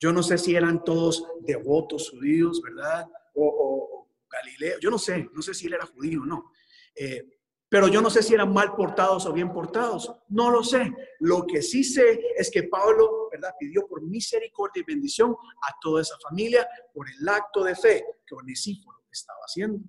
Yo 0.00 0.12
no 0.12 0.22
sé 0.22 0.38
si 0.38 0.56
eran 0.56 0.82
todos 0.82 1.24
devotos 1.40 2.10
judíos, 2.10 2.60
¿verdad? 2.62 3.08
O, 3.34 3.46
o, 3.46 4.01
Galileo. 4.32 4.78
Yo 4.80 4.90
no 4.90 4.98
sé, 4.98 5.28
no 5.32 5.42
sé 5.42 5.54
si 5.54 5.66
él 5.66 5.74
era 5.74 5.86
judío 5.86 6.22
o 6.22 6.26
no. 6.26 6.52
Eh, 6.94 7.38
pero 7.68 7.88
yo 7.88 8.02
no 8.02 8.10
sé 8.10 8.22
si 8.22 8.34
eran 8.34 8.52
mal 8.52 8.74
portados 8.74 9.24
o 9.26 9.32
bien 9.32 9.52
portados. 9.52 10.12
No 10.28 10.50
lo 10.50 10.62
sé. 10.62 10.92
Lo 11.20 11.46
que 11.46 11.62
sí 11.62 11.84
sé 11.84 12.20
es 12.36 12.50
que 12.50 12.64
Pablo, 12.64 13.28
¿verdad? 13.30 13.54
Pidió 13.58 13.86
por 13.86 14.02
misericordia 14.02 14.80
y 14.80 14.92
bendición 14.92 15.30
a 15.32 15.74
toda 15.80 16.02
esa 16.02 16.18
familia 16.18 16.68
por 16.92 17.06
el 17.08 17.28
acto 17.28 17.64
de 17.64 17.74
fe 17.74 18.04
que 18.26 18.34
Onesíforo 18.34 19.04
estaba 19.10 19.40
haciendo. 19.46 19.80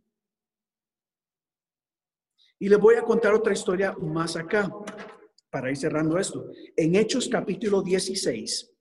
Y 2.60 2.70
les 2.70 2.80
voy 2.80 2.96
a 2.96 3.04
contar 3.04 3.34
otra 3.34 3.52
historia 3.52 3.94
más 4.00 4.38
acá, 4.38 4.70
para 5.54 5.70
ir 5.70 5.78
cerrando 5.78 6.18
esto. 6.18 6.48
En 6.76 6.96
Hechos 6.96 7.30
capítulo 7.30 7.84
16, 7.84 8.73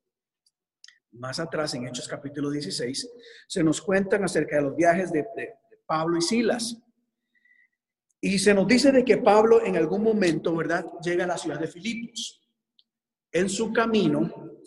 más 1.12 1.38
atrás 1.38 1.74
en 1.74 1.86
Hechos 1.86 2.08
capítulo 2.08 2.50
16, 2.50 3.10
se 3.46 3.62
nos 3.62 3.80
cuentan 3.80 4.24
acerca 4.24 4.56
de 4.56 4.62
los 4.62 4.76
viajes 4.76 5.12
de, 5.12 5.26
Pablo 5.86 6.16
y 6.16 6.22
Silas. 6.22 6.78
Y 8.20 8.38
se 8.38 8.54
nos 8.54 8.66
dice 8.66 8.92
de 8.92 9.04
que 9.04 9.18
Pablo 9.18 9.64
en 9.64 9.76
algún 9.76 10.02
momento, 10.02 10.54
¿verdad?, 10.56 10.86
llega 11.04 11.24
a 11.24 11.26
la 11.26 11.36
ciudad 11.36 11.58
de 11.58 11.66
Filipos. 11.66 12.40
En 13.30 13.48
su 13.48 13.72
camino, 13.72 14.58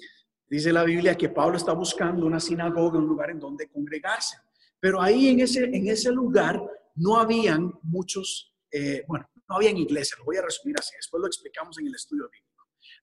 dice 0.47 0.71
la 0.71 0.83
Biblia 0.83 1.15
que 1.15 1.29
Pablo 1.29 1.57
está 1.57 1.73
buscando 1.73 2.27
una 2.27 2.39
sinagoga, 2.39 2.99
un 2.99 3.07
lugar 3.07 3.31
en 3.31 3.39
donde 3.39 3.69
congregarse. 3.69 4.37
Pero 4.79 5.01
ahí 5.01 5.29
en 5.29 5.39
ese, 5.39 5.63
en 5.63 5.87
ese 5.87 6.11
lugar 6.11 6.61
no 6.95 7.17
habían 7.17 7.71
muchos, 7.81 8.53
eh, 8.71 9.03
bueno, 9.07 9.27
no 9.49 9.55
habían 9.55 9.77
iglesias, 9.77 10.19
lo 10.19 10.25
voy 10.25 10.37
a 10.37 10.41
resumir 10.41 10.75
así, 10.77 10.95
después 10.95 11.21
lo 11.21 11.27
explicamos 11.27 11.79
en 11.79 11.87
el 11.87 11.95
estudio 11.95 12.29
bíblico. 12.29 12.44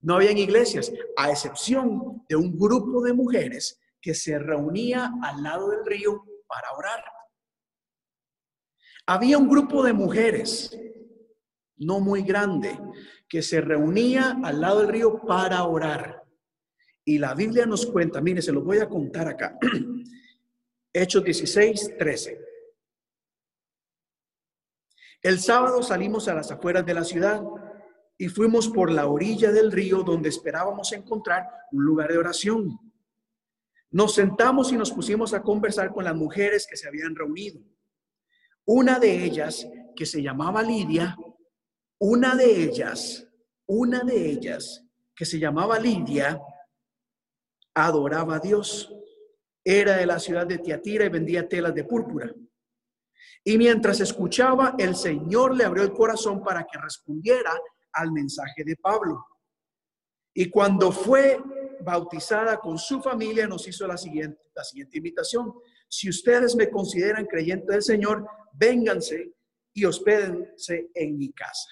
No 0.03 0.15
habían 0.15 0.37
iglesias, 0.37 0.91
a 1.15 1.31
excepción 1.31 2.25
de 2.27 2.35
un 2.35 2.57
grupo 2.57 3.01
de 3.01 3.13
mujeres 3.13 3.79
que 4.01 4.13
se 4.13 4.37
reunía 4.37 5.09
al 5.23 5.41
lado 5.41 5.69
del 5.69 5.85
río 5.85 6.25
para 6.45 6.71
orar. 6.77 7.03
Había 9.07 9.37
un 9.37 9.47
grupo 9.47 9.81
de 9.81 9.93
mujeres, 9.93 10.77
no 11.77 12.01
muy 12.01 12.21
grande, 12.23 12.77
que 13.29 13.41
se 13.41 13.61
reunía 13.61 14.37
al 14.43 14.59
lado 14.59 14.81
del 14.81 14.89
río 14.89 15.21
para 15.21 15.63
orar. 15.63 16.21
Y 17.05 17.17
la 17.17 17.33
Biblia 17.33 17.65
nos 17.65 17.85
cuenta, 17.85 18.19
mire, 18.19 18.41
se 18.41 18.51
lo 18.51 18.61
voy 18.61 18.79
a 18.79 18.89
contar 18.89 19.29
acá. 19.29 19.57
Hechos 20.93 21.23
16, 21.23 21.97
13. 21.97 22.41
El 25.21 25.39
sábado 25.39 25.81
salimos 25.81 26.27
a 26.27 26.35
las 26.35 26.51
afueras 26.51 26.85
de 26.85 26.93
la 26.93 27.05
ciudad 27.05 27.41
y 28.17 28.29
fuimos 28.29 28.69
por 28.69 28.91
la 28.91 29.07
orilla 29.07 29.51
del 29.51 29.71
río 29.71 30.03
donde 30.03 30.29
esperábamos 30.29 30.91
encontrar 30.91 31.47
un 31.71 31.83
lugar 31.83 32.11
de 32.11 32.17
oración. 32.17 32.79
Nos 33.91 34.15
sentamos 34.15 34.71
y 34.71 34.77
nos 34.77 34.91
pusimos 34.91 35.33
a 35.33 35.41
conversar 35.41 35.91
con 35.91 36.03
las 36.03 36.15
mujeres 36.15 36.67
que 36.67 36.77
se 36.77 36.87
habían 36.87 37.15
reunido. 37.15 37.61
Una 38.65 38.99
de 38.99 39.23
ellas, 39.23 39.67
que 39.95 40.05
se 40.05 40.21
llamaba 40.21 40.63
Lidia, 40.63 41.15
una 41.99 42.35
de 42.35 42.63
ellas, 42.63 43.27
una 43.65 44.01
de 44.01 44.31
ellas, 44.31 44.83
que 45.15 45.25
se 45.25 45.39
llamaba 45.39 45.79
Lidia, 45.79 46.41
adoraba 47.75 48.35
a 48.35 48.39
Dios 48.39 48.93
era 49.63 49.97
de 49.97 50.05
la 50.05 50.19
ciudad 50.19 50.45
de 50.45 50.57
Tiatira 50.57 51.05
y 51.05 51.09
vendía 51.09 51.47
telas 51.47 51.73
de 51.73 51.85
púrpura. 51.85 52.33
Y 53.45 53.57
mientras 53.57 53.99
escuchaba, 53.99 54.75
el 54.77 54.95
Señor 54.95 55.55
le 55.55 55.63
abrió 55.63 55.83
el 55.83 55.93
corazón 55.93 56.43
para 56.43 56.65
que 56.65 56.77
respondiera 56.77 57.51
al 57.93 58.11
mensaje 58.11 58.63
de 58.63 58.75
Pablo. 58.75 59.25
Y 60.33 60.49
cuando 60.49 60.91
fue 60.91 61.39
bautizada 61.81 62.59
con 62.59 62.77
su 62.77 63.01
familia, 63.01 63.47
nos 63.47 63.67
hizo 63.67 63.85
la 63.85 63.97
siguiente, 63.97 64.41
la 64.55 64.63
siguiente 64.63 64.97
invitación. 64.97 65.53
Si 65.87 66.09
ustedes 66.09 66.55
me 66.55 66.69
consideran 66.69 67.25
creyente 67.25 67.71
del 67.71 67.83
Señor, 67.83 68.27
vénganse 68.53 69.33
y 69.73 69.85
hospédense 69.85 70.89
en 70.93 71.17
mi 71.17 71.31
casa. 71.33 71.69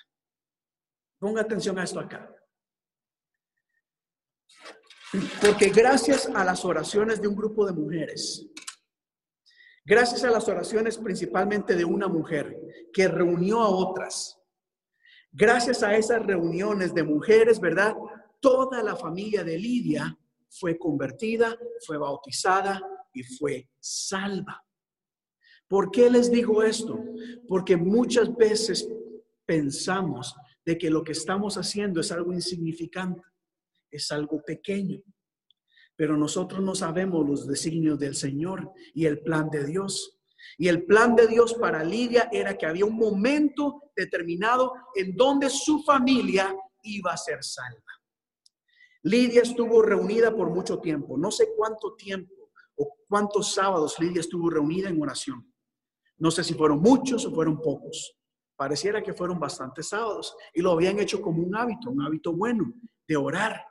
Ponga 1.20 1.42
atención 1.42 1.78
a 1.80 1.84
esto 1.84 2.00
acá. 2.00 2.36
Porque 5.42 5.70
gracias 5.70 6.28
a 6.28 6.44
las 6.44 6.64
oraciones 6.64 7.22
de 7.22 7.28
un 7.28 7.36
grupo 7.36 7.66
de 7.66 7.74
mujeres, 7.74 8.48
gracias 9.84 10.24
a 10.24 10.32
las 10.32 10.48
oraciones 10.48 10.98
principalmente 10.98 11.76
de 11.76 11.84
una 11.84 12.08
mujer 12.08 12.58
que 12.94 13.08
reunió 13.08 13.60
a 13.60 13.70
otras, 13.70 14.41
gracias 15.32 15.84
a 15.84 15.96
esas 15.96 16.26
reuniones 16.26 16.94
de 16.94 17.04
mujeres, 17.04 17.60
¿verdad? 17.60 17.96
Toda 18.40 18.82
la 18.84 18.96
familia 18.96 19.44
de 19.44 19.58
Lidia 19.58 20.18
fue 20.50 20.78
convertida, 20.78 21.58
fue 21.86 21.98
bautizada 21.98 22.82
y 23.14 23.24
fue 23.24 23.70
salva. 23.80 24.64
¿Por 25.68 25.92
qué 25.92 26.10
les 26.10 26.30
digo 26.30 26.64
esto? 26.64 27.00
Porque 27.48 27.78
muchas 27.78 28.36
veces 28.36 28.90
pensamos 29.46 30.36
de 30.66 30.78
que 30.78 30.90
lo 30.90 31.04
que 31.04 31.14
estamos 31.14 31.58
haciendo 31.58 32.02
es 32.02 32.12
algo 32.12 32.34
insignificante 32.34 33.22
es 33.92 34.12
algo 34.12 34.42
pequeño. 34.42 35.02
Pero 35.96 36.18
nosotros 36.18 36.62
no 36.64 36.74
sabemos 36.74 37.28
los 37.28 37.48
designios 37.48 38.00
del 38.00 38.16
Señor 38.16 38.72
y 38.94 39.06
el 39.06 39.22
plan 39.22 39.50
de 39.50 39.66
Dios. 39.66 40.18
Y 40.58 40.68
el 40.68 40.86
plan 40.86 41.16
de 41.16 41.28
Dios 41.28 41.54
para 41.56 41.84
Lidia 41.84 42.30
era 42.32 42.58
que 42.58 42.66
había 42.66 42.86
un 42.86 42.96
momento 42.96 43.92
determinado 43.96 44.74
en 44.96 45.16
donde 45.16 45.50
su 45.50 45.84
familia 45.84 46.56
iba 46.84 47.12
a 47.12 47.18
ser 47.18 47.44
salva. 47.44 47.82
Lidia 49.04 49.42
estuvo 49.42 49.82
reunida 49.82 50.36
por 50.36 50.50
mucho 50.50 50.80
tiempo, 50.80 51.18
no 51.18 51.32
sé 51.32 51.50
cuánto 51.56 51.96
tiempo 51.96 52.52
o 52.76 52.96
cuántos 53.08 53.54
sábados 53.54 54.00
Lidia 54.00 54.22
estuvo 54.22 54.50
reunida 54.50 54.90
en 54.90 55.02
oración. 55.02 55.52
No 56.18 56.30
sé 56.30 56.44
si 56.44 56.54
fueron 56.54 56.80
muchos 56.82 57.26
o 57.26 57.34
fueron 57.34 57.60
pocos. 57.60 58.16
Pareciera 58.56 59.02
que 59.02 59.14
fueron 59.14 59.40
bastantes 59.40 59.90
sábados 59.90 60.36
y 60.54 60.62
lo 60.62 60.72
habían 60.72 61.00
hecho 61.00 61.20
como 61.20 61.42
un 61.42 61.56
hábito, 61.56 61.90
un 61.90 62.04
hábito 62.04 62.32
bueno 62.34 62.72
de 63.08 63.18
orar 63.18 63.66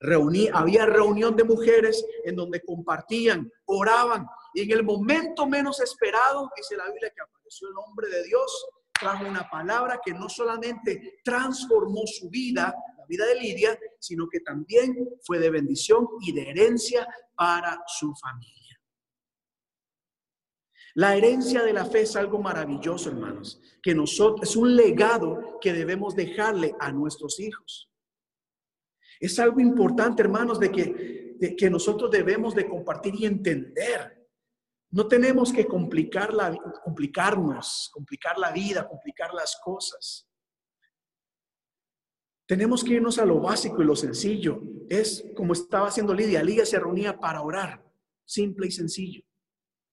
Reuní, 0.00 0.48
había 0.52 0.84
reunión 0.86 1.36
de 1.36 1.44
mujeres 1.44 2.04
en 2.24 2.36
donde 2.36 2.60
compartían, 2.60 3.50
oraban, 3.64 4.26
y 4.56 4.62
en 4.62 4.70
el 4.70 4.84
momento 4.84 5.46
menos 5.46 5.80
esperado, 5.80 6.50
dice 6.56 6.78
la 6.78 6.86
Biblia 6.86 7.12
que 7.14 7.20
apareció 7.20 7.68
el 7.68 7.74
hombre 7.76 8.08
de 8.08 8.24
Dios, 8.24 8.66
trajo 8.98 9.26
una 9.26 9.46
palabra 9.50 10.00
que 10.02 10.14
no 10.14 10.30
solamente 10.30 11.20
transformó 11.22 12.06
su 12.06 12.30
vida, 12.30 12.74
la 12.96 13.04
vida 13.06 13.26
de 13.26 13.34
Lidia, 13.34 13.78
sino 14.00 14.26
que 14.30 14.40
también 14.40 14.96
fue 15.26 15.38
de 15.40 15.50
bendición 15.50 16.08
y 16.22 16.32
de 16.32 16.48
herencia 16.48 17.06
para 17.34 17.82
su 17.86 18.14
familia. 18.14 18.80
La 20.94 21.14
herencia 21.14 21.62
de 21.62 21.74
la 21.74 21.84
fe 21.84 22.00
es 22.00 22.16
algo 22.16 22.38
maravilloso, 22.38 23.10
hermanos, 23.10 23.60
que 23.82 23.94
nosotros 23.94 24.48
es 24.48 24.56
un 24.56 24.74
legado 24.74 25.58
que 25.60 25.74
debemos 25.74 26.16
dejarle 26.16 26.74
a 26.80 26.90
nuestros 26.92 27.38
hijos. 27.40 27.90
Es 29.20 29.38
algo 29.38 29.60
importante, 29.60 30.22
hermanos, 30.22 30.58
de 30.58 30.72
que, 30.72 31.46
que 31.58 31.68
nosotros 31.68 32.10
debemos 32.10 32.54
de 32.54 32.66
compartir 32.66 33.16
y 33.16 33.26
entender. 33.26 34.15
No 34.96 35.06
tenemos 35.08 35.52
que 35.52 35.66
complicar 35.66 36.32
la, 36.32 36.56
complicarnos, 36.82 37.90
complicar 37.92 38.38
la 38.38 38.50
vida, 38.50 38.88
complicar 38.88 39.34
las 39.34 39.60
cosas. 39.62 40.26
Tenemos 42.46 42.82
que 42.82 42.94
irnos 42.94 43.18
a 43.18 43.26
lo 43.26 43.38
básico 43.38 43.82
y 43.82 43.84
lo 43.84 43.94
sencillo. 43.94 44.58
Es 44.88 45.22
como 45.36 45.52
estaba 45.52 45.88
haciendo 45.88 46.14
Lidia. 46.14 46.42
Lidia 46.42 46.64
se 46.64 46.78
reunía 46.78 47.20
para 47.20 47.42
orar, 47.42 47.84
simple 48.24 48.68
y 48.68 48.70
sencillo. 48.70 49.22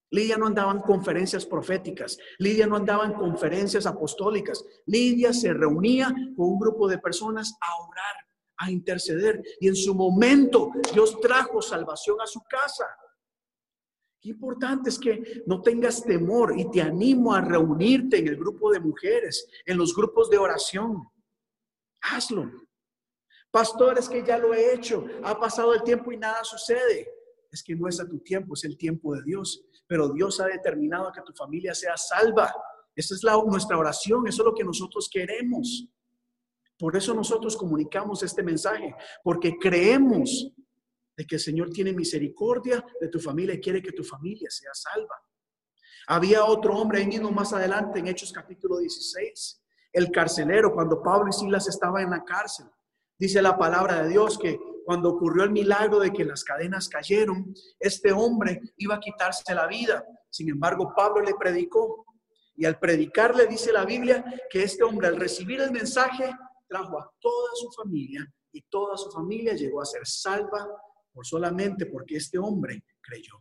Lidia 0.09 0.37
no 0.37 0.47
andaba 0.47 0.71
en 0.71 0.79
conferencias 0.79 1.45
proféticas, 1.45 2.17
Lidia 2.39 2.65
no 2.65 2.77
andaba 2.77 3.03
en 3.03 3.11
conferencias 3.11 3.85
apostólicas. 3.85 4.63
Lidia 4.85 5.33
se 5.33 5.53
reunía 5.53 6.15
con 6.37 6.47
un 6.47 6.59
grupo 6.59 6.87
de 6.87 6.99
personas 6.99 7.57
a 7.59 7.75
orar 7.83 8.15
a 8.55 8.71
interceder. 8.71 9.43
Y 9.59 9.67
en 9.67 9.75
su 9.75 9.93
momento 9.95 10.71
Dios 10.93 11.19
trajo 11.19 11.61
salvación 11.61 12.21
a 12.21 12.25
su 12.25 12.41
casa. 12.43 12.85
Importante 14.23 14.89
es 14.89 14.97
que 14.97 15.43
no 15.45 15.61
tengas 15.61 16.03
temor 16.03 16.57
y 16.57 16.69
te 16.71 16.81
animo 16.81 17.33
a 17.33 17.41
reunirte 17.41 18.19
en 18.19 18.29
el 18.29 18.37
grupo 18.37 18.71
de 18.71 18.79
mujeres, 18.79 19.47
en 19.65 19.77
los 19.77 19.93
grupos 19.93 20.29
de 20.29 20.37
oración. 20.37 21.03
Hazlo. 22.01 22.49
Pastores 23.51 24.07
que 24.07 24.23
ya 24.25 24.37
lo 24.37 24.53
he 24.53 24.73
hecho, 24.73 25.05
ha 25.23 25.39
pasado 25.39 25.73
el 25.73 25.83
tiempo 25.83 26.11
y 26.11 26.17
nada 26.17 26.43
sucede. 26.43 27.07
es 27.51 27.61
que 27.61 27.75
no 27.75 27.87
es 27.87 27.99
a 27.99 28.07
tu 28.07 28.17
tiempo, 28.19 28.55
es 28.55 28.63
el 28.63 28.77
tiempo 28.77 29.13
de 29.13 29.21
Dios. 29.23 29.63
Pero 29.85 30.09
Dios 30.09 30.39
ha 30.39 30.47
determinado 30.47 31.11
que 31.11 31.21
tu 31.21 31.33
familia 31.33 31.75
sea 31.75 31.97
salva. 31.97 32.51
Esa 32.95 33.13
es 33.15 33.23
la, 33.23 33.35
nuestra 33.45 33.77
oración, 33.77 34.27
eso 34.27 34.41
es 34.41 34.45
lo 34.45 34.55
que 34.55 34.63
nosotros 34.63 35.09
queremos. 35.11 35.85
Por 36.79 36.95
eso 36.95 37.13
nosotros 37.13 37.55
comunicamos 37.57 38.23
este 38.23 38.41
mensaje, 38.41 38.95
porque 39.23 39.57
creemos 39.59 40.51
de 41.15 41.25
que 41.25 41.35
el 41.35 41.41
Señor 41.41 41.69
tiene 41.69 41.93
misericordia 41.93 42.83
de 42.99 43.07
tu 43.07 43.19
familia 43.19 43.55
y 43.55 43.61
quiere 43.61 43.81
que 43.81 43.91
tu 43.91 44.03
familia 44.03 44.49
sea 44.49 44.71
salva. 44.73 45.15
Había 46.07 46.45
otro 46.45 46.75
hombre 46.75 46.99
ahí 46.99 47.07
mismo 47.07 47.31
más 47.31 47.53
adelante 47.53 47.99
en 47.99 48.07
Hechos 48.07 48.31
capítulo 48.33 48.77
16, 48.77 49.61
el 49.93 50.11
carcelero, 50.11 50.73
cuando 50.73 51.01
Pablo 51.01 51.29
y 51.29 51.33
Silas 51.33 51.67
estaban 51.67 52.03
en 52.03 52.09
la 52.09 52.23
cárcel. 52.23 52.65
Dice 53.17 53.41
la 53.41 53.57
palabra 53.57 54.03
de 54.03 54.09
Dios 54.09 54.37
que 54.37 54.59
cuando 54.85 55.09
ocurrió 55.09 55.43
el 55.43 55.51
milagro 55.51 55.99
de 55.99 56.11
que 56.11 56.25
las 56.25 56.43
cadenas 56.43 56.89
cayeron, 56.89 57.53
este 57.79 58.11
hombre 58.11 58.59
iba 58.77 58.95
a 58.95 58.99
quitarse 58.99 59.55
la 59.55 59.67
vida. 59.67 60.03
Sin 60.29 60.49
embargo, 60.49 60.93
Pablo 60.95 61.21
le 61.21 61.35
predicó. 61.35 62.05
Y 62.55 62.65
al 62.65 62.77
predicarle 62.77 63.47
dice 63.47 63.71
la 63.71 63.85
Biblia 63.85 64.23
que 64.49 64.63
este 64.63 64.83
hombre 64.83 65.07
al 65.07 65.15
recibir 65.15 65.61
el 65.61 65.71
mensaje 65.71 66.31
trajo 66.67 66.99
a 66.99 67.11
toda 67.19 67.49
su 67.55 67.71
familia 67.71 68.31
y 68.51 68.61
toda 68.63 68.95
su 68.97 69.09
familia 69.09 69.53
llegó 69.53 69.81
a 69.81 69.85
ser 69.85 70.05
salva 70.05 70.67
por 71.13 71.25
solamente 71.25 71.85
porque 71.85 72.17
este 72.17 72.37
hombre 72.37 72.83
creyó. 73.01 73.35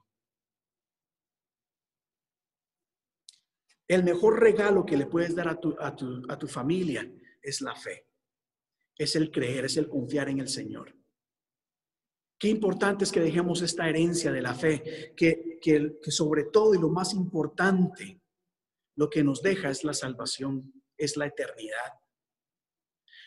El 3.89 4.05
mejor 4.05 4.41
regalo 4.41 4.87
que 4.87 4.97
le 4.97 5.07
puedes 5.07 5.35
dar 5.35 5.49
a 5.49 5.59
tu, 5.59 5.77
a 5.79 5.95
tu, 5.95 6.23
a 6.29 6.39
tu 6.39 6.47
familia 6.47 7.11
es 7.43 7.61
la 7.61 7.75
fe, 7.75 8.07
es 8.97 9.17
el 9.17 9.31
creer, 9.31 9.65
es 9.65 9.77
el 9.77 9.89
confiar 9.89 10.29
en 10.29 10.41
el 10.41 10.49
Señor. 10.49 10.97
Qué 12.39 12.49
importante 12.49 13.05
es 13.05 13.13
que 13.13 13.21
dejemos 13.21 13.63
esta 13.63 13.89
herencia 13.89 14.33
de 14.33 14.43
la 14.43 14.55
fe, 14.55 15.13
que, 15.17 15.59
que, 15.61 15.99
que 16.03 16.11
sobre 16.11 16.45
todo 16.45 16.75
y 16.75 16.79
lo 16.79 16.89
más 16.89 17.15
importante, 17.15 18.21
lo 18.97 19.09
que 19.09 19.23
nos 19.23 19.43
deja 19.43 19.71
es 19.71 19.85
la 19.85 19.95
salvación, 19.95 20.73
es 20.97 21.17
la 21.17 21.27
eternidad. 21.27 21.93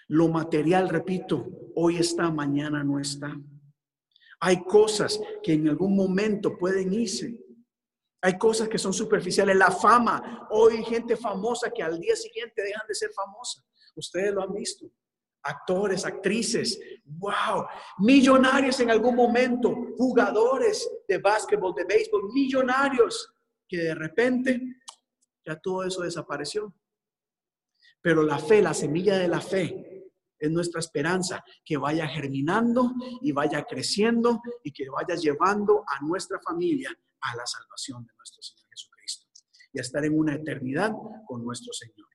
Lo 0.07 0.27
material, 0.29 0.89
repito, 0.89 1.47
hoy 1.75 1.97
está, 1.97 2.29
mañana 2.29 2.83
no 2.83 2.99
está. 2.99 3.35
Hay 4.45 4.63
cosas 4.63 5.19
que 5.41 5.53
en 5.53 5.67
algún 5.69 5.95
momento 5.95 6.55
pueden 6.55 6.93
irse. 6.93 7.35
Hay 8.21 8.37
cosas 8.37 8.69
que 8.69 8.77
son 8.77 8.93
superficiales. 8.93 9.55
La 9.55 9.71
fama. 9.71 10.47
Hoy 10.51 10.77
hay 10.77 10.83
gente 10.83 11.17
famosa 11.17 11.71
que 11.71 11.81
al 11.81 11.99
día 11.99 12.15
siguiente 12.15 12.61
dejan 12.61 12.85
de 12.87 12.93
ser 12.93 13.09
famosa. 13.11 13.63
Ustedes 13.95 14.31
lo 14.31 14.43
han 14.43 14.53
visto. 14.53 14.85
Actores, 15.41 16.05
actrices. 16.05 16.79
Wow. 17.05 17.65
Millonarios 17.97 18.79
en 18.81 18.91
algún 18.91 19.15
momento. 19.15 19.73
Jugadores 19.97 20.87
de 21.07 21.17
básquetbol, 21.17 21.73
de 21.73 21.85
béisbol. 21.85 22.31
Millonarios 22.31 23.33
que 23.67 23.77
de 23.77 23.95
repente 23.95 24.61
ya 25.43 25.59
todo 25.59 25.85
eso 25.85 26.03
desapareció. 26.03 26.71
Pero 27.99 28.21
la 28.21 28.37
fe, 28.37 28.61
la 28.61 28.75
semilla 28.75 29.17
de 29.17 29.27
la 29.27 29.41
fe, 29.41 29.94
es 30.39 30.51
nuestra 30.51 30.79
esperanza, 30.79 31.43
que 31.63 31.77
vaya 31.77 32.07
germinando 32.07 32.93
y 33.21 33.31
vaya 33.31 33.63
creciendo 33.63 34.41
y 34.63 34.71
que 34.71 34.89
vaya 34.89 35.15
llevando 35.15 35.83
a 35.87 36.03
nuestra 36.05 36.39
familia 36.39 36.95
a 37.21 37.35
la 37.35 37.45
salvación 37.45 38.05
de 38.05 38.13
nuestro 38.17 38.41
Señor 38.41 38.67
Jesucristo 38.69 39.27
y 39.73 39.79
a 39.79 39.81
estar 39.81 40.03
en 40.05 40.17
una 40.17 40.35
eternidad 40.35 40.91
con 41.25 41.43
nuestro 41.43 41.73
Señor. 41.73 42.07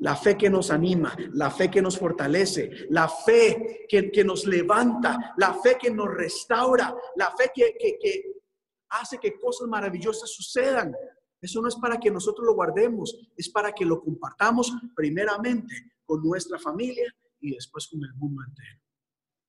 La 0.00 0.14
fe 0.14 0.36
que 0.36 0.48
nos 0.48 0.70
anima, 0.70 1.16
la 1.32 1.50
fe 1.50 1.68
que 1.70 1.82
nos 1.82 1.98
fortalece, 1.98 2.86
la 2.90 3.08
fe 3.08 3.84
que, 3.88 4.12
que 4.12 4.24
nos 4.24 4.46
levanta, 4.46 5.34
la 5.36 5.54
fe 5.54 5.76
que 5.76 5.90
nos 5.90 6.08
restaura, 6.08 6.94
la 7.16 7.34
fe 7.36 7.50
que, 7.52 7.76
que, 7.76 7.98
que 7.98 8.22
hace 8.90 9.18
que 9.18 9.38
cosas 9.38 9.66
maravillosas 9.66 10.30
sucedan. 10.30 10.94
Eso 11.40 11.60
no 11.60 11.68
es 11.68 11.76
para 11.76 11.98
que 11.98 12.12
nosotros 12.12 12.46
lo 12.46 12.54
guardemos, 12.54 13.16
es 13.36 13.48
para 13.50 13.72
que 13.72 13.84
lo 13.84 14.00
compartamos 14.00 14.72
primeramente 14.94 15.97
con 16.08 16.22
nuestra 16.22 16.58
familia 16.58 17.14
y 17.38 17.54
después 17.54 17.86
con 17.88 18.02
el 18.02 18.14
mundo 18.14 18.42
entero. 18.48 18.80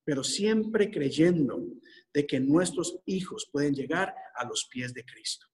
Pero 0.04 0.22
siempre 0.22 0.90
creyendo 0.90 1.64
de 2.12 2.26
que 2.26 2.38
nuestros 2.38 3.00
hijos 3.06 3.48
pueden 3.50 3.74
llegar 3.74 4.14
a 4.36 4.44
los 4.44 4.68
pies 4.70 4.92
de 4.92 5.04
Cristo. 5.04 5.46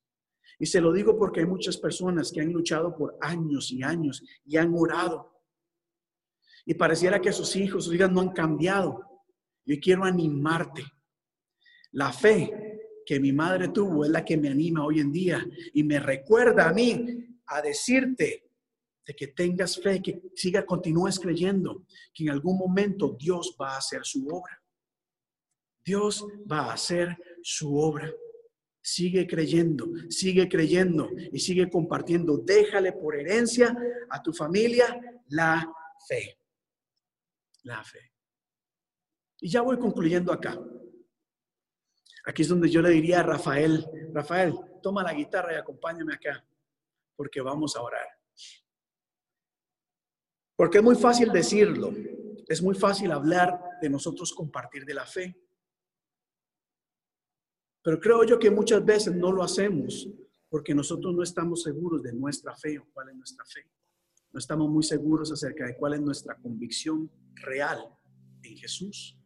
Y 0.59 0.67
se 0.67 0.81
lo 0.81 0.93
digo 0.93 1.17
porque 1.17 1.41
hay 1.41 1.47
muchas 1.47 1.77
personas 1.77 2.33
que 2.33 2.41
han 2.41 2.53
luchado 2.53 2.97
por 2.97 3.17
años 3.21 3.71
y 3.71 3.85
años 3.85 4.25
y 4.45 4.57
han 4.57 4.73
orado. 4.75 5.33
Y 6.65 6.75
pareciera 6.75 7.21
que 7.21 7.33
sus 7.33 7.55
hijos, 7.55 7.85
sus 7.85 7.95
hijas 7.95 8.11
no 8.11 8.21
han 8.21 8.33
cambiado. 8.33 9.01
Yo 9.65 9.77
quiero 9.81 10.05
animarte. 10.05 10.85
La 11.93 12.13
fe 12.13 12.81
que 13.05 13.21
mi 13.21 13.33
madre 13.33 13.69
tuvo 13.69 14.05
es 14.05 14.11
la 14.11 14.25
que 14.25 14.37
me 14.37 14.49
anima 14.49 14.85
hoy 14.85 14.99
en 14.99 15.13
día 15.13 15.47
y 15.73 15.85
me 15.85 16.01
recuerda 16.01 16.69
a 16.69 16.73
mí 16.73 17.39
a 17.47 17.63
decirte 17.63 18.46
de 19.07 19.15
que 19.15 19.29
tengas 19.29 19.81
fe, 19.81 20.03
que 20.03 20.21
siga, 20.35 20.67
continúes 20.67 21.21
creyendo 21.21 21.85
que 22.13 22.25
en 22.25 22.31
algún 22.31 22.59
momento 22.59 23.17
Dios 23.19 23.57
va 23.61 23.75
a 23.75 23.79
hacer 23.79 24.05
su 24.05 24.27
obra. 24.29 24.61
Dios 25.85 26.27
va 26.51 26.67
a 26.67 26.73
hacer 26.73 27.17
su 27.43 27.79
obra. 27.79 28.13
Sigue 28.83 29.27
creyendo, 29.27 29.87
sigue 30.11 30.49
creyendo 30.49 31.09
y 31.33 31.39
sigue 31.39 31.71
compartiendo. 31.71 32.39
Déjale 32.39 32.93
por 32.93 33.17
herencia 33.17 33.77
a 34.11 34.21
tu 34.23 34.33
familia 34.33 35.01
la 35.29 35.73
fe. 36.09 36.39
La 37.63 37.83
fe. 37.85 38.13
Y 39.41 39.51
ya 39.51 39.63
voy 39.63 39.79
concluyendo 39.79 40.33
acá. 40.33 40.59
Aquí 42.25 42.43
es 42.43 42.49
donde 42.49 42.69
yo 42.69 42.83
le 42.83 42.91
diría 42.91 43.21
a 43.21 43.23
Rafael, 43.23 43.87
Rafael, 44.13 44.55
toma 44.83 45.05
la 45.05 45.15
guitarra 45.15 45.53
y 45.53 45.57
acompáñame 45.57 46.15
acá, 46.15 46.45
porque 47.15 47.41
vamos 47.41 47.77
a 47.77 47.83
orar. 47.83 48.16
Porque 50.57 50.79
es 50.79 50.85
muy 50.85 50.97
fácil 50.97 51.31
decirlo, 51.31 51.93
es 52.49 52.63
muy 52.63 52.75
fácil 52.75 53.13
hablar 53.13 53.61
de 53.81 53.91
nosotros 53.91 54.33
compartir 54.33 54.85
de 54.87 54.95
la 54.95 55.05
fe. 55.05 55.37
Pero 57.83 58.01
creo 58.01 58.25
yo 58.25 58.39
que 58.39 58.51
muchas 58.51 58.85
veces 58.85 59.15
no 59.15 59.31
lo 59.31 59.43
hacemos 59.43 60.09
porque 60.49 60.75
nosotros 60.75 61.15
no 61.15 61.23
estamos 61.23 61.63
seguros 61.63 62.03
de 62.03 62.13
nuestra 62.13 62.57
fe 62.57 62.79
o 62.79 62.87
cuál 62.93 63.11
es 63.11 63.17
nuestra 63.17 63.45
fe. 63.45 63.69
No 64.33 64.39
estamos 64.39 64.71
muy 64.71 64.83
seguros 64.83 65.31
acerca 65.31 65.67
de 65.67 65.77
cuál 65.77 65.95
es 65.95 66.01
nuestra 66.01 66.37
convicción 66.37 67.11
real 67.35 67.79
en 68.43 68.57
Jesús. 68.57 69.19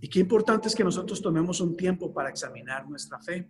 Y 0.00 0.08
qué 0.08 0.20
importante 0.20 0.68
es 0.68 0.74
que 0.74 0.84
nosotros 0.84 1.20
tomemos 1.20 1.60
un 1.60 1.76
tiempo 1.76 2.12
para 2.12 2.30
examinar 2.30 2.88
nuestra 2.88 3.20
fe 3.20 3.48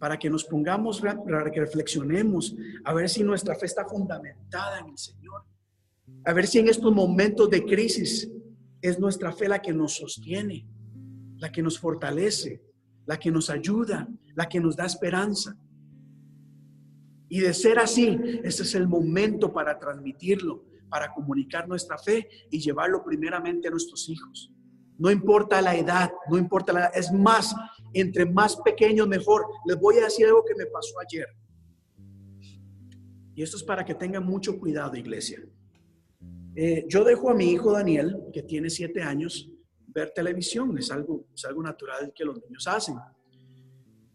para 0.00 0.18
que 0.18 0.30
nos 0.30 0.44
pongamos, 0.44 1.00
para 1.00 1.50
que 1.50 1.60
reflexionemos, 1.60 2.56
a 2.84 2.94
ver 2.94 3.08
si 3.08 3.22
nuestra 3.22 3.54
fe 3.54 3.66
está 3.66 3.84
fundamentada 3.84 4.80
en 4.80 4.88
el 4.88 4.98
Señor, 4.98 5.44
a 6.24 6.32
ver 6.32 6.46
si 6.46 6.58
en 6.58 6.68
estos 6.68 6.92
momentos 6.92 7.50
de 7.50 7.64
crisis 7.64 8.28
es 8.80 8.98
nuestra 8.98 9.30
fe 9.30 9.46
la 9.46 9.60
que 9.60 9.74
nos 9.74 9.96
sostiene, 9.96 10.66
la 11.36 11.52
que 11.52 11.62
nos 11.62 11.78
fortalece, 11.78 12.62
la 13.04 13.18
que 13.18 13.30
nos 13.30 13.50
ayuda, 13.50 14.08
la 14.34 14.48
que 14.48 14.58
nos 14.58 14.74
da 14.74 14.86
esperanza. 14.86 15.54
Y 17.28 17.40
de 17.40 17.52
ser 17.52 17.78
así, 17.78 18.18
ese 18.42 18.62
es 18.62 18.74
el 18.74 18.88
momento 18.88 19.52
para 19.52 19.78
transmitirlo, 19.78 20.64
para 20.88 21.12
comunicar 21.12 21.68
nuestra 21.68 21.98
fe 21.98 22.26
y 22.50 22.58
llevarlo 22.58 23.04
primeramente 23.04 23.68
a 23.68 23.70
nuestros 23.70 24.08
hijos. 24.08 24.50
No 25.00 25.10
importa 25.10 25.62
la 25.62 25.74
edad, 25.74 26.12
no 26.28 26.36
importa 26.36 26.74
la 26.74 26.80
edad. 26.80 26.92
Es 26.94 27.10
más, 27.10 27.54
entre 27.94 28.26
más 28.26 28.56
pequeños 28.56 29.08
mejor. 29.08 29.46
Les 29.64 29.78
voy 29.80 29.96
a 29.96 30.04
decir 30.04 30.26
algo 30.26 30.44
que 30.44 30.54
me 30.54 30.66
pasó 30.66 30.94
ayer. 31.00 31.26
Y 33.34 33.42
esto 33.42 33.56
es 33.56 33.62
para 33.62 33.82
que 33.82 33.94
tengan 33.94 34.26
mucho 34.26 34.58
cuidado, 34.58 34.94
iglesia. 34.96 35.40
Eh, 36.54 36.84
yo 36.86 37.02
dejo 37.02 37.30
a 37.30 37.34
mi 37.34 37.46
hijo 37.46 37.72
Daniel, 37.72 38.14
que 38.30 38.42
tiene 38.42 38.68
siete 38.68 39.02
años, 39.02 39.50
ver 39.86 40.10
televisión. 40.10 40.76
Es 40.76 40.90
algo, 40.90 41.24
es 41.34 41.46
algo 41.46 41.62
natural 41.62 42.12
que 42.14 42.26
los 42.26 42.38
niños 42.42 42.66
hacen. 42.66 42.96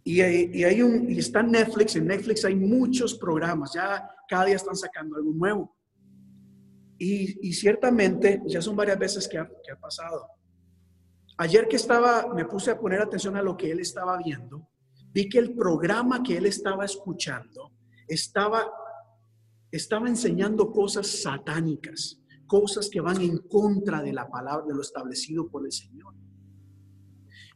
Y, 0.03 0.21
y, 0.21 0.63
hay 0.65 0.83
un, 0.83 1.09
está 1.09 1.41
Netflix. 1.41 1.95
En 1.95 2.05
Netflix 2.05 2.45
hay 2.45 2.53
muchos 2.53 3.15
programas. 3.15 3.73
Ya 3.73 4.07
cada 4.29 4.45
día 4.45 4.55
están 4.55 4.75
sacando 4.75 5.15
algo 5.15 5.31
nuevo. 5.31 5.75
Y, 6.99 7.51
ciertamente, 7.53 8.43
ya 8.45 8.61
son 8.61 8.75
varias 8.75 8.99
veces 8.99 9.27
que 9.27 9.39
ha 9.39 9.79
pasado 9.81 10.34
Ayer 11.37 11.67
que 11.67 11.75
estaba, 11.75 12.33
me 12.33 12.45
puse 12.45 12.71
a 12.71 12.79
poner 12.79 13.01
atención 13.01 13.35
a 13.35 13.41
lo 13.41 13.57
que 13.57 13.71
él 13.71 13.79
estaba 13.79 14.17
viendo, 14.17 14.69
vi 15.11 15.27
que 15.27 15.39
el 15.39 15.53
programa 15.53 16.23
que 16.23 16.37
él 16.37 16.45
estaba 16.45 16.85
escuchando 16.85 17.71
estaba, 18.07 18.71
estaba 19.71 20.07
enseñando 20.07 20.71
cosas 20.71 21.07
satánicas, 21.07 22.21
cosas 22.47 22.89
que 22.89 23.01
van 23.01 23.19
en 23.21 23.39
contra 23.39 24.01
de 24.01 24.13
la 24.13 24.29
palabra, 24.29 24.65
de 24.65 24.75
lo 24.75 24.81
establecido 24.81 25.49
por 25.49 25.65
el 25.65 25.71
Señor. 25.71 26.13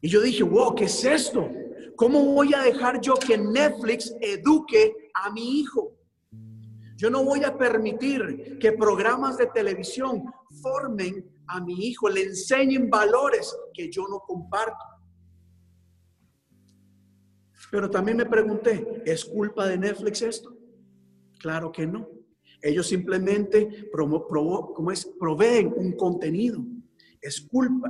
Y 0.01 0.09
yo 0.09 0.21
dije, 0.21 0.43
wow, 0.43 0.75
¿qué 0.75 0.85
es 0.85 1.05
esto? 1.05 1.49
¿Cómo 1.95 2.23
voy 2.33 2.53
a 2.53 2.61
dejar 2.63 2.99
yo 3.01 3.15
que 3.15 3.37
Netflix 3.37 4.13
eduque 4.21 5.09
a 5.13 5.31
mi 5.31 5.59
hijo? 5.59 5.95
Yo 6.95 7.09
no 7.09 7.23
voy 7.23 7.45
a 7.45 7.57
permitir 7.57 8.57
que 8.59 8.73
programas 8.73 9.37
de 9.37 9.47
televisión 9.47 10.23
formen 10.61 11.25
a 11.49 11.59
mi 11.61 11.87
hijo, 11.87 12.07
le 12.09 12.23
enseñen 12.23 12.89
valores 12.89 13.55
que 13.73 13.89
yo 13.91 14.07
no 14.07 14.19
comparto. 14.19 14.85
Pero 17.71 17.89
también 17.89 18.17
me 18.17 18.25
pregunté, 18.25 19.03
¿es 19.05 19.25
culpa 19.25 19.67
de 19.67 19.77
Netflix 19.77 20.21
esto? 20.21 20.55
Claro 21.39 21.71
que 21.71 21.85
no. 21.85 22.07
Ellos 22.61 22.87
simplemente 22.87 23.89
promo, 23.91 24.25
es? 24.91 25.05
proveen 25.19 25.73
un 25.75 25.93
contenido. 25.93 26.63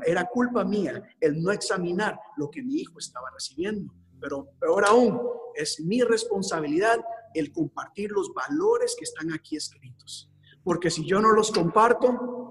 Era 0.05 0.25
culpa 0.25 0.63
mía 0.63 1.03
el 1.19 1.41
no 1.41 1.51
examinar 1.51 2.19
lo 2.37 2.49
que 2.49 2.63
mi 2.63 2.75
hijo 2.75 2.97
estaba 2.97 3.29
recibiendo. 3.33 3.93
Pero 4.19 4.49
peor 4.59 4.85
aún, 4.85 5.19
es 5.55 5.79
mi 5.81 6.01
responsabilidad 6.01 6.99
el 7.33 7.51
compartir 7.51 8.11
los 8.11 8.33
valores 8.33 8.95
que 8.97 9.03
están 9.03 9.31
aquí 9.31 9.55
escritos. 9.55 10.31
Porque 10.63 10.89
si 10.89 11.05
yo 11.05 11.19
no 11.21 11.31
los 11.31 11.51
comparto, 11.51 12.48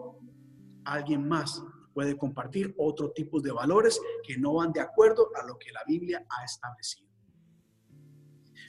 alguien 0.92 1.26
más 1.26 1.62
puede 1.92 2.16
compartir 2.16 2.74
otro 2.78 3.10
tipo 3.10 3.40
de 3.40 3.50
valores 3.50 4.00
que 4.22 4.38
no 4.38 4.54
van 4.54 4.72
de 4.72 4.80
acuerdo 4.80 5.30
a 5.34 5.46
lo 5.46 5.58
que 5.58 5.72
la 5.72 5.82
Biblia 5.86 6.24
ha 6.28 6.44
establecido. 6.44 7.08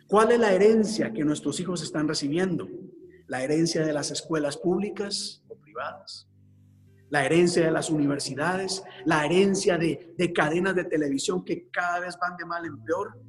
¿Cuál 0.08 0.32
es 0.32 0.40
la 0.40 0.52
herencia 0.52 1.14
que 1.14 1.24
nuestros 1.24 1.60
hijos 1.60 1.84
están 1.84 2.08
recibiendo? 2.08 2.68
La 3.28 3.44
herencia 3.44 3.86
de 3.86 3.94
las 3.94 4.10
escuelas 4.10 4.58
públicas 4.58 5.44
o 5.48 5.56
privadas, 5.56 6.28
la 7.12 7.24
herencia 7.24 7.64
de 7.64 7.72
las 7.72 7.92
universidades, 7.92 8.84
la 9.06 9.24
herencia 9.24 9.78
de, 9.78 10.34
cadenas 10.34 10.74
de 10.74 10.86
televisión 10.86 11.46
que 11.46 11.70
cada 11.70 12.00
vez 12.00 12.18
van 12.20 12.36
de 12.38 12.46
mal 12.46 12.66
en 12.66 12.84
peor. 12.84 13.22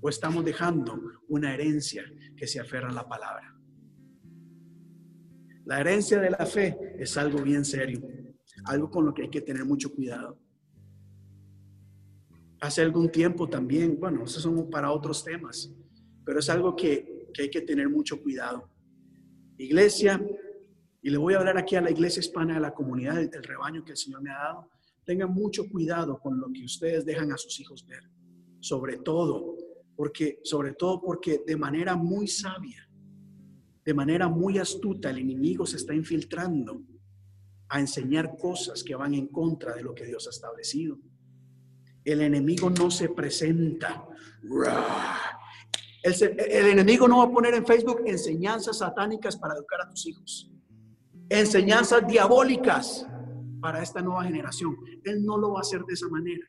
¿O 0.00 0.08
estamos 0.08 0.44
dejando 0.44 1.00
una 1.28 1.54
herencia 1.54 2.02
que 2.36 2.48
se 2.48 2.58
aferra 2.58 2.88
a 2.88 2.92
la 2.92 3.08
palabra? 3.08 3.53
La 5.64 5.80
herencia 5.80 6.20
de 6.20 6.30
la 6.30 6.46
fe 6.46 6.76
es 6.98 7.16
algo 7.16 7.42
bien 7.42 7.64
serio, 7.64 8.00
algo 8.66 8.90
con 8.90 9.06
lo 9.06 9.14
que 9.14 9.22
hay 9.22 9.30
que 9.30 9.40
tener 9.40 9.64
mucho 9.64 9.92
cuidado 9.94 10.38
hace 12.64 12.80
algún 12.80 13.10
tiempo 13.10 13.46
también, 13.46 14.00
bueno, 14.00 14.24
esos 14.24 14.42
son 14.42 14.70
para 14.70 14.90
otros 14.90 15.22
temas, 15.22 15.70
pero 16.24 16.38
es 16.38 16.48
algo 16.48 16.74
que, 16.74 17.28
que 17.34 17.42
hay 17.42 17.50
que 17.50 17.60
tener 17.60 17.90
mucho 17.90 18.22
cuidado. 18.22 18.70
Iglesia, 19.58 20.24
y 21.02 21.10
le 21.10 21.18
voy 21.18 21.34
a 21.34 21.38
hablar 21.38 21.58
aquí 21.58 21.76
a 21.76 21.82
la 21.82 21.90
iglesia 21.90 22.20
hispana, 22.20 22.56
a 22.56 22.60
la 22.60 22.72
comunidad 22.72 23.16
del, 23.16 23.42
rebaño 23.42 23.84
que 23.84 23.92
el 23.92 23.98
Señor 23.98 24.22
me 24.22 24.30
ha 24.30 24.38
dado, 24.38 24.70
tengan 25.04 25.30
mucho 25.30 25.68
cuidado 25.68 26.18
con 26.18 26.40
lo 26.40 26.50
que 26.50 26.64
ustedes 26.64 27.04
dejan 27.04 27.30
a 27.32 27.36
sus 27.36 27.60
hijos 27.60 27.86
ver, 27.86 28.02
sobre 28.60 28.96
todo, 28.96 29.58
porque, 29.94 30.40
sobre 30.42 30.72
todo 30.72 31.02
porque 31.02 31.42
de 31.46 31.56
manera 31.56 31.94
muy 31.96 32.26
sabia, 32.26 32.88
de 33.84 33.94
manera 33.94 34.28
muy 34.28 34.58
astuta, 34.58 35.10
el 35.10 35.18
enemigo 35.18 35.66
se 35.66 35.76
está 35.76 35.94
infiltrando 35.94 36.82
a 37.68 37.80
enseñar 37.80 38.36
cosas 38.36 38.82
que 38.82 38.94
van 38.94 39.14
en 39.14 39.28
contra 39.28 39.74
de 39.74 39.82
lo 39.82 39.94
que 39.94 40.06
Dios 40.06 40.26
ha 40.26 40.30
establecido. 40.30 40.98
El 42.04 42.22
enemigo 42.22 42.70
no 42.70 42.90
se 42.90 43.08
presenta. 43.10 44.06
El, 46.02 46.66
enemigo 46.66 47.08
no 47.08 47.18
va 47.18 47.24
a 47.24 47.32
poner 47.32 47.54
en 47.54 47.66
Facebook 47.66 48.02
enseñanzas 48.06 48.78
satánicas 48.78 49.36
para 49.36 49.54
educar 49.54 49.80
a 49.82 49.88
tus 49.88 50.06
hijos. 50.06 50.50
Enseñanzas 51.28 52.06
diabólicas 52.06 53.06
para 53.60 53.82
esta 53.82 54.02
nueva 54.02 54.24
generación. 54.24 54.76
Él 55.04 55.24
no 55.24 55.38
lo 55.38 55.52
va 55.52 55.60
a 55.60 55.62
hacer 55.62 55.82
de 55.84 55.94
esa 55.94 56.08
manera. 56.08 56.46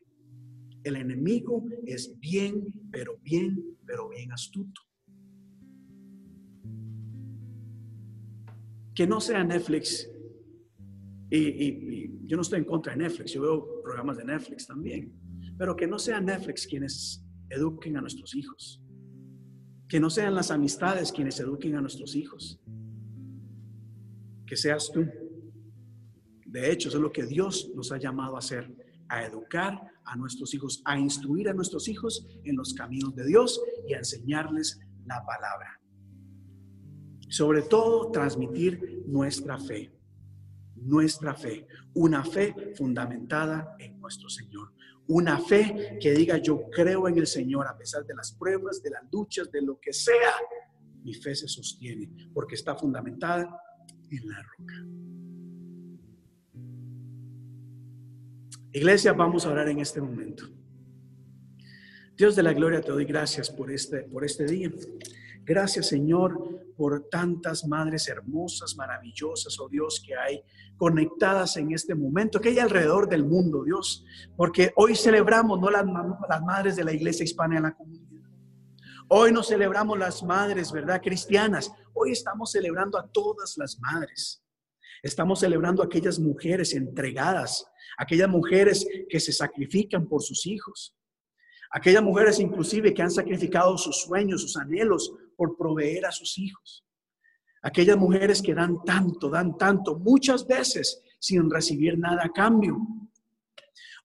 El 0.84 0.96
enemigo 0.96 1.64
es 1.86 2.18
bien, 2.20 2.88
pero 2.92 3.18
bien, 3.22 3.78
pero 3.86 4.08
bien 4.08 4.30
astuto. 4.32 4.85
Que 8.96 9.06
no 9.06 9.20
sea 9.20 9.44
Netflix. 9.44 10.10
Y, 11.30 12.26
yo 12.26 12.36
no 12.36 12.42
estoy 12.42 12.60
en 12.60 12.64
contra 12.64 12.92
de 12.92 12.98
Netflix, 12.98 13.32
yo 13.32 13.42
veo 13.42 13.82
programas 13.82 14.16
de 14.16 14.24
Netflix 14.24 14.66
también. 14.66 15.12
Pero 15.56 15.76
que 15.76 15.86
no 15.86 15.98
sea 15.98 16.20
Netflix 16.20 16.66
quienes 16.66 17.24
eduquen 17.50 17.96
a 17.96 18.00
nuestros 18.00 18.34
hijos. 18.34 18.82
Que 19.88 20.00
no 20.00 20.10
sean 20.10 20.34
las 20.34 20.50
amistades 20.50 21.12
quienes 21.12 21.38
eduquen 21.38 21.76
a 21.76 21.80
nuestros 21.80 22.16
hijos. 22.16 22.60
Que 24.46 24.56
seas 24.56 24.90
tú. 24.92 25.06
De 26.44 26.72
hecho, 26.72 26.88
eso 26.88 26.98
es 26.98 27.02
lo 27.02 27.12
que 27.12 27.26
Dios 27.26 27.70
nos 27.76 27.92
ha 27.92 27.98
llamado 27.98 28.34
a 28.34 28.38
hacer, 28.38 28.74
a 29.08 29.24
educar 29.24 29.78
a 30.04 30.16
nuestros 30.16 30.54
hijos, 30.54 30.82
a 30.84 30.98
instruir 30.98 31.48
a 31.48 31.52
nuestros 31.52 31.86
hijos 31.88 32.26
en 32.44 32.56
los 32.56 32.72
caminos 32.74 33.14
de 33.14 33.26
Dios 33.26 33.60
y 33.86 33.94
a 33.94 33.98
enseñarles 33.98 34.80
la 35.04 35.24
palabra. 35.24 35.80
Sobre 37.36 37.60
todo, 37.60 38.10
transmitir 38.10 39.02
nuestra 39.06 39.58
fe, 39.58 39.92
nuestra 40.74 41.34
fe, 41.34 41.66
una 41.92 42.24
fe 42.24 42.72
fundamentada 42.74 43.76
en 43.78 44.00
nuestro 44.00 44.30
Señor, 44.30 44.72
una 45.06 45.38
fe 45.38 45.98
que 46.00 46.12
diga 46.12 46.38
yo 46.38 46.70
creo 46.70 47.08
en 47.08 47.18
el 47.18 47.26
Señor 47.26 47.66
a 47.68 47.76
pesar 47.76 48.06
de 48.06 48.14
las 48.14 48.32
pruebas, 48.32 48.82
de 48.82 48.88
las 48.88 49.02
luchas, 49.12 49.52
de 49.52 49.60
lo 49.60 49.78
que 49.78 49.92
sea. 49.92 50.32
Mi 51.04 51.12
fe 51.12 51.34
se 51.34 51.46
sostiene 51.46 52.10
porque 52.32 52.54
está 52.54 52.74
fundamentada 52.74 53.60
en 54.10 54.28
la 54.30 54.42
roca. 54.42 54.74
Iglesia, 58.72 59.12
vamos 59.12 59.44
a 59.44 59.50
orar 59.50 59.68
en 59.68 59.80
este 59.80 60.00
momento. 60.00 60.44
Dios 62.16 62.34
de 62.34 62.42
la 62.42 62.54
gloria, 62.54 62.80
te 62.80 62.92
doy 62.92 63.04
gracias 63.04 63.50
por 63.50 63.70
este, 63.70 64.04
por 64.04 64.24
este 64.24 64.46
día. 64.46 64.70
Gracias, 65.46 65.86
Señor, 65.86 66.74
por 66.76 67.08
tantas 67.08 67.64
madres 67.68 68.08
hermosas, 68.08 68.74
maravillosas, 68.74 69.60
oh 69.60 69.68
Dios, 69.68 70.02
que 70.04 70.16
hay 70.16 70.42
conectadas 70.76 71.56
en 71.56 71.70
este 71.70 71.94
momento, 71.94 72.40
que 72.40 72.48
hay 72.48 72.58
alrededor 72.58 73.08
del 73.08 73.24
mundo, 73.24 73.62
Dios, 73.62 74.04
porque 74.36 74.72
hoy 74.74 74.96
celebramos 74.96 75.60
no 75.60 75.70
las, 75.70 75.84
las 76.28 76.42
madres 76.42 76.74
de 76.74 76.82
la 76.82 76.92
iglesia 76.92 77.22
hispana 77.22 77.58
en 77.58 77.62
la 77.62 77.76
comunidad. 77.76 78.28
Hoy 79.06 79.30
no 79.30 79.44
celebramos 79.44 79.96
las 79.96 80.20
madres, 80.24 80.72
¿verdad? 80.72 81.00
Cristianas. 81.00 81.70
Hoy 81.94 82.10
estamos 82.10 82.50
celebrando 82.50 82.98
a 82.98 83.06
todas 83.06 83.56
las 83.56 83.78
madres. 83.78 84.42
Estamos 85.00 85.38
celebrando 85.38 85.80
a 85.80 85.86
aquellas 85.86 86.18
mujeres 86.18 86.74
entregadas, 86.74 87.64
aquellas 87.96 88.28
mujeres 88.28 88.84
que 89.08 89.20
se 89.20 89.30
sacrifican 89.30 90.08
por 90.08 90.24
sus 90.24 90.44
hijos, 90.44 90.96
aquellas 91.70 92.02
mujeres 92.02 92.40
inclusive 92.40 92.92
que 92.92 93.02
han 93.02 93.12
sacrificado 93.12 93.78
sus 93.78 94.02
sueños, 94.02 94.42
sus 94.42 94.56
anhelos 94.56 95.12
por 95.36 95.56
proveer 95.56 96.06
a 96.06 96.12
sus 96.12 96.38
hijos. 96.38 96.84
Aquellas 97.62 97.96
mujeres 97.96 98.40
que 98.40 98.54
dan 98.54 98.82
tanto, 98.84 99.28
dan 99.28 99.56
tanto, 99.56 99.98
muchas 99.98 100.46
veces 100.46 101.02
sin 101.18 101.50
recibir 101.50 101.98
nada 101.98 102.24
a 102.24 102.28
cambio. 102.32 102.76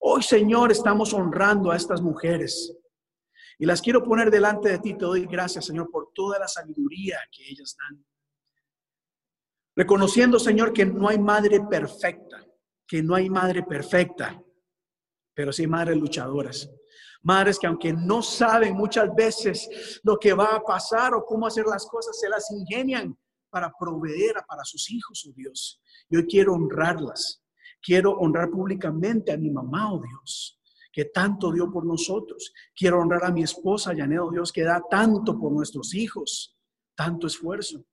Hoy, 0.00 0.22
Señor, 0.22 0.72
estamos 0.72 1.12
honrando 1.14 1.70
a 1.70 1.76
estas 1.76 2.02
mujeres. 2.02 2.76
Y 3.58 3.66
las 3.66 3.80
quiero 3.80 4.02
poner 4.02 4.30
delante 4.30 4.68
de 4.70 4.78
ti. 4.78 4.94
Te 4.94 5.04
doy 5.04 5.26
gracias, 5.26 5.66
Señor, 5.66 5.90
por 5.90 6.12
toda 6.12 6.38
la 6.38 6.48
sabiduría 6.48 7.18
que 7.30 7.48
ellas 7.48 7.76
dan. 7.78 8.04
Reconociendo, 9.76 10.38
Señor, 10.38 10.72
que 10.72 10.84
no 10.84 11.08
hay 11.08 11.18
madre 11.18 11.60
perfecta, 11.60 12.44
que 12.86 13.02
no 13.02 13.14
hay 13.14 13.30
madre 13.30 13.62
perfecta, 13.62 14.42
pero 15.34 15.52
sí 15.52 15.66
madres 15.66 15.96
luchadoras. 15.96 16.68
Madres 17.22 17.58
que 17.58 17.66
aunque 17.66 17.92
no 17.92 18.22
saben 18.22 18.74
muchas 18.74 19.14
veces 19.14 20.00
lo 20.02 20.18
que 20.18 20.32
va 20.32 20.56
a 20.56 20.62
pasar 20.62 21.14
o 21.14 21.24
cómo 21.24 21.46
hacer 21.46 21.66
las 21.66 21.86
cosas, 21.86 22.18
se 22.18 22.28
las 22.28 22.50
ingenian 22.50 23.16
para 23.48 23.72
proveer 23.78 24.34
para 24.48 24.64
sus 24.64 24.90
hijos, 24.90 25.24
oh 25.28 25.32
Dios. 25.36 25.80
Yo 26.08 26.26
quiero 26.26 26.54
honrarlas. 26.54 27.42
Quiero 27.82 28.12
honrar 28.12 28.48
públicamente 28.50 29.32
a 29.32 29.36
mi 29.36 29.50
mamá, 29.50 29.92
oh 29.92 30.00
Dios, 30.00 30.60
que 30.92 31.06
tanto 31.06 31.52
dio 31.52 31.70
por 31.70 31.84
nosotros. 31.84 32.52
Quiero 32.74 33.00
honrar 33.00 33.24
a 33.24 33.32
mi 33.32 33.42
esposa, 33.42 33.92
Janet, 33.94 34.20
oh 34.20 34.30
Dios, 34.30 34.52
que 34.52 34.62
da 34.62 34.82
tanto 34.88 35.38
por 35.38 35.52
nuestros 35.52 35.94
hijos, 35.94 36.56
tanto 36.94 37.26
esfuerzo. 37.26 37.84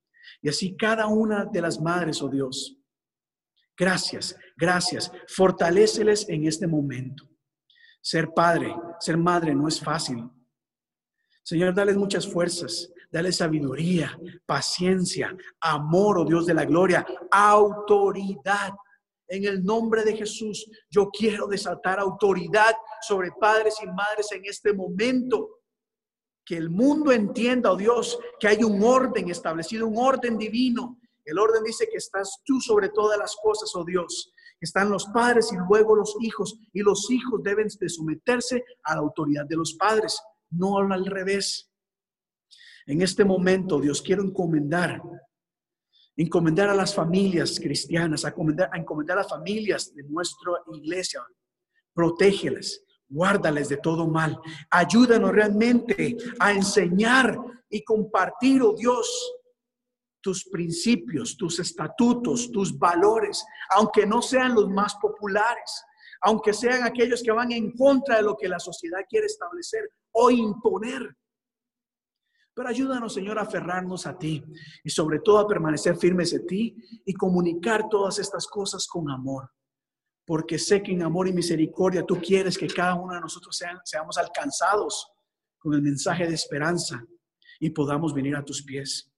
Y 0.42 0.50
así 0.50 0.78
cada 0.78 1.08
una 1.08 1.46
de 1.46 1.62
las 1.62 1.82
madres, 1.82 2.22
oh 2.22 2.30
Dios. 2.30 2.78
Gracias, 3.76 4.36
gracias. 4.58 5.12
Fortaléceles 5.28 6.28
en 6.30 6.46
este 6.46 6.68
momento. 6.68 7.29
Ser 8.02 8.34
padre, 8.34 8.76
ser 9.00 9.18
madre 9.18 9.54
no 9.54 9.68
es 9.68 9.80
fácil. 9.80 10.30
Señor, 11.44 11.74
dale 11.74 11.94
muchas 11.94 12.28
fuerzas, 12.32 12.92
dale 13.12 13.32
sabiduría, 13.32 14.18
paciencia, 14.46 15.36
amor, 15.60 16.20
oh 16.20 16.26
Dios 16.26 16.46
de 16.46 16.54
la 16.54 16.66
gloria, 16.66 17.06
autoridad. 17.32 18.74
En 19.28 19.46
el 19.46 19.64
nombre 19.64 20.04
de 20.04 20.16
Jesús, 20.16 20.70
yo 20.90 21.10
quiero 21.10 21.48
desatar 21.48 22.00
autoridad 22.00 22.76
sobre 23.02 23.32
padres 23.32 23.76
y 23.84 23.88
madres 23.88 24.32
en 24.32 24.46
este 24.46 24.74
momento. 24.74 25.62
Que 26.46 26.58
el 26.58 26.70
mundo 26.70 27.12
entienda, 27.12 27.72
oh 27.72 27.78
Dios, 27.78 28.18
que 28.40 28.48
hay 28.48 28.64
un 28.64 28.82
orden 28.82 29.30
establecido, 29.30 29.88
un 29.88 29.98
orden 29.98 30.38
divino. 30.38 31.00
El 31.26 31.38
orden 31.38 31.64
dice 31.64 31.88
que 31.92 31.98
estás 31.98 32.42
tú 32.44 32.60
sobre 32.60 32.90
todas 32.90 33.20
las 33.20 33.36
cosas, 33.36 33.72
oh 33.76 33.84
Dios 33.84 34.34
están 34.60 34.90
los 34.90 35.06
padres 35.06 35.52
y 35.54 35.58
luego 35.70 35.96
los 35.96 36.16
hijos, 36.22 36.60
y 36.74 36.82
los 36.82 37.10
hijos 37.10 37.42
deben 37.44 37.68
de 37.80 37.90
someterse 37.90 38.64
a 38.84 38.96
la 38.96 39.02
autoridad 39.02 39.46
de 39.46 39.56
los 39.56 39.74
padres, 39.74 40.22
no 40.52 40.78
al 40.78 41.06
revés. 41.06 41.70
En 42.86 43.02
este 43.02 43.24
momento, 43.24 43.80
Dios, 43.80 44.02
quiero 44.02 44.24
encomendar, 44.24 45.02
encomendar 46.18 46.70
a 46.70 46.76
las 46.76 46.94
familias 46.94 47.60
cristianas, 47.60 48.26
a 48.26 48.30
encomendar, 48.30 49.18
a 49.18 49.22
las 49.22 49.30
familias 49.30 49.94
de 49.94 50.04
nuestra 50.04 50.54
iglesia. 50.74 51.22
Protégeles, 51.94 52.84
guárdales 53.08 53.70
de 53.70 53.78
todo 53.78 54.08
mal. 54.08 54.40
Ayúdanos 54.72 55.32
realmente 55.32 56.18
a 56.40 56.52
enseñar 56.52 57.38
y 57.70 57.84
compartir, 57.84 58.62
oh 58.64 58.74
Dios, 58.74 59.39
tus 60.22 60.46
principios, 60.50 61.38
tus 61.38 61.60
estatutos, 61.60 62.52
tus 62.52 62.78
valores, 62.78 63.46
aunque 63.72 64.06
no 64.06 64.22
sean 64.22 64.54
los 64.54 64.70
más 64.70 64.96
populares, 64.96 65.84
aunque 66.22 66.54
sean 66.54 66.84
aquellos 66.84 67.24
que 67.24 67.32
van 67.32 67.52
en 67.52 67.72
contra 67.72 68.18
de 68.18 68.24
lo 68.24 68.36
que 68.36 68.50
la 68.50 68.60
sociedad 68.60 69.00
quiere 69.08 69.28
establecer 69.28 69.90
o 70.12 70.30
imponer. 70.30 71.16
Pero 72.54 72.68
ayúdanos, 72.68 73.14
Señor, 73.14 73.40
a 73.40 73.44
aferrarnos 73.44 74.06
a 74.06 74.18
ti 74.18 74.44
y 74.84 74.90
sobre 74.90 75.20
todo 75.20 75.40
a 75.40 75.48
permanecer 75.48 75.96
firmes 75.96 76.34
en 76.34 76.46
ti 76.46 76.76
y 77.06 77.14
comunicar 77.14 77.88
todas 77.90 78.20
estas 78.20 78.48
cosas 78.48 78.86
con 78.86 79.10
amor. 79.10 79.50
Porque 80.26 80.60
sé 80.60 80.84
que 80.84 80.92
en 80.92 81.04
amor 81.04 81.28
y 81.28 81.34
misericordia 81.34 82.06
tú 82.06 82.20
quieres 82.20 82.58
que 82.58 82.68
cada 82.68 82.96
uno 82.96 83.14
de 83.14 83.22
nosotros 83.22 83.58
seamos 83.86 84.18
alcanzados 84.18 85.10
con 85.58 85.74
el 85.74 85.82
mensaje 85.82 86.28
de 86.28 86.36
esperanza 86.36 87.04
y 87.60 87.70
podamos 87.70 88.14
venir 88.14 88.36
a 88.36 88.44
tus 88.44 88.64
pies. 88.64 89.09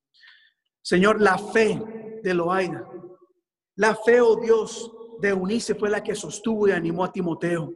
Señor, 0.82 1.22
la 1.22 1.38
fe 1.38 1.82
de 2.24 2.34
Loaida, 2.34 2.88
la 3.76 3.96
fe, 3.96 4.22
oh 4.22 4.36
Dios, 4.36 4.92
de 5.20 5.30
Eunice 5.30 5.76
fue 5.76 5.90
la 5.90 6.04
que 6.04 6.16
sostuvo 6.16 6.68
y 6.68 6.72
animó 6.72 7.04
a 7.04 7.12
Timoteo. 7.12 7.76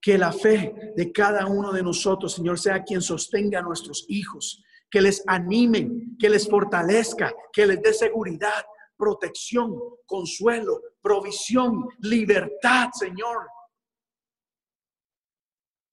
Que 0.00 0.18
la 0.18 0.32
fe 0.32 0.74
de 0.96 1.12
cada 1.12 1.46
uno 1.46 1.72
de 1.72 1.82
nosotros, 1.82 2.32
Señor, 2.32 2.58
sea 2.58 2.82
quien 2.82 3.00
sostenga 3.00 3.60
a 3.60 3.62
nuestros 3.62 4.04
hijos, 4.08 4.62
que 4.90 5.00
les 5.00 5.22
anime, 5.26 6.16
que 6.18 6.28
les 6.28 6.48
fortalezca, 6.48 7.32
que 7.52 7.66
les 7.66 7.80
dé 7.80 7.92
seguridad, 7.92 8.64
protección, 8.96 9.76
consuelo, 10.06 10.80
provisión, 11.00 11.88
libertad, 12.00 12.88
Señor. 12.92 13.46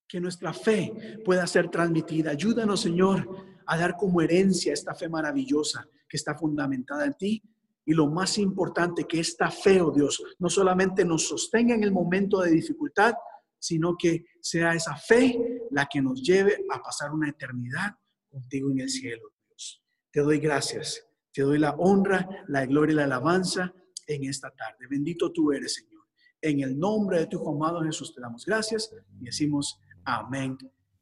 Que 0.07 0.19
nuestra 0.19 0.53
fe 0.53 1.21
pueda 1.23 1.45
ser 1.45 1.69
transmitida. 1.69 2.31
Ayúdanos, 2.31 2.81
Señor, 2.81 3.27
a 3.67 3.77
dar 3.77 3.95
como 3.95 4.21
herencia 4.21 4.73
esta 4.73 4.95
fe 4.95 5.07
maravillosa 5.07 5.87
que 6.09 6.17
está 6.17 6.35
fundamentada 6.35 7.05
en 7.05 7.13
ti. 7.13 7.43
Y 7.85 7.93
lo 7.93 8.07
más 8.07 8.37
importante, 8.37 9.05
que 9.05 9.19
esta 9.19 9.49
fe, 9.49 9.81
oh 9.81 9.91
Dios, 9.91 10.21
no 10.39 10.49
solamente 10.49 11.05
nos 11.05 11.27
sostenga 11.27 11.75
en 11.75 11.83
el 11.83 11.91
momento 11.91 12.41
de 12.41 12.51
dificultad, 12.51 13.13
sino 13.57 13.95
que 13.97 14.25
sea 14.41 14.73
esa 14.73 14.95
fe 14.95 15.61
la 15.71 15.85
que 15.85 16.01
nos 16.01 16.21
lleve 16.21 16.65
a 16.71 16.81
pasar 16.81 17.11
una 17.11 17.29
eternidad 17.29 17.91
contigo 18.29 18.71
en 18.71 18.81
el 18.81 18.89
cielo, 18.89 19.33
Dios. 19.47 19.83
Te 20.11 20.21
doy 20.21 20.39
gracias, 20.39 21.05
te 21.31 21.41
doy 21.41 21.59
la 21.59 21.71
honra, 21.71 22.27
la 22.47 22.65
gloria 22.65 22.93
y 22.93 22.95
la 22.97 23.03
alabanza 23.03 23.73
en 24.07 24.23
esta 24.23 24.49
tarde. 24.51 24.87
Bendito 24.89 25.31
tú 25.31 25.51
eres, 25.51 25.75
Señor. 25.75 26.03
En 26.41 26.61
el 26.61 26.79
nombre 26.79 27.19
de 27.19 27.27
tu 27.27 27.47
amado 27.47 27.81
Jesús 27.83 28.13
te 28.15 28.21
damos 28.21 28.45
gracias 28.45 28.91
y 29.19 29.25
decimos 29.25 29.79
amén 30.05 30.57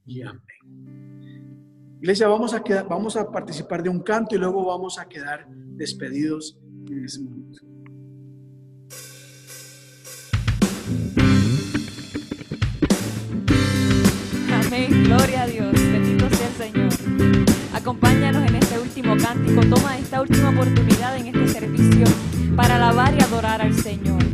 y 0.06 0.22
amén. 0.24 1.17
Iglesia, 2.00 2.28
vamos 2.28 3.16
a, 3.16 3.32
participar 3.32 3.82
de 3.82 3.90
un 3.90 4.02
canto 4.02 4.36
y 4.36 4.38
luego 4.38 4.66
vamos 4.66 5.00
a 5.00 5.08
quedar 5.08 5.48
despedidos 5.50 6.58
en 6.88 7.04
ese 7.04 7.22
momento. 7.22 7.60
Amén, 14.54 15.04
gloria 15.06 15.44
a 15.44 15.48
Dios, 15.48 15.74
bendito 15.74 16.30
sea 16.30 16.48
el 16.48 16.54
Señor. 16.54 17.46
Acompáñanos 17.74 18.48
en 18.48 18.56
este 18.56 18.80
último 18.80 19.18
cántico, 19.18 19.62
toma 19.62 19.98
esta 19.98 20.22
última 20.22 20.52
oportunidad 20.52 21.18
en 21.18 21.28
este 21.28 21.48
servicio 21.48 22.06
para 22.56 22.76
alabar 22.76 23.16
y 23.18 23.24
adorar 23.24 23.62
al 23.64 23.74
Señor. 23.74 24.27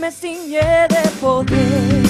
Me 0.00 0.10
ciñe 0.12 0.86
de 0.88 1.10
poder, 1.20 2.02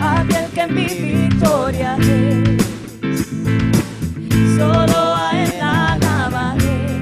aquel 0.00 0.46
que 0.54 0.66
mi 0.66 0.86
victoria 0.86 1.96
es, 2.00 2.62
solo 4.56 5.14
a 5.16 5.30
él 5.32 5.52
alabaré, 5.60 7.00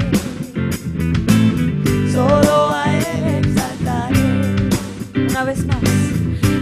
solo 2.12 2.70
a 2.72 2.84
él 2.94 3.44
exaltaré. 3.44 4.28
Una 5.28 5.44
vez 5.44 5.66
más, 5.66 5.78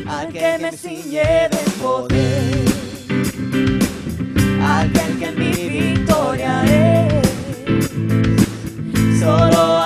al 0.06 0.28
que 0.32 0.58
me 0.58 0.72
ciñe 0.72 1.48
de 1.54 1.62
poder, 1.82 2.64
aquel 4.78 5.18
que 5.18 5.30
mi 5.32 5.52
victoria 5.68 6.54
es, 6.64 7.90
solo 9.20 9.60
a 9.76 9.81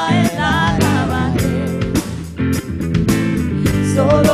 solo 3.97 4.26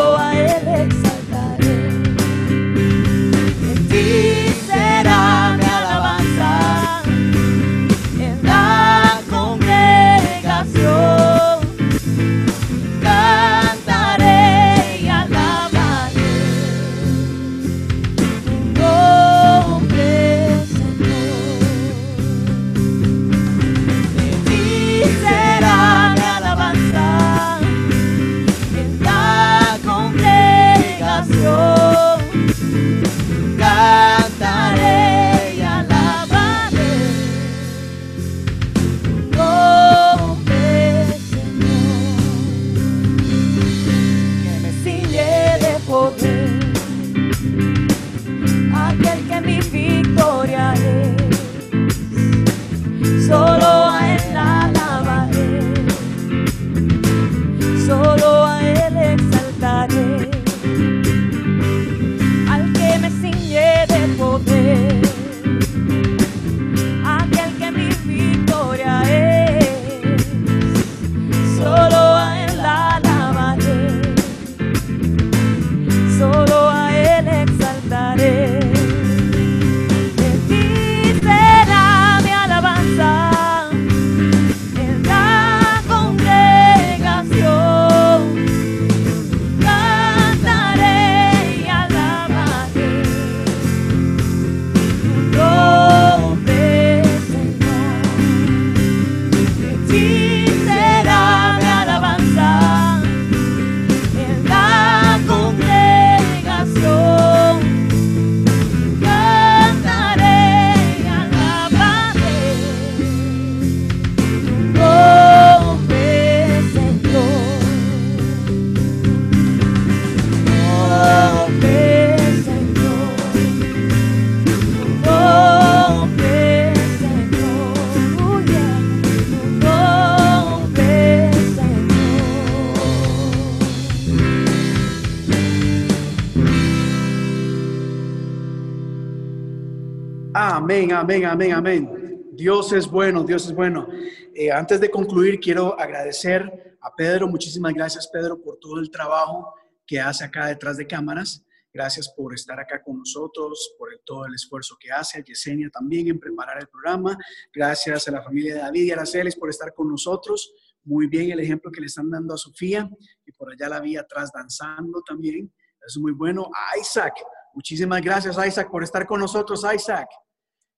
Amén, 140.82 140.96
amén, 140.96 141.24
amén, 141.26 141.52
amén. 141.52 142.32
Dios 142.32 142.72
es 142.72 142.88
bueno, 142.88 143.22
Dios 143.22 143.46
es 143.46 143.54
bueno. 143.54 143.86
Eh, 144.34 144.50
antes 144.50 144.80
de 144.80 144.90
concluir, 144.90 145.38
quiero 145.38 145.78
agradecer 145.78 146.76
a 146.80 146.92
Pedro. 146.92 147.28
Muchísimas 147.28 147.72
gracias, 147.72 148.08
Pedro, 148.08 148.42
por 148.42 148.58
todo 148.58 148.80
el 148.80 148.90
trabajo 148.90 149.54
que 149.86 150.00
hace 150.00 150.24
acá 150.24 150.46
detrás 150.46 150.76
de 150.78 150.86
cámaras. 150.88 151.44
Gracias 151.72 152.12
por 152.16 152.34
estar 152.34 152.58
acá 152.58 152.82
con 152.82 152.98
nosotros, 152.98 153.76
por 153.78 153.90
todo 154.04 154.26
el 154.26 154.34
esfuerzo 154.34 154.76
que 154.80 154.90
hace, 154.90 155.20
a 155.20 155.22
Yesenia 155.22 155.70
también 155.70 156.08
en 156.08 156.18
preparar 156.18 156.58
el 156.60 156.66
programa. 156.66 157.16
Gracias 157.54 158.08
a 158.08 158.10
la 158.10 158.22
familia 158.24 158.54
de 158.54 158.60
David 158.62 158.82
y 158.82 158.90
Araceles 158.90 159.36
por 159.36 159.50
estar 159.50 159.72
con 159.72 159.88
nosotros. 159.88 160.52
Muy 160.82 161.06
bien 161.06 161.30
el 161.30 161.38
ejemplo 161.38 161.70
que 161.70 161.80
le 161.80 161.86
están 161.86 162.10
dando 162.10 162.34
a 162.34 162.38
Sofía 162.38 162.90
y 163.24 163.30
por 163.30 163.52
allá 163.52 163.68
la 163.68 163.78
vi 163.78 163.96
atrás 163.96 164.32
danzando 164.34 165.00
también. 165.02 165.54
Es 165.86 165.96
muy 165.96 166.10
bueno. 166.10 166.50
A 166.52 166.76
Isaac, 166.76 167.14
muchísimas 167.54 168.02
gracias 168.02 168.36
Isaac 168.44 168.68
por 168.68 168.82
estar 168.82 169.06
con 169.06 169.20
nosotros, 169.20 169.64
Isaac. 169.72 170.08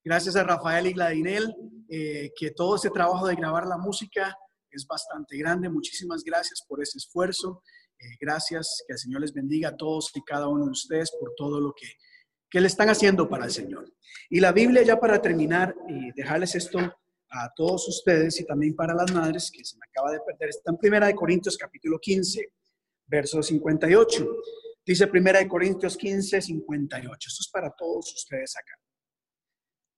Gracias 0.05 0.37
a 0.37 0.45
Rafael 0.45 0.87
y 0.87 0.93
Gladinel, 0.93 1.55
eh, 1.89 2.31
que 2.37 2.51
todo 2.51 2.77
ese 2.77 2.91
trabajo 2.91 3.27
de 3.27 3.37
grabar 3.37 3.67
la 3.67 3.79
música 3.79 4.37
es 4.71 4.87
bastante 4.87 5.39
grande. 5.39 5.71
Muchísimas 5.71 6.23
gracias 6.23 6.63
por 6.69 6.83
ese 6.83 6.99
esfuerzo. 6.99 7.63
Eh, 7.99 8.17
gracias, 8.21 8.85
que 8.87 8.93
el 8.93 8.99
Señor 8.99 9.23
les 9.23 9.33
bendiga 9.33 9.71
a 9.71 9.77
todos 9.77 10.11
y 10.15 10.23
cada 10.23 10.47
uno 10.49 10.67
de 10.67 10.73
ustedes 10.73 11.11
por 11.19 11.33
todo 11.39 11.59
lo 11.59 11.73
que, 11.73 11.87
que 12.51 12.61
le 12.61 12.67
están 12.67 12.91
haciendo 12.91 13.31
para 13.31 13.47
el 13.47 13.51
Señor. 13.51 13.91
Y 14.29 14.41
la 14.41 14.53
Biblia 14.53 14.83
ya 14.83 15.01
para 15.01 15.23
terminar 15.23 15.75
y 15.89 16.13
dejarles 16.13 16.55
esto 16.55 16.81
a 17.31 17.51
todos 17.57 17.89
ustedes 17.89 18.39
y 18.39 18.45
también 18.45 18.77
para 18.77 18.93
las 18.93 19.11
madres 19.11 19.51
que 19.51 19.65
se 19.65 19.79
me 19.79 19.87
acaba 19.89 20.13
de 20.13 20.21
perder, 20.21 20.51
está 20.51 20.71
en 20.71 20.77
Primera 20.77 21.07
de 21.07 21.15
Corintios 21.15 21.57
capítulo 21.57 21.99
15, 21.99 22.53
verso 23.07 23.43
58. 23.43 24.29
Dice 24.85 25.07
Primera 25.07 25.39
de 25.39 25.49
Corintios 25.49 25.97
15, 25.97 26.43
58. 26.43 27.29
Esto 27.29 27.41
es 27.41 27.49
para 27.51 27.71
todos 27.71 28.13
ustedes 28.13 28.55
acá. 28.55 28.84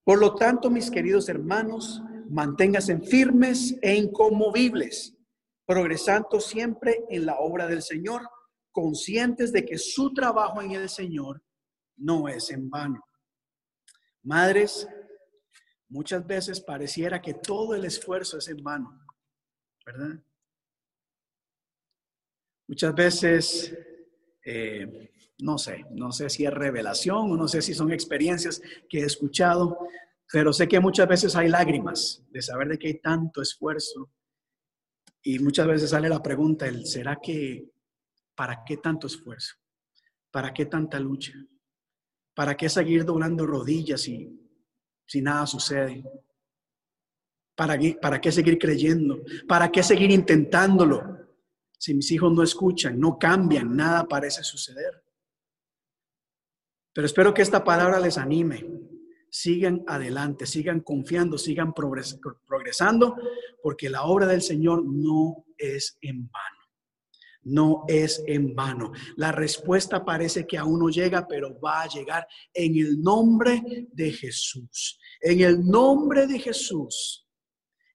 Por 0.06 0.20
lo 0.20 0.36
tanto, 0.36 0.70
mis 0.70 0.88
queridos 0.88 1.28
hermanos, 1.28 2.00
manténganse 2.30 2.96
firmes 3.00 3.76
e 3.82 3.96
inconmovibles, 3.96 5.16
progresando 5.66 6.38
siempre 6.38 7.04
en 7.10 7.26
la 7.26 7.40
obra 7.40 7.66
del 7.66 7.82
Señor, 7.82 8.22
conscientes 8.70 9.50
de 9.50 9.64
que 9.64 9.78
su 9.78 10.14
trabajo 10.14 10.62
en 10.62 10.70
el 10.70 10.88
Señor 10.88 11.42
no 11.96 12.28
es 12.28 12.50
en 12.50 12.70
vano. 12.70 13.04
Madres, 14.22 14.86
muchas 15.88 16.24
veces 16.24 16.60
pareciera 16.60 17.20
que 17.20 17.34
todo 17.34 17.74
el 17.74 17.84
esfuerzo 17.84 18.38
es 18.38 18.46
en 18.46 18.62
vano, 18.62 19.04
¿verdad? 19.84 20.22
Muchas 22.68 22.94
veces 22.94 23.76
eh, 24.44 25.12
no 25.38 25.58
sé, 25.58 25.84
no 25.90 26.12
sé 26.12 26.30
si 26.30 26.44
es 26.46 26.52
revelación 26.52 27.30
o 27.30 27.36
no 27.36 27.48
sé 27.48 27.60
si 27.62 27.74
son 27.74 27.92
experiencias 27.92 28.62
que 28.88 29.00
he 29.00 29.04
escuchado, 29.04 29.78
pero 30.32 30.52
sé 30.52 30.66
que 30.66 30.80
muchas 30.80 31.08
veces 31.08 31.36
hay 31.36 31.48
lágrimas 31.48 32.24
de 32.30 32.42
saber 32.42 32.68
de 32.68 32.78
que 32.78 32.88
hay 32.88 33.00
tanto 33.00 33.42
esfuerzo. 33.42 34.10
Y 35.22 35.38
muchas 35.38 35.66
veces 35.66 35.90
sale 35.90 36.08
la 36.08 36.22
pregunta, 36.22 36.66
el, 36.66 36.86
¿será 36.86 37.18
que 37.22 37.70
para 38.34 38.64
qué 38.64 38.78
tanto 38.78 39.06
esfuerzo? 39.06 39.56
¿Para 40.30 40.54
qué 40.54 40.66
tanta 40.66 40.98
lucha? 41.00 41.32
¿Para 42.34 42.56
qué 42.56 42.68
seguir 42.68 43.04
doblando 43.04 43.46
rodillas 43.46 44.02
si, 44.02 44.28
si 45.06 45.22
nada 45.22 45.46
sucede? 45.46 46.04
¿Para 47.54 47.78
¿Para 48.00 48.20
qué 48.20 48.30
seguir 48.30 48.58
creyendo? 48.58 49.22
¿Para 49.48 49.70
qué 49.70 49.82
seguir 49.82 50.10
intentándolo? 50.10 51.16
Si 51.78 51.94
mis 51.94 52.10
hijos 52.12 52.32
no 52.32 52.42
escuchan, 52.42 52.98
no 52.98 53.18
cambian, 53.18 53.74
nada 53.74 54.06
parece 54.06 54.42
suceder. 54.42 55.05
Pero 56.96 57.04
espero 57.04 57.34
que 57.34 57.42
esta 57.42 57.62
palabra 57.62 58.00
les 58.00 58.16
anime. 58.16 58.66
Sigan 59.28 59.84
adelante, 59.86 60.46
sigan 60.46 60.80
confiando, 60.80 61.36
sigan 61.36 61.74
progresando, 61.74 63.16
porque 63.62 63.90
la 63.90 64.04
obra 64.04 64.24
del 64.24 64.40
Señor 64.40 64.82
no 64.82 65.44
es 65.58 65.98
en 66.00 66.30
vano. 66.30 66.56
No 67.42 67.84
es 67.86 68.24
en 68.26 68.54
vano. 68.54 68.92
La 69.16 69.30
respuesta 69.30 70.06
parece 70.06 70.46
que 70.46 70.56
aún 70.56 70.78
no 70.78 70.88
llega, 70.88 71.28
pero 71.28 71.60
va 71.60 71.82
a 71.82 71.88
llegar 71.88 72.26
en 72.54 72.78
el 72.78 73.02
nombre 73.02 73.62
de 73.92 74.12
Jesús. 74.12 74.98
En 75.20 75.42
el 75.42 75.66
nombre 75.66 76.26
de 76.26 76.38
Jesús. 76.38 77.28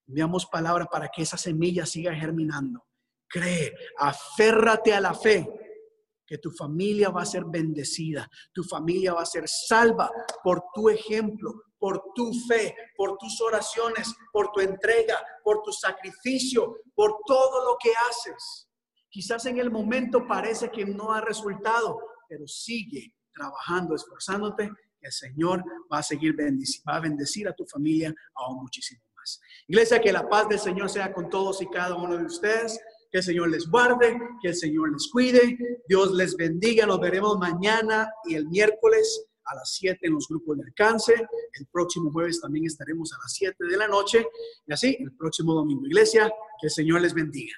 Enviamos 0.08 0.46
palabra 0.46 0.86
para 0.86 1.10
que 1.10 1.24
esa 1.24 1.38
semilla 1.38 1.88
siga 1.88 2.14
germinando 2.14 2.86
Cree, 3.32 3.74
aférrate 3.98 4.94
a 4.94 5.00
la 5.00 5.14
fe, 5.14 5.48
que 6.32 6.38
tu 6.38 6.50
familia 6.50 7.10
va 7.10 7.24
a 7.24 7.26
ser 7.26 7.44
bendecida, 7.44 8.26
tu 8.54 8.64
familia 8.64 9.14
va 9.14 9.24
a 9.24 9.26
ser 9.26 9.44
salva 9.50 10.10
por 10.42 10.64
tu 10.74 10.88
ejemplo, 10.88 11.52
por 11.78 12.02
tu 12.16 12.32
fe, 12.48 12.74
por 12.96 13.18
tus 13.18 13.42
oraciones, 13.42 14.16
por 14.32 14.50
tu 14.54 14.62
entrega, 14.62 15.22
por 15.44 15.62
tu 15.62 15.74
sacrificio, 15.74 16.78
por 16.96 17.18
todo 17.26 17.66
lo 17.66 17.78
que 17.84 17.92
haces. 18.10 18.70
Quizás 19.10 19.46
en 19.46 19.58
el 19.58 19.72
momento 19.72 20.26
parece 20.26 20.72
que 20.72 20.86
no 20.86 21.12
ha 21.12 21.20
resultado, 21.20 22.00
pero 22.30 22.48
sigue 22.48 23.14
trabajando, 23.34 23.94
esforzándote, 23.94 24.72
el 25.02 25.12
Señor 25.12 25.62
va 25.92 25.98
a 25.98 26.04
seguir 26.04 26.34
bendecir, 26.34 26.82
va 26.88 26.96
a 26.96 27.02
bendecir 27.02 27.46
a 27.50 27.54
tu 27.54 27.66
familia 27.66 28.14
aún 28.36 28.62
muchísimo 28.62 29.04
más. 29.18 29.42
Iglesia, 29.68 30.00
que 30.00 30.14
la 30.14 30.30
paz 30.30 30.48
del 30.48 30.60
Señor 30.60 30.90
sea 30.90 31.12
con 31.12 31.30
todos 31.30 31.62
y 31.62 31.68
cada 31.68 31.96
uno 31.96 32.16
de 32.16 32.24
ustedes. 32.24 32.80
Que 33.12 33.18
el 33.18 33.24
Señor 33.24 33.50
les 33.50 33.68
guarde, 33.68 34.18
que 34.42 34.50
el 34.50 34.56
Señor 34.56 34.92
les 34.92 35.10
cuide. 35.12 35.58
Dios 35.88 36.14
les 36.14 36.36
bendiga. 36.36 36.86
Nos 36.86 37.00
veremos 37.00 37.38
mañana 37.38 38.10
y 38.26 38.36
el 38.36 38.48
miércoles 38.48 39.28
a 39.46 39.56
las 39.56 39.74
7 39.76 40.00
en 40.02 40.14
los 40.14 40.28
grupos 40.30 40.58
de 40.58 40.64
alcance. 40.64 41.14
El 41.14 41.68
próximo 41.68 42.12
jueves 42.12 42.40
también 42.40 42.66
estaremos 42.66 43.12
a 43.14 43.18
las 43.22 43.34
7 43.34 43.66
de 43.66 43.78
la 43.78 43.88
noche. 43.88 44.26
Y 44.66 44.74
así, 44.74 44.98
el 45.00 45.14
próximo 45.14 45.54
domingo. 45.54 45.86
Iglesia, 45.86 46.32
que 46.60 46.68
el 46.68 46.72
Señor 46.72 47.02
les 47.02 47.14
bendiga. 47.14 47.56